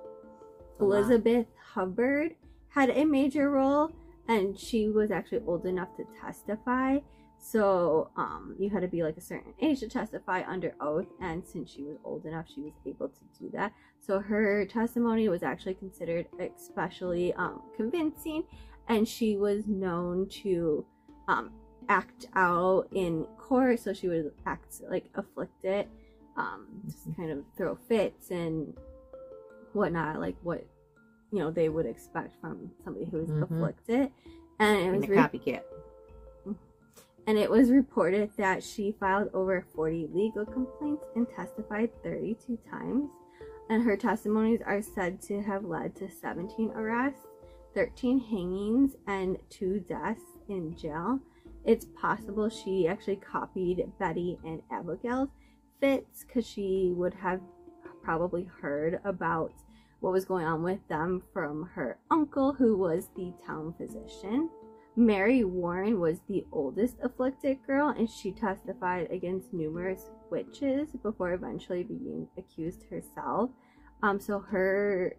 Elizabeth 0.80 1.48
Hubbard 1.74 2.36
had 2.70 2.90
a 2.90 3.06
major 3.06 3.50
role, 3.50 3.92
and 4.28 4.60
she 4.60 4.90
was 4.90 5.10
actually 5.10 5.42
old 5.48 5.66
enough 5.66 5.96
to 5.98 6.06
testify. 6.22 7.00
So 7.40 8.10
um, 8.18 8.56
you 8.60 8.70
had 8.70 8.82
to 8.82 8.88
be 8.88 9.04
like 9.04 9.18
a 9.18 9.22
certain 9.22 9.54
age 9.62 9.80
to 9.82 9.88
testify 9.88 10.44
under 10.48 10.76
oath, 10.82 11.06
and 11.22 11.46
since 11.46 11.72
she 11.72 11.84
was 11.84 11.98
old 12.04 12.26
enough, 12.26 12.46
she 12.54 12.62
was 12.62 12.74
able 12.86 13.10
to 13.10 13.24
do 13.40 13.50
that. 13.54 13.74
So 14.00 14.20
her 14.20 14.66
testimony 14.66 15.30
was 15.30 15.44
actually 15.44 15.76
considered 15.76 16.28
especially 16.40 17.34
um, 17.34 17.62
convincing, 17.76 18.44
and 18.88 19.08
she 19.08 19.38
was 19.38 19.68
known 19.68 20.28
to 20.44 20.86
um, 21.28 21.52
act 21.90 22.26
out 22.36 22.88
in 22.94 23.26
court. 23.38 23.80
So 23.80 23.94
she 23.94 24.08
would 24.08 24.32
act 24.46 24.82
like 24.90 25.06
afflicted, 25.16 25.88
um, 26.36 26.68
just 26.86 27.16
kind 27.16 27.32
of 27.32 27.44
throw 27.56 27.76
fits 27.88 28.32
and 28.32 28.74
whatnot, 29.74 30.20
like 30.20 30.36
what 30.44 30.66
you 31.32 31.40
know 31.40 31.52
they 31.52 31.70
would 31.70 31.86
expect 31.86 32.40
from 32.42 32.72
somebody 32.84 33.06
who 33.06 33.20
is 33.20 33.30
Mhm. 33.30 33.44
afflicted. 33.44 34.12
And 34.60 34.80
it 34.80 34.88
And 34.88 34.96
was 34.98 35.06
a 35.06 35.12
re- 35.12 35.18
copycat. 35.18 35.62
And 37.28 37.38
it 37.38 37.52
was 37.52 37.72
reported 37.72 38.30
that 38.38 38.64
she 38.64 38.96
filed 39.00 39.30
over 39.34 39.66
40 39.76 40.08
legal 40.14 40.46
complaints 40.46 41.04
and 41.16 41.28
testified 41.36 41.92
32 42.02 42.58
times. 42.72 43.10
And 43.70 43.84
her 43.84 43.98
testimonies 43.98 44.62
are 44.66 44.82
said 44.82 45.22
to 45.24 45.42
have 45.42 45.66
led 45.66 45.94
to 45.98 46.10
17 46.10 46.72
arrests, 46.72 47.28
13 47.76 48.22
hangings, 48.22 48.96
and 49.08 49.38
two 49.50 49.82
deaths 49.82 50.22
in 50.48 50.78
jail. 50.78 51.20
It's 51.66 51.88
possible 52.00 52.48
she 52.48 52.88
actually 52.88 53.18
copied 53.18 53.92
Betty 54.00 54.40
and 54.46 54.62
Abigail's 54.72 55.30
fits 55.82 56.24
because 56.24 56.48
she 56.48 56.94
would 56.96 57.14
have 57.14 57.42
probably 58.02 58.50
heard 58.62 59.02
about 59.04 59.52
what 60.00 60.14
was 60.14 60.24
going 60.24 60.46
on 60.46 60.64
with 60.64 60.80
them 60.88 61.22
from 61.34 61.70
her 61.74 61.98
uncle, 62.10 62.54
who 62.54 62.78
was 62.78 63.10
the 63.18 63.34
town 63.46 63.74
physician. 63.78 64.50
Mary 64.98 65.44
Warren 65.44 66.00
was 66.00 66.22
the 66.28 66.44
oldest 66.52 66.96
afflicted 67.04 67.60
girl, 67.68 67.90
and 67.90 68.10
she 68.10 68.32
testified 68.32 69.12
against 69.12 69.54
numerous 69.54 70.10
witches 70.32 70.90
before 71.04 71.34
eventually 71.34 71.84
being 71.84 72.28
accused 72.36 72.84
herself. 72.90 73.52
Um, 74.02 74.20
so 74.20 74.40
her 74.40 75.16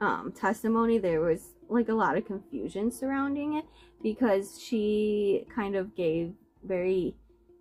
um, 0.00 0.32
testimony, 0.32 0.98
there 0.98 1.20
was 1.20 1.54
like 1.68 1.88
a 1.88 1.94
lot 1.94 2.16
of 2.16 2.26
confusion 2.26 2.90
surrounding 2.90 3.54
it 3.54 3.66
because 4.02 4.60
she 4.60 5.46
kind 5.54 5.76
of 5.76 5.94
gave 5.94 6.32
very 6.64 7.14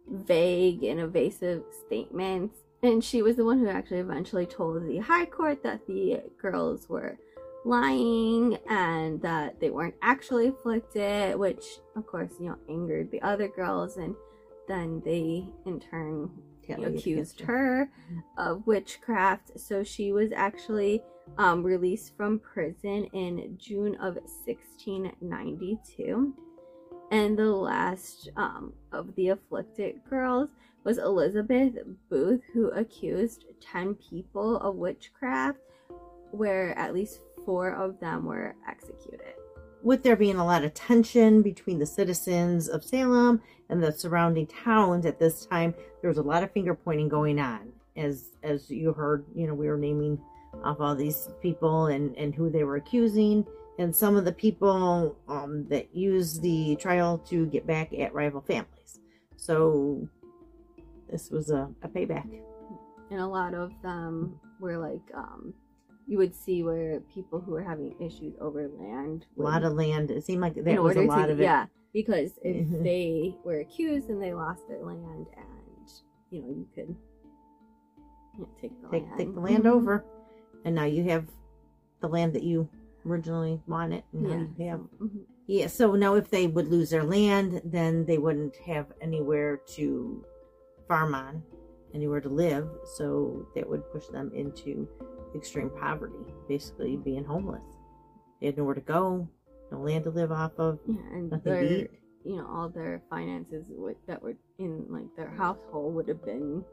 vague 0.09 0.83
and 0.83 0.99
evasive 0.99 1.61
statements. 1.85 2.57
And 2.81 3.03
she 3.03 3.21
was 3.21 3.35
the 3.35 3.45
one 3.45 3.59
who 3.59 3.67
actually 3.67 3.99
eventually 3.99 4.47
told 4.47 4.87
the 4.87 4.97
High 4.97 5.25
Court 5.25 5.61
that 5.61 5.85
the 5.85 6.23
girls 6.41 6.89
were 6.89 7.19
lying 7.65 8.57
and 8.69 9.21
that 9.21 9.59
they 9.59 9.69
weren't 9.69 9.95
actually 10.01 10.47
afflicted, 10.47 11.35
which 11.35 11.65
of 11.95 12.07
course, 12.07 12.31
you 12.39 12.49
know, 12.49 12.57
angered 12.69 13.11
the 13.11 13.21
other 13.21 13.47
girls 13.47 13.97
and 13.97 14.15
then 14.67 15.01
they 15.05 15.47
in 15.65 15.79
turn 15.79 16.29
Can't 16.65 16.79
you 16.79 16.85
know, 16.85 16.91
let 16.91 17.05
you 17.05 17.15
accused 17.15 17.41
her 17.41 17.89
of 18.37 18.65
witchcraft. 18.67 19.59
So 19.59 19.83
she 19.83 20.11
was 20.11 20.31
actually 20.35 21.01
um, 21.37 21.63
released 21.63 22.15
from 22.15 22.39
prison 22.39 23.05
in 23.13 23.57
June 23.57 23.95
of 23.95 24.15
1692. 24.15 26.33
And 27.11 27.39
the 27.39 27.45
last 27.45 28.29
um, 28.35 28.73
of 28.91 29.15
the 29.15 29.29
afflicted 29.29 30.01
girls 30.09 30.49
was 30.83 30.97
Elizabeth 30.97 31.75
Booth, 32.09 32.41
who 32.53 32.69
accused 32.71 33.45
10 33.61 33.95
people 33.95 34.57
of 34.57 34.75
witchcraft, 34.75 35.59
where 36.31 36.77
at 36.77 36.93
least 36.93 37.21
four 37.47 37.71
of 37.71 37.97
them 38.01 38.25
were 38.25 38.55
executed. 38.67 39.33
With 39.81 40.03
there 40.03 40.17
being 40.17 40.35
a 40.35 40.45
lot 40.45 40.65
of 40.65 40.73
tension 40.73 41.41
between 41.41 41.79
the 41.79 41.85
citizens 41.85 42.67
of 42.67 42.83
Salem 42.83 43.41
and 43.69 43.81
the 43.81 43.93
surrounding 43.93 44.47
towns 44.47 45.05
at 45.05 45.17
this 45.17 45.45
time, 45.45 45.73
there 46.01 46.09
was 46.09 46.17
a 46.17 46.23
lot 46.23 46.43
of 46.43 46.51
finger 46.51 46.75
pointing 46.75 47.07
going 47.07 47.39
on. 47.39 47.71
As 47.95 48.31
as 48.43 48.69
you 48.69 48.91
heard, 48.91 49.23
you 49.33 49.47
know, 49.47 49.53
we 49.53 49.69
were 49.69 49.77
naming 49.77 50.19
off 50.61 50.81
all 50.81 50.93
these 50.93 51.29
people 51.41 51.85
and 51.87 52.15
and 52.17 52.35
who 52.35 52.49
they 52.49 52.65
were 52.65 52.75
accusing, 52.75 53.45
and 53.79 53.95
some 53.95 54.17
of 54.17 54.25
the 54.25 54.33
people 54.33 55.15
um, 55.29 55.65
that 55.69 55.95
used 55.95 56.41
the 56.41 56.75
trial 56.75 57.17
to 57.29 57.45
get 57.45 57.65
back 57.65 57.93
at 57.97 58.13
rival 58.13 58.41
families. 58.41 58.99
So 59.37 60.07
this 61.09 61.31
was 61.31 61.49
a, 61.49 61.69
a 61.81 61.87
payback. 61.87 62.27
And 63.09 63.21
a 63.21 63.25
lot 63.25 63.53
of 63.53 63.71
them 63.81 64.37
were 64.59 64.77
like, 64.77 65.07
um, 65.15 65.53
you 66.07 66.17
would 66.17 66.33
see 66.33 66.63
where 66.63 67.01
people 67.13 67.39
who 67.39 67.51
were 67.51 67.61
having 67.61 67.93
issues 67.99 68.33
over 68.39 68.69
land. 68.79 69.25
A 69.37 69.41
lot 69.41 69.63
of 69.63 69.73
land. 69.73 70.09
It 70.09 70.23
seemed 70.25 70.41
like 70.41 70.55
that 70.55 70.81
was 70.81 70.95
a 70.95 71.01
lot 71.01 71.25
to, 71.27 71.33
of 71.33 71.41
it. 71.41 71.43
Yeah, 71.43 71.65
because 71.93 72.31
if 72.43 72.65
Mhm. 72.67 72.83
they 72.83 73.35
were 73.43 73.59
accused 73.59 74.09
and 74.09 74.21
they 74.21 74.33
lost 74.33 74.67
their 74.69 74.83
land, 74.83 75.27
and 75.35 75.91
you 76.29 76.41
know, 76.41 76.47
you 76.49 76.67
could 76.73 76.95
you 78.35 78.41
know, 78.43 78.49
take 78.61 78.81
the 78.81 78.87
Take 78.89 79.03
land. 79.03 79.17
take 79.17 79.33
the 79.33 79.39
land 79.41 79.63
Mhm. 79.65 79.71
over, 79.71 80.05
and 80.63 80.75
now 80.75 80.85
you 80.85 81.03
have 81.03 81.27
the 81.99 82.07
land 82.07 82.33
that 82.33 82.43
you 82.43 82.69
originally 83.05 83.61
wanted. 83.67 84.03
And 84.13 84.27
Yeah. 84.27 84.45
you 84.57 84.69
have 84.69 84.79
Mhm. 84.99 85.25
Yeah, 85.49 85.67
so 85.67 85.95
now 85.95 86.15
if 86.15 86.29
they 86.29 86.45
would 86.47 86.67
lose 86.67 86.89
their 86.89 87.03
land, 87.05 87.61
then 87.63 88.05
they 88.05 88.17
wouldn't 88.17 88.55
have 88.57 88.91
anywhere 88.99 89.57
to 89.75 90.23
farm 90.87 91.15
on, 91.15 91.41
anywhere 91.93 92.19
to 92.19 92.27
live. 92.29 92.69
So 92.95 93.47
that 93.55 93.67
would 93.69 93.89
push 93.91 94.07
them 94.07 94.29
into 94.33 94.87
extreme 95.37 95.69
poverty, 95.79 96.15
basically 96.47 96.97
being 96.97 97.23
homeless. 97.23 97.63
They 98.39 98.47
had 98.47 98.57
nowhere 98.57 98.75
to 98.75 98.81
go, 98.81 99.27
no 99.71 99.79
land 99.79 100.03
to 100.05 100.09
live 100.11 100.31
off 100.31 100.53
of, 100.57 100.79
Yeah, 100.87 100.95
and 101.11 101.29
nothing 101.31 101.43
their, 101.53 101.61
to 101.61 101.79
eat. 101.83 101.91
you 102.25 102.37
know, 102.37 102.47
all 102.47 102.69
their 102.69 103.01
finances 103.09 103.65
with, 103.69 103.97
that 104.07 104.21
were 104.21 104.35
in 104.59 104.85
like 104.89 105.07
their 105.15 105.29
household 105.29 105.95
would 105.95 106.07
have 106.07 106.23
been 106.23 106.63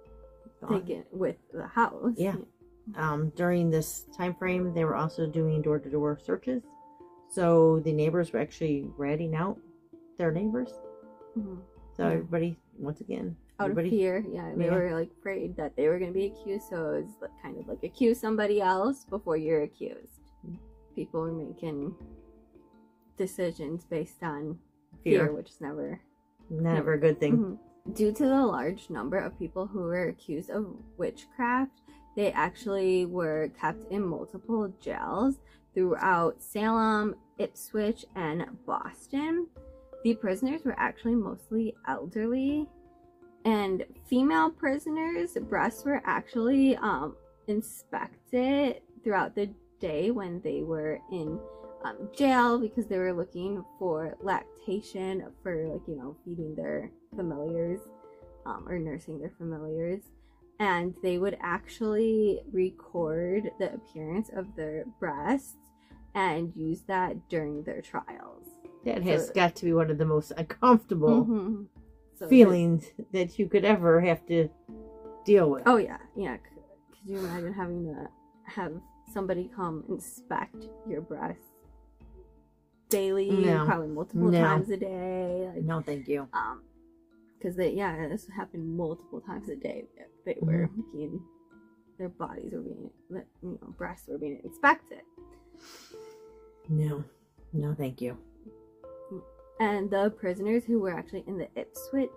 Gone. 0.60 0.80
taken 0.80 1.04
with 1.12 1.36
the 1.52 1.66
house. 1.66 2.14
Yeah. 2.16 2.36
Um, 2.96 3.30
during 3.34 3.70
this 3.70 4.04
time 4.16 4.34
frame, 4.34 4.74
they 4.74 4.84
were 4.84 4.94
also 4.96 5.26
doing 5.26 5.62
door 5.62 5.78
to 5.78 5.88
door 5.90 6.18
searches. 6.22 6.62
So 7.30 7.80
the 7.80 7.92
neighbors 7.92 8.32
were 8.32 8.40
actually 8.40 8.86
ratting 8.98 9.34
out 9.34 9.58
their 10.18 10.30
neighbors. 10.30 10.70
Mhm. 11.36 11.58
So 11.96 12.02
Yeah. 12.06 12.12
everybody, 12.14 12.58
once 12.78 13.00
again, 13.00 13.36
Out 13.60 13.70
of 13.70 13.76
fear, 13.76 14.24
yeah, 14.28 14.52
they 14.56 14.64
Yeah. 14.64 14.74
were 14.74 14.90
like 14.94 15.10
afraid 15.12 15.56
that 15.56 15.76
they 15.76 15.88
were 15.88 15.98
going 15.98 16.12
to 16.12 16.18
be 16.18 16.26
accused. 16.26 16.68
So 16.68 16.90
it 16.94 17.04
was 17.04 17.14
like, 17.20 17.30
kind 17.42 17.56
of 17.56 17.68
like 17.68 17.82
accuse 17.84 18.18
somebody 18.18 18.60
else 18.60 19.04
before 19.04 19.36
you're 19.36 19.62
accused. 19.62 20.20
Mhm. 20.46 20.58
People 20.96 21.20
were 21.20 21.32
making 21.32 21.94
decisions 23.16 23.84
based 23.84 24.22
on 24.22 24.58
fear, 25.02 25.26
fear, 25.26 25.32
which 25.32 25.50
is 25.50 25.60
never 25.60 26.00
never 26.50 26.94
a 26.94 26.98
good 26.98 27.18
thing. 27.20 27.38
Mhm. 27.38 27.94
Due 27.94 28.12
to 28.12 28.24
the 28.24 28.46
large 28.46 28.90
number 28.90 29.18
of 29.18 29.38
people 29.38 29.66
who 29.66 29.80
were 29.80 30.08
accused 30.08 30.50
of 30.50 30.76
witchcraft, 30.98 31.82
they 32.16 32.32
actually 32.32 33.06
were 33.06 33.48
kept 33.58 33.90
in 33.90 34.02
multiple 34.04 34.68
jails 34.80 35.38
throughout 35.74 36.40
Salem, 36.42 37.14
Ipswich, 37.38 38.04
and 38.14 38.46
Boston. 38.66 39.48
The 40.02 40.14
prisoners 40.14 40.64
were 40.64 40.74
actually 40.78 41.14
mostly 41.14 41.74
elderly, 41.86 42.68
and 43.44 43.84
female 44.06 44.50
prisoners' 44.50 45.36
breasts 45.48 45.84
were 45.84 46.02
actually 46.04 46.76
um, 46.76 47.14
inspected 47.48 48.80
throughout 49.02 49.34
the 49.34 49.50
day 49.80 50.10
when 50.10 50.40
they 50.42 50.62
were 50.62 50.98
in 51.12 51.38
um, 51.84 52.08
jail 52.16 52.58
because 52.58 52.86
they 52.86 52.96
were 52.98 53.12
looking 53.12 53.62
for 53.78 54.16
lactation 54.22 55.26
for 55.42 55.66
like 55.68 55.82
you 55.86 55.96
know 55.96 56.16
feeding 56.24 56.54
their 56.54 56.90
familiars 57.14 57.80
um, 58.46 58.64
or 58.66 58.78
nursing 58.78 59.18
their 59.18 59.32
familiars 59.36 60.04
and 60.60 60.94
they 61.02 61.18
would 61.18 61.36
actually 61.42 62.40
record 62.52 63.50
the 63.58 63.74
appearance 63.74 64.30
of 64.34 64.46
their 64.56 64.84
breasts 64.98 65.56
and 66.14 66.52
use 66.56 66.82
that 66.82 67.28
during 67.28 67.62
their 67.64 67.82
trials 67.82 68.46
That 68.86 69.02
has 69.02 69.26
So- 69.26 69.34
got 69.34 69.54
to 69.56 69.64
be 69.66 69.72
one 69.74 69.90
of 69.90 69.98
the 69.98 70.06
most 70.06 70.32
uncomfortable 70.38 71.26
Mhm. 71.26 71.66
So 72.18 72.28
feelings 72.28 72.84
that 73.12 73.38
you 73.38 73.48
could 73.48 73.64
ever 73.64 74.00
have 74.00 74.24
to 74.26 74.48
deal 75.24 75.50
with. 75.50 75.62
oh 75.66 75.76
yeah 75.76 75.98
yeah 76.16 76.36
C- 76.36 76.60
could 76.90 77.10
you 77.10 77.18
imagine 77.18 77.52
having 77.52 77.84
to 77.84 78.08
have 78.46 78.72
somebody 79.12 79.50
come 79.54 79.84
inspect 79.88 80.68
your 80.88 81.00
breasts 81.00 81.42
daily 82.88 83.30
No. 83.30 83.64
probably 83.64 83.88
multiple 83.88 84.28
No. 84.30 84.40
times 84.40 84.70
a 84.70 84.76
day 84.76 85.50
like, 85.54 85.62
no, 85.64 85.80
thank 85.80 86.06
you. 86.08 86.28
um 86.32 86.62
because 87.38 87.56
they 87.56 87.70
yeah 87.70 88.06
this 88.08 88.26
happened 88.36 88.76
multiple 88.76 89.20
times 89.20 89.48
a 89.48 89.56
day 89.56 89.84
that 89.98 90.08
they 90.24 90.36
were 90.40 90.70
being 90.92 91.20
their 91.98 92.08
bodies 92.10 92.52
were 92.52 92.60
being 92.60 92.90
that 93.10 93.26
you 93.42 93.58
know 93.60 93.74
breasts 93.78 94.06
were 94.08 94.18
being 94.18 94.40
inspected 94.44 95.00
No, 96.68 97.04
no, 97.52 97.74
thank 97.74 98.00
you. 98.00 98.16
And 99.60 99.90
the 99.90 100.10
prisoners 100.18 100.64
who 100.64 100.80
were 100.80 100.90
actually 100.92 101.24
in 101.26 101.38
the 101.38 101.48
ipswich 101.56 102.10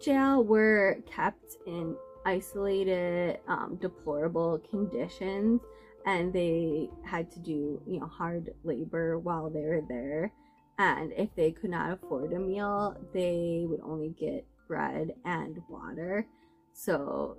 jail 0.00 0.42
were 0.44 0.98
kept 1.06 1.56
in 1.66 1.94
isolated 2.26 3.38
um, 3.48 3.76
deplorable 3.80 4.58
conditions. 4.70 5.60
And 6.06 6.32
they 6.34 6.90
had 7.04 7.30
to 7.32 7.38
do 7.40 7.80
you 7.86 8.00
know 8.00 8.06
hard 8.06 8.52
labor 8.62 9.18
while 9.18 9.48
they 9.50 9.60
were 9.62 9.82
there. 9.88 10.32
And 10.78 11.12
if 11.12 11.34
they 11.36 11.50
could 11.52 11.70
not 11.70 11.92
afford 11.92 12.32
a 12.32 12.38
meal 12.38 12.96
they 13.14 13.64
would 13.68 13.80
only 13.82 14.10
get 14.10 14.46
bread 14.68 15.14
and 15.24 15.60
water. 15.68 16.26
So 16.72 17.38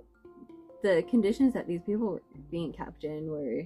the 0.82 1.04
conditions 1.10 1.52
that 1.54 1.66
these 1.66 1.82
people 1.84 2.06
were 2.06 2.22
being 2.50 2.72
kept 2.72 3.04
in 3.04 3.28
were 3.28 3.62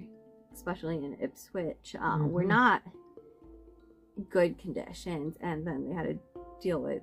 especially 0.53 0.97
in 0.97 1.17
ipswich 1.21 1.95
um, 2.01 2.33
were 2.33 2.43
Mhm. 2.45 2.49
not 2.49 2.83
good 4.29 4.59
conditions 4.59 5.37
and 5.41 5.67
then 5.67 5.89
they 5.89 5.95
had 5.95 6.05
to 6.07 6.19
deal 6.61 6.81
with 6.83 7.03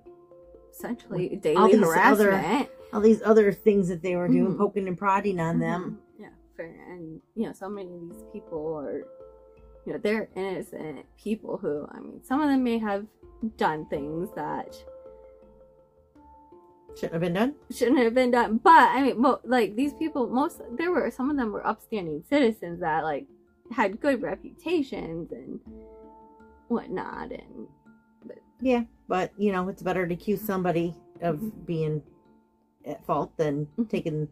essentially 0.71 1.31
all 1.33 1.39
daily 1.41 1.73
other 1.73 2.31
harassment 2.31 2.69
All 2.93 3.01
these 3.01 3.21
other 3.23 3.51
things 3.51 3.87
that 3.89 4.01
they 4.01 4.15
were 4.15 4.27
doing, 4.27 4.53
Mhm. 4.53 4.57
poking 4.57 4.87
and 4.87 4.97
prodding 4.97 5.39
on 5.39 5.59
them. 5.59 5.99
Mhm. 6.17 6.21
Yeah, 6.21 6.29
fair. 6.55 6.75
And 6.89 7.21
you 7.35 7.45
know, 7.47 7.51
so 7.53 7.67
many 7.69 7.93
of 7.93 8.09
these 8.13 8.23
people 8.31 8.75
are, 8.75 8.99
you 9.85 9.93
know, 9.93 9.97
they're 9.99 10.29
innocent 10.35 11.05
people 11.17 11.57
who, 11.57 11.85
I 11.91 11.99
mean, 11.99 12.23
some 12.23 12.39
of 12.41 12.47
them 12.49 12.63
may 12.63 12.77
have 12.77 13.05
done 13.57 13.85
things 13.87 14.29
that 14.35 14.75
Shouldn't 16.95 17.13
have 17.13 17.21
been 17.21 17.33
done. 17.33 17.55
shouldn't 17.69 17.99
have 17.99 18.13
been 18.15 18.31
done. 18.31 18.57
But 18.57 18.89
I 18.89 19.03
mean, 19.03 19.21
mo- 19.21 19.39
like 19.43 19.75
these 19.75 19.93
people, 19.93 20.27
most 20.27 20.61
there 20.77 20.91
were 20.91 21.11
some 21.11 21.29
of 21.29 21.37
them 21.37 21.51
were 21.51 21.65
upstanding 21.65 22.23
citizens 22.27 22.79
that 22.79 23.03
like 23.03 23.27
had 23.71 23.99
good 23.99 24.21
reputations 24.21 25.31
and 25.31 25.59
whatnot, 26.68 27.32
and 27.32 27.68
Yeah, 28.59 28.86
but 29.07 29.32
you 29.38 29.51
know, 29.51 29.70
it's 29.70 29.84
better 29.84 30.07
to 30.07 30.13
accuse 30.13 30.41
somebody 30.41 30.95
of 31.22 31.39
Mhm. 31.39 31.65
being 31.65 32.03
at 32.86 33.05
fault 33.05 33.36
than 33.38 33.68
Mhm. 33.78 33.89
taking, 33.89 34.28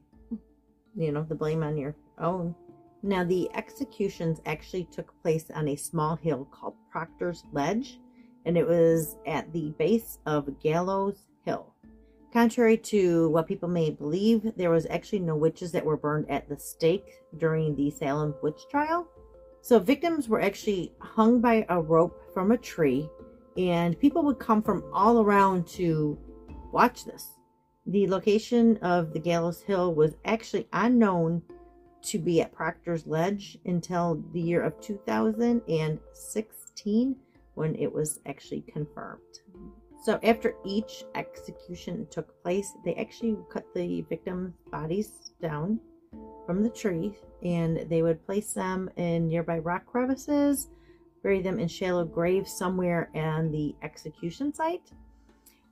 you 0.96 1.12
know, 1.12 1.24
the 1.24 1.36
blame 1.36 1.64
on 1.64 1.78
your 1.78 1.96
own. 2.18 2.56
Now, 3.04 3.24
the 3.24 3.50
executions 3.54 4.42
actually 4.46 4.86
took 4.86 5.14
place 5.22 5.52
on 5.52 5.68
a 5.68 5.76
small 5.76 6.16
hill 6.16 6.46
called 6.50 6.74
Proctor's 6.90 7.44
Ledge, 7.52 8.00
and 8.46 8.58
it 8.58 8.68
was 8.68 9.16
at 9.28 9.54
the 9.54 9.72
base 9.78 10.18
of 10.26 10.60
Gallows 10.60 11.28
Hill. 11.44 11.72
Contrary 12.34 12.78
to 12.78 13.30
what 13.30 13.48
people 13.48 13.70
may 13.70 13.92
believe, 13.92 14.56
there 14.58 14.72
was 14.72 14.88
actually 14.88 15.20
no 15.20 15.36
witches 15.36 15.72
that 15.72 15.86
were 15.86 15.98
burned 15.98 16.30
at 16.32 16.50
the 16.50 16.58
stake 16.58 17.24
during 17.38 17.76
the 17.76 17.92
Salem 17.92 18.34
witch 18.42 18.68
trial. 18.70 19.08
So, 19.62 19.78
victims 19.80 20.28
were 20.28 20.42
actually 20.42 20.96
hung 21.00 21.40
by 21.40 21.66
a 21.70 21.80
rope 21.80 22.20
from 22.36 22.52
a 22.52 22.58
tree 22.58 23.10
and 23.58 24.00
people 24.00 24.24
would 24.24 24.38
come 24.38 24.62
from 24.62 24.84
all 24.94 25.22
around 25.22 25.66
to 25.66 26.16
watch 26.72 27.04
this. 27.06 27.32
The 27.88 28.08
location 28.08 28.78
of 28.82 29.14
the 29.14 29.20
Gallows 29.20 29.62
Hill 29.62 29.94
was 29.96 30.16
actually 30.26 30.68
unknown 30.74 31.42
to 32.04 32.20
be 32.20 32.42
at 32.42 32.52
Proctor's 32.52 33.08
Ledge 33.08 33.58
until 33.66 34.22
the 34.34 34.42
year 34.42 34.62
of 34.62 34.80
2016 34.82 37.16
when 37.54 37.76
it 37.76 37.90
was 37.92 38.20
actually 38.26 38.62
confirmed. 38.62 39.22
So 40.04 40.20
after 40.22 40.56
each 40.66 41.06
execution 41.16 42.06
took 42.12 42.44
place, 42.44 42.74
they 42.84 42.96
actually 42.96 43.38
cut 43.50 43.66
the 43.74 44.02
victims' 44.02 44.54
bodies 44.70 45.32
down 45.42 45.80
from 46.46 46.64
the 46.64 46.70
tree 46.70 47.14
and 47.44 47.90
they 47.90 48.02
would 48.02 48.26
place 48.26 48.52
them 48.54 48.90
in 48.98 49.30
nearby 49.30 49.60
rock 49.60 49.86
crevices 49.86 50.68
bury 51.26 51.42
them 51.42 51.60
in 51.60 51.68
shallow 51.68 52.06
graves 52.06 52.52
somewhere 52.54 53.10
on 53.16 53.52
the 53.52 53.74
execution 53.82 54.54
site. 54.54 54.92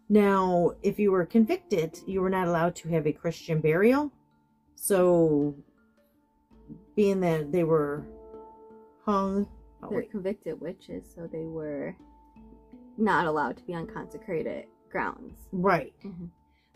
Now, 0.10 0.72
if 0.82 0.98
you 0.98 1.12
were 1.12 1.28
convicted, 1.28 2.00
you 2.08 2.22
were 2.22 2.30
not 2.32 2.48
allowed 2.48 2.76
to 2.78 2.90
have 2.90 3.06
a 3.06 3.12
Christian 3.14 3.62
burial. 3.62 4.12
So, 4.76 5.56
being 6.96 7.20
that 7.20 7.52
they 7.52 7.64
were 7.64 8.04
hung 9.06 9.48
Oh, 9.84 9.90
they're 9.90 10.00
wait. 10.00 10.12
convicted 10.12 10.60
witches, 10.60 11.04
so 11.14 11.28
they 11.32 11.46
were 11.46 11.96
not 12.98 13.28
allowed 13.28 13.58
to 13.58 13.64
be 13.64 13.76
on 13.76 13.86
consecrated 13.86 14.66
grounds. 14.90 15.38
Right. 15.52 15.94
Mhm. 16.04 16.30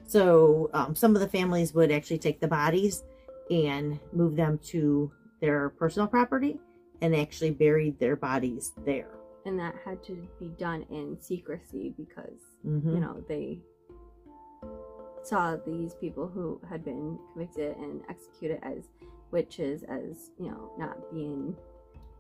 So 0.05 0.69
um, 0.73 0.95
some 0.95 1.15
of 1.15 1.21
the 1.21 1.27
families 1.27 1.73
would 1.73 1.91
actually 1.91 2.19
take 2.19 2.39
the 2.39 2.47
bodies 2.47 3.03
and 3.49 3.99
move 4.13 4.35
them 4.35 4.59
to 4.71 5.11
their 5.41 5.69
personal 5.69 6.07
property 6.07 6.59
and 7.01 7.15
actually 7.15 7.51
buried 7.51 7.99
their 7.99 8.15
bodies 8.15 8.73
there. 8.85 9.11
And 9.45 9.59
that 9.59 9.75
had 9.85 10.03
to 10.05 10.27
be 10.39 10.49
done 10.59 10.85
in 10.89 11.17
secrecy 11.21 11.93
because, 11.97 12.39
Mhm. 12.65 12.93
you 12.93 12.99
know, 12.99 13.23
they 13.27 13.61
saw 15.23 15.55
these 15.57 15.93
people 15.95 16.27
who 16.27 16.59
had 16.69 16.83
been 16.83 17.17
convicted 17.33 17.77
and 17.77 18.01
executed 18.09 18.59
as 18.63 18.89
witches 19.31 19.83
as, 19.83 20.31
you 20.39 20.49
know, 20.49 20.71
not 20.77 21.11
being 21.13 21.55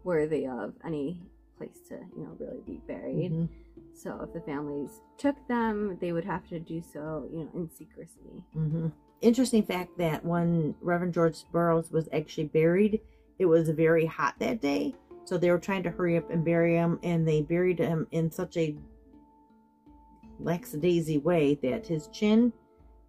worthy 0.03 0.45
of 0.47 0.73
any 0.83 1.21
place 1.57 1.79
to, 1.87 1.95
you 2.15 2.23
know, 2.23 2.35
really 2.39 2.61
be 2.65 2.81
buried. 2.87 3.31
Mhm. 3.31 3.49
So 3.93 4.21
if 4.21 4.33
the 4.33 4.41
families 4.41 5.01
took 5.17 5.35
them, 5.47 5.97
they 5.99 6.11
would 6.11 6.25
have 6.25 6.47
to 6.49 6.59
do 6.59 6.81
so, 6.81 7.27
you 7.31 7.45
know, 7.45 7.49
in 7.53 7.69
secrecy. 7.69 8.43
hmm 8.53 8.87
Interesting 9.19 9.63
fact 9.63 9.97
that 9.97 10.23
when 10.23 10.75
Reverend 10.79 11.15
George 11.15 11.43
Burroughs 11.51 11.91
was 11.91 12.07
actually 12.13 12.47
buried, 12.49 13.01
it 13.39 13.45
was 13.45 13.69
very 13.69 14.05
hot 14.05 14.35
that 14.39 14.61
day. 14.61 14.95
So 15.25 15.37
they 15.37 15.51
were 15.51 15.59
trying 15.59 15.83
to 15.83 15.91
hurry 15.91 16.17
up 16.17 16.29
and 16.29 16.45
bury 16.45 16.75
him, 16.75 16.99
and 17.03 17.27
they 17.27 17.41
buried 17.41 17.79
him 17.79 18.07
in 18.11 18.31
such 18.31 18.55
a 18.57 18.77
lackadaisy 20.39 21.17
way 21.17 21.55
that 21.63 21.85
his 21.85 22.07
chin 22.07 22.53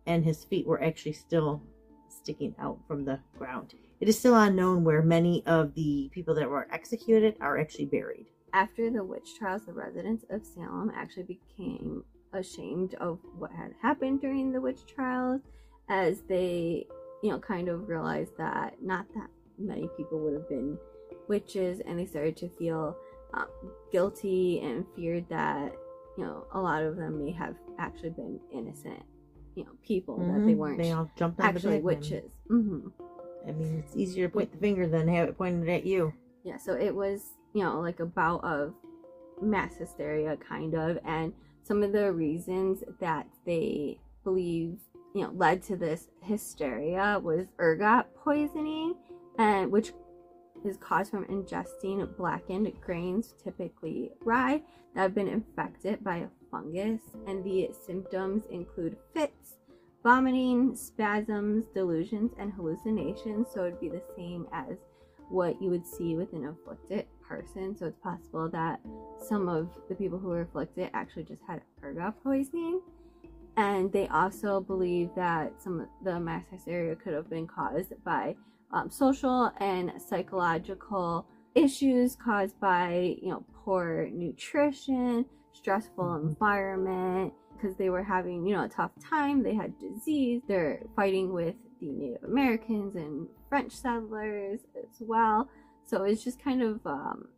and 0.07 0.25
his 0.25 0.45
feet 0.45 0.67
were 0.67 0.83
actually 0.83 1.13
still 1.13 1.63
sticking 2.09 2.55
out 2.59 2.79
from 2.89 3.05
the 3.05 3.21
ground. 3.39 3.75
It 4.01 4.09
is 4.09 4.19
still 4.19 4.37
unknown 4.37 4.85
where 4.85 5.03
many 5.03 5.45
of 5.47 5.75
the 5.75 6.09
people 6.13 6.35
that 6.35 6.49
were 6.49 6.67
executed 6.73 7.37
are 7.41 7.59
actually 7.59 7.87
buried. 7.87 8.27
After 8.53 8.91
the 8.91 9.05
witch 9.05 9.37
trials, 9.39 9.67
the 9.67 9.73
residents 9.73 10.25
of 10.31 10.45
Salem 10.45 10.91
actually 10.95 11.25
became 11.25 12.03
ashamed 12.33 12.95
of 12.95 13.19
what 13.37 13.53
had 13.53 13.75
happened 13.83 14.21
during 14.21 14.53
the 14.53 14.61
witch 14.61 14.81
trials 14.87 15.43
as 15.89 16.23
they, 16.29 16.87
you 17.23 17.31
know, 17.31 17.39
kind 17.39 17.69
of 17.69 17.89
realized 17.89 18.37
that 18.39 18.75
not 18.83 19.07
that 19.15 19.29
many 19.59 19.89
people 19.97 20.19
would 20.21 20.35
have 20.35 20.49
been 20.49 20.79
witches 21.29 21.81
and 21.87 21.99
they 21.99 22.07
started 22.07 22.37
to 22.39 22.49
feel 22.59 22.97
um, 23.35 23.47
guilty 23.93 24.61
and 24.61 24.87
feared 24.97 25.29
that, 25.29 25.73
you 26.17 26.25
know, 26.25 26.47
a 26.53 26.61
lot 26.61 26.83
of 26.83 26.97
them 26.97 27.23
may 27.25 27.31
have 27.33 27.55
actually 27.79 28.11
been 28.11 28.41
innocent, 28.53 29.03
you 29.55 29.65
know, 29.65 29.71
people 29.83 30.17
that 30.19 30.47
they 30.47 30.53
Mhm. 30.55 30.57
weren't 30.57 30.79
They 30.79 30.93
all 30.93 31.11
jumped 31.17 31.41
actually 31.41 31.81
witches. 31.81 32.31
hmm 32.49 32.89
I 33.47 33.53
mean, 33.53 33.79
it's 33.85 33.97
easier 33.97 34.29
to 34.29 34.33
point 34.33 34.53
the 34.53 34.59
finger 34.59 34.87
than 34.87 35.09
have 35.09 35.29
it 35.29 35.39
pointed 35.39 35.69
at 35.69 35.85
you. 35.85 36.13
yeah 36.45 36.57
so 36.57 36.73
it 36.75 36.95
was 36.95 37.33
you 37.53 37.63
know 37.65 37.81
like 37.81 38.01
a 38.01 38.07
bout 38.07 38.43
of 38.45 38.75
mass 39.43 39.77
hysteria 39.77 40.37
kind 40.37 40.75
of 40.75 40.99
and 41.05 41.33
some 41.63 41.83
of 41.83 41.93
the 41.93 42.13
reasons 42.13 42.83
that 43.01 43.27
they 43.45 43.99
believe 44.25 44.79
you 45.15 45.23
know 45.23 45.31
led 45.35 45.63
to 45.63 45.77
this 45.77 46.09
hysteria 46.23 47.21
was 47.23 47.47
ergot 47.59 48.07
poisoning 48.17 48.95
and 49.39 49.71
which 49.71 49.93
is 50.65 50.77
caused 50.77 51.11
from 51.11 51.25
ingesting 51.27 52.17
blackened 52.17 52.73
grains 52.81 53.35
typically 53.43 54.11
rye 54.21 54.61
that 54.95 55.03
have 55.03 55.15
been 55.15 55.29
infected 55.29 56.03
by 56.03 56.17
a 56.17 56.29
fungus 56.51 57.01
and 57.27 57.45
the 57.45 57.71
symptoms 57.87 58.45
include 58.51 58.97
fits 59.15 59.59
vomiting 60.03 60.75
spasms 60.75 61.67
delusions 61.75 62.33
and 62.39 62.53
hallucinations 62.53 63.47
so 63.53 63.65
it'd 63.65 63.81
be 63.81 63.89
the 63.89 64.03
same 64.17 64.47
as 64.53 64.77
what 65.31 65.61
you 65.61 65.71
would 65.71 65.87
see 65.87 66.17
with 66.17 66.33
an 66.33 66.47
afflicted 66.47 67.07
person. 67.29 67.77
So 67.77 67.87
it's 67.87 67.99
possible 67.99 68.49
that 68.51 68.81
some 69.23 69.49
of 69.49 69.69
the 69.89 69.95
people 69.95 70.19
who 70.19 70.29
were 70.29 70.43
afflicted 70.43 70.91
actually 70.95 71.25
just 71.25 71.43
had 71.47 71.63
ergot 71.83 72.15
poisoning. 72.23 72.81
And 73.57 73.93
they 73.93 74.07
also 74.09 74.61
believe 74.61 75.11
that 75.17 75.61
some 75.61 75.81
of 75.81 75.89
the 76.05 76.19
mass 76.19 76.45
hysteria 76.51 76.95
could 76.95 77.13
have 77.13 77.29
been 77.29 77.47
caused 77.47 77.93
by 78.05 78.37
um, 78.73 78.91
social 78.91 79.53
and 79.59 79.93
psychological 80.01 81.27
issues 81.55 82.17
caused 82.17 82.59
by, 82.61 83.17
you 83.23 83.31
know, 83.31 83.45
poor 83.65 84.09
nutrition, 84.13 85.25
stressful 85.53 86.05
Mhm. 86.05 86.29
environment, 86.29 87.33
because 87.55 87.77
they 87.77 87.91
were 87.91 88.03
having, 88.05 88.47
you 88.47 88.55
know, 88.55 88.65
a 88.65 88.69
tough 88.69 88.93
time. 89.01 89.43
They 89.43 89.55
had 89.55 89.79
disease. 89.79 90.43
They're 90.47 90.83
fighting 90.95 91.33
with 91.33 91.57
the 91.81 91.91
Native 91.93 92.25
Americans 92.25 92.95
and 92.95 93.29
French 93.49 93.73
settlers 93.73 94.61
as 94.77 95.01
well. 95.01 95.49
So 95.85 96.05
it's 96.05 96.23
just 96.23 96.39
kind 96.43 96.63
of 96.63 96.87
um, 96.87 97.29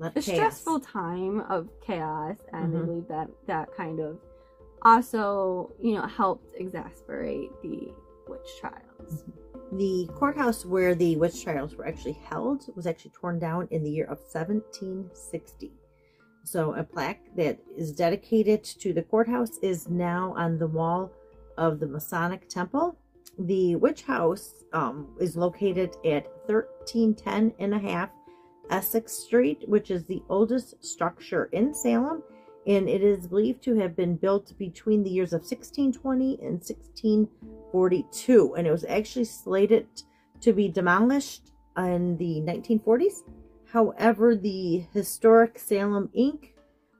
a 0.00 0.10
chaos. 0.10 0.24
stressful 0.24 0.80
time 0.80 1.40
of 1.40 1.68
chaos, 1.80 2.36
and 2.52 2.72
they 2.74 2.78
Mhm. 2.78 2.86
believe 2.86 3.08
that 3.08 3.28
that 3.46 3.72
kind 3.74 3.98
of 4.00 4.20
also, 4.82 5.72
you 5.82 5.94
know, 5.94 6.06
helped 6.06 6.52
exasperate 6.56 7.50
the 7.62 7.92
witch 8.28 8.48
trials. 8.60 9.24
The 9.72 10.08
courthouse 10.14 10.64
where 10.64 10.94
the 10.94 11.16
witch 11.16 11.42
trials 11.42 11.74
were 11.74 11.86
actually 11.86 12.18
held 12.28 12.66
was 12.76 12.86
actually 12.86 13.10
torn 13.10 13.38
down 13.38 13.66
in 13.70 13.82
the 13.82 13.90
year 13.90 14.04
of 14.04 14.18
1760. 14.18 15.72
So 16.44 16.74
a 16.74 16.84
plaque 16.84 17.34
that 17.36 17.58
is 17.76 17.90
dedicated 17.90 18.62
to 18.64 18.92
the 18.92 19.02
courthouse 19.02 19.58
is 19.62 19.88
now 19.88 20.32
on 20.36 20.58
the 20.58 20.68
wall 20.68 21.10
of 21.58 21.80
the 21.80 21.86
Masonic 21.86 22.48
Temple. 22.48 22.96
The 23.38 23.74
witch 23.76 24.02
house 24.02 24.64
um, 24.72 25.08
is 25.18 25.36
located 25.36 25.96
at 26.04 26.26
1310 26.46 27.52
and 27.58 27.74
a 27.74 27.78
half 27.78 28.10
Essex 28.70 29.12
Street, 29.12 29.68
which 29.68 29.90
is 29.90 30.04
the 30.04 30.22
oldest 30.28 30.84
structure 30.84 31.46
in 31.52 31.74
Salem, 31.74 32.22
and 32.66 32.88
it 32.88 33.02
is 33.02 33.28
believed 33.28 33.62
to 33.62 33.76
have 33.76 33.94
been 33.94 34.16
built 34.16 34.58
between 34.58 35.04
the 35.04 35.10
years 35.10 35.32
of 35.32 35.42
1620 35.42 36.38
and 36.42 36.54
1642, 36.54 38.54
and 38.54 38.66
it 38.66 38.72
was 38.72 38.84
actually 38.88 39.24
slated 39.24 39.86
to 40.40 40.52
be 40.52 40.68
demolished 40.68 41.52
in 41.76 42.16
the 42.16 42.40
1940s. 42.40 43.22
However, 43.72 44.34
the 44.34 44.86
historic 44.92 45.58
Salem 45.58 46.10
Inc. 46.16 46.52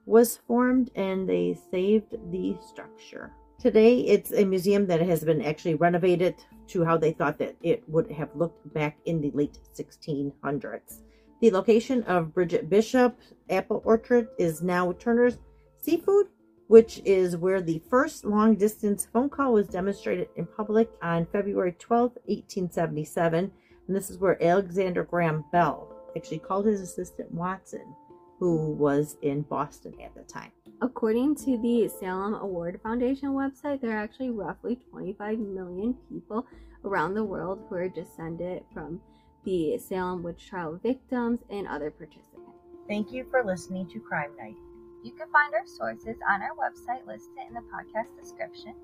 was 0.04 0.38
formed 0.46 0.90
and 0.94 1.28
they 1.28 1.58
saved 1.70 2.14
the 2.30 2.56
structure. 2.68 3.32
Today, 3.58 4.00
it's 4.00 4.32
a 4.32 4.44
museum 4.44 4.86
that 4.86 5.00
has 5.00 5.24
been 5.24 5.42
actually 5.42 5.74
renovated 5.74 6.34
to 6.68 6.84
how 6.84 6.98
they 6.98 7.12
thought 7.12 7.38
that 7.38 7.56
it 7.62 7.82
would 7.88 8.10
have 8.10 8.36
looked 8.36 8.72
back 8.74 8.98
in 9.06 9.20
the 9.20 9.30
late 9.32 9.58
1600s. 9.74 11.00
The 11.40 11.50
location 11.50 12.02
of 12.04 12.34
Bridget 12.34 12.68
Bishop 12.68 13.18
Apple 13.50 13.82
Orchard 13.84 14.28
is 14.38 14.62
now 14.62 14.92
Turner's 14.92 15.38
Seafood, 15.86 16.26
which 16.66 17.00
is 17.04 17.36
where 17.36 17.62
the 17.62 17.80
first 17.88 18.24
long 18.24 18.56
distance 18.56 19.06
phone 19.12 19.30
call 19.30 19.52
was 19.52 19.68
demonstrated 19.68 20.28
in 20.34 20.44
public 20.44 20.90
on 21.00 21.26
February 21.26 21.76
12, 21.78 22.10
1877. 22.24 23.52
And 23.86 23.96
this 23.96 24.10
is 24.10 24.18
where 24.18 24.42
Alexander 24.42 25.04
Graham 25.04 25.44
Bell 25.52 25.94
actually 26.16 26.40
called 26.40 26.66
his 26.66 26.80
assistant 26.80 27.30
Watson, 27.30 27.94
who 28.40 28.72
was 28.72 29.16
in 29.22 29.42
Boston 29.42 29.94
at 30.02 30.12
the 30.16 30.24
time. 30.24 30.50
According 30.82 31.36
to 31.36 31.56
the 31.58 31.88
Salem 32.00 32.34
Award 32.34 32.80
Foundation 32.82 33.28
website, 33.28 33.80
there 33.80 33.92
are 33.92 34.02
actually 34.02 34.30
roughly 34.30 34.80
25 34.90 35.38
million 35.38 35.94
people 36.10 36.48
around 36.84 37.14
the 37.14 37.22
world 37.22 37.64
who 37.68 37.76
are 37.76 37.88
descended 37.88 38.64
from 38.74 39.00
the 39.44 39.78
Salem 39.78 40.24
witch 40.24 40.48
trial 40.48 40.80
victims 40.82 41.38
and 41.48 41.68
other 41.68 41.92
participants. 41.92 42.58
Thank 42.88 43.12
you 43.12 43.24
for 43.30 43.44
listening 43.44 43.88
to 43.90 44.00
Crime 44.00 44.36
Night. 44.36 44.56
You 45.06 45.12
can 45.12 45.28
find 45.32 45.54
our 45.54 45.64
sources 45.64 46.16
on 46.28 46.42
our 46.42 46.50
website 46.58 47.06
listed 47.06 47.44
in 47.48 47.54
the 47.54 47.60
podcast 47.60 48.08
description. 48.20 48.74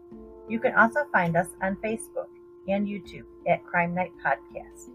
You 0.48 0.60
can 0.60 0.72
also 0.74 1.00
find 1.10 1.36
us 1.36 1.48
on 1.60 1.74
Facebook 1.82 2.28
and 2.68 2.86
YouTube 2.86 3.24
at 3.48 3.66
Crime 3.66 3.92
Night 3.92 4.12
Podcast. 4.24 4.90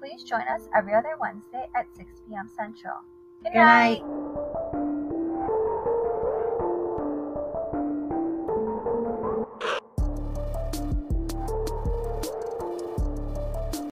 Please 0.00 0.24
join 0.24 0.40
us 0.40 0.68
every 0.74 0.92
other 0.94 1.14
Wednesday 1.20 1.68
at 1.76 1.86
6 1.96 2.10
p.m. 2.28 2.50
Central. 2.56 2.96
Good, 3.44 3.52
Good 3.52 3.58
night. 3.60 4.02
night. 4.02 4.23